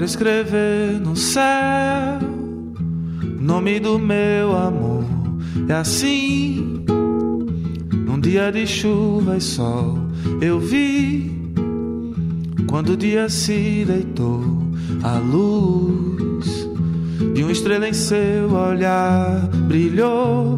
Escrever 0.09 0.99
no 0.99 1.15
céu 1.15 2.19
o 3.21 3.41
nome 3.41 3.79
do 3.79 3.99
meu 3.99 4.55
amor. 4.57 5.05
É 5.67 5.73
assim, 5.73 6.83
num 8.05 8.19
dia 8.19 8.51
de 8.51 8.65
chuva 8.65 9.37
e 9.37 9.41
sol, 9.41 9.99
eu 10.41 10.59
vi 10.59 11.31
quando 12.67 12.93
o 12.93 12.97
dia 12.97 13.29
se 13.29 13.85
deitou, 13.85 14.41
a 15.03 15.19
luz 15.19 16.67
de 17.35 17.43
uma 17.43 17.51
estrela 17.51 17.87
em 17.87 17.93
seu 17.93 18.51
olhar 18.51 19.47
brilhou. 19.67 20.57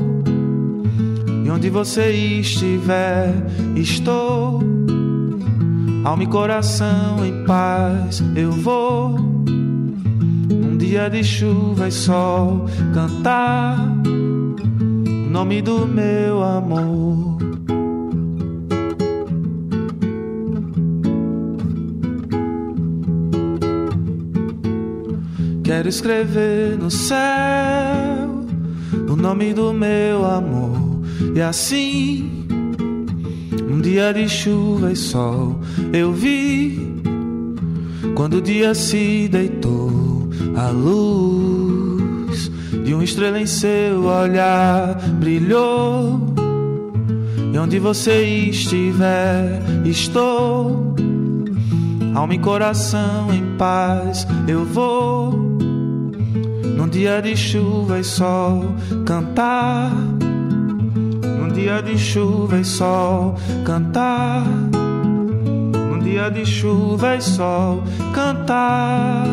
E 1.45 1.49
onde 1.49 1.69
você 1.69 2.09
estiver, 2.09 3.33
estou. 3.75 4.61
Alma 6.05 6.23
e 6.23 6.27
coração 6.27 7.25
em 7.25 7.43
paz, 7.43 8.23
eu 8.35 8.51
vou. 8.51 9.20
Dia 10.91 11.09
de 11.09 11.23
chuva 11.23 11.87
e 11.87 11.91
sol, 11.93 12.65
cantar 12.93 13.79
o 14.05 15.29
nome 15.29 15.61
do 15.61 15.87
meu 15.87 16.43
amor. 16.43 17.37
Quero 25.63 25.87
escrever 25.87 26.77
no 26.77 26.91
céu 26.91 27.15
o 29.07 29.15
nome 29.15 29.53
do 29.53 29.71
meu 29.71 30.25
amor, 30.25 30.99
e 31.33 31.39
assim 31.39 32.45
um 33.63 33.79
dia 33.79 34.11
de 34.11 34.27
chuva 34.27 34.91
e 34.91 34.95
sol 34.97 35.57
eu 35.93 36.11
vi 36.11 37.01
quando 38.13 38.39
o 38.39 38.41
dia 38.41 38.75
se 38.75 39.29
deitou 39.29 40.00
a 40.55 40.69
luz 40.69 42.51
de 42.83 42.93
uma 42.93 43.03
estrela 43.03 43.39
em 43.39 43.45
seu 43.45 44.05
olhar 44.05 44.95
brilhou. 45.19 46.19
E 47.53 47.57
onde 47.57 47.79
você 47.79 48.23
estiver 48.23 49.61
estou. 49.85 50.95
Alma 52.13 52.35
e 52.35 52.39
coração 52.39 53.33
em 53.33 53.57
paz 53.57 54.27
eu 54.47 54.65
vou. 54.65 55.31
Num 56.77 56.87
dia 56.87 57.21
de 57.21 57.35
chuva 57.35 57.99
e 57.99 58.03
sol 58.03 58.75
cantar. 59.05 59.91
Num 61.39 61.49
dia 61.53 61.81
de 61.81 61.97
chuva 61.97 62.59
e 62.59 62.65
sol 62.65 63.35
cantar. 63.63 64.45
Num 64.45 65.99
dia 65.99 66.29
de 66.29 66.45
chuva 66.45 67.15
e 67.15 67.21
sol 67.21 67.83
cantar 68.13 69.27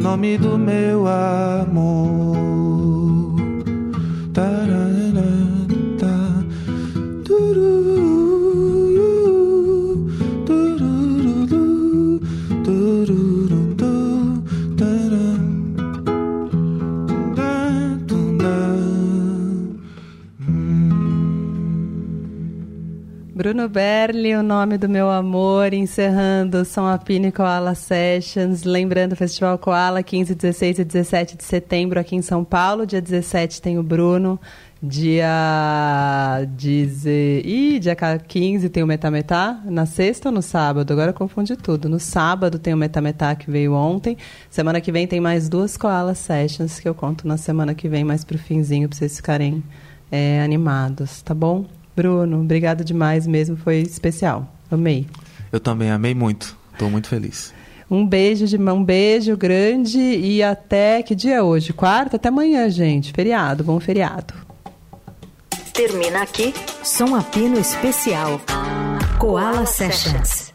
nome 0.00 0.38
do 0.38 0.58
meu 0.58 1.06
amor. 1.06 2.49
Bruno 23.40 23.70
Berli, 23.70 24.36
o 24.36 24.42
nome 24.42 24.76
do 24.76 24.86
meu 24.86 25.08
amor, 25.08 25.72
encerrando 25.72 26.62
São 26.62 26.86
Apino 26.86 27.28
e 27.28 27.32
Koala 27.32 27.74
Sessions. 27.74 28.64
Lembrando 28.64 29.12
o 29.12 29.16
Festival 29.16 29.56
Koala, 29.56 30.02
15, 30.02 30.34
16 30.34 30.80
e 30.80 30.84
17 30.84 31.38
de 31.38 31.44
setembro 31.44 31.98
aqui 31.98 32.14
em 32.14 32.20
São 32.20 32.44
Paulo. 32.44 32.84
Dia 32.84 33.00
17 33.00 33.62
tem 33.62 33.78
o 33.78 33.82
Bruno. 33.82 34.38
Dia, 34.82 36.46
dizer, 36.54 37.46
Ih, 37.46 37.78
dia 37.78 37.96
15 37.96 38.68
tem 38.68 38.82
o 38.82 38.86
Metametá. 38.86 39.58
Na 39.64 39.86
sexta 39.86 40.28
ou 40.28 40.34
no 40.34 40.42
sábado? 40.42 40.92
Agora 40.92 41.14
confundi 41.14 41.56
tudo. 41.56 41.88
No 41.88 41.98
sábado 41.98 42.58
tem 42.58 42.74
o 42.74 42.76
Metametá 42.76 43.34
que 43.34 43.50
veio 43.50 43.72
ontem. 43.72 44.18
Semana 44.50 44.82
que 44.82 44.92
vem 44.92 45.06
tem 45.06 45.18
mais 45.18 45.48
duas 45.48 45.78
Koala 45.78 46.14
Sessions 46.14 46.78
que 46.78 46.86
eu 46.86 46.94
conto 46.94 47.26
na 47.26 47.38
semana 47.38 47.74
que 47.74 47.88
vem, 47.88 48.04
mais 48.04 48.22
pro 48.22 48.36
finzinho, 48.36 48.86
pra 48.86 48.98
vocês 48.98 49.16
ficarem 49.16 49.64
é, 50.12 50.42
animados, 50.42 51.22
tá 51.22 51.32
bom? 51.32 51.79
Bruno, 52.00 52.40
obrigado 52.40 52.82
demais 52.82 53.26
mesmo, 53.26 53.58
foi 53.58 53.80
especial. 53.80 54.50
Amei. 54.70 55.06
Eu 55.52 55.60
também 55.60 55.90
amei 55.90 56.14
muito. 56.14 56.56
Estou 56.72 56.88
muito 56.88 57.08
feliz. 57.08 57.52
Um 57.90 58.06
beijo 58.06 58.46
de 58.46 58.56
um 58.56 58.82
beijo 58.82 59.36
grande 59.36 59.98
e 59.98 60.42
até 60.42 61.02
que 61.02 61.14
dia 61.14 61.34
é 61.34 61.42
hoje? 61.42 61.74
Quarta? 61.74 62.16
Até 62.16 62.30
amanhã, 62.30 62.70
gente. 62.70 63.12
Feriado, 63.12 63.62
bom 63.62 63.78
feriado. 63.78 64.32
Termina 65.74 66.22
aqui 66.22 66.54
Som 66.82 67.14
Apino 67.14 67.58
Especial. 67.58 68.40
Koala 69.18 69.66
Sessions. 69.66 70.49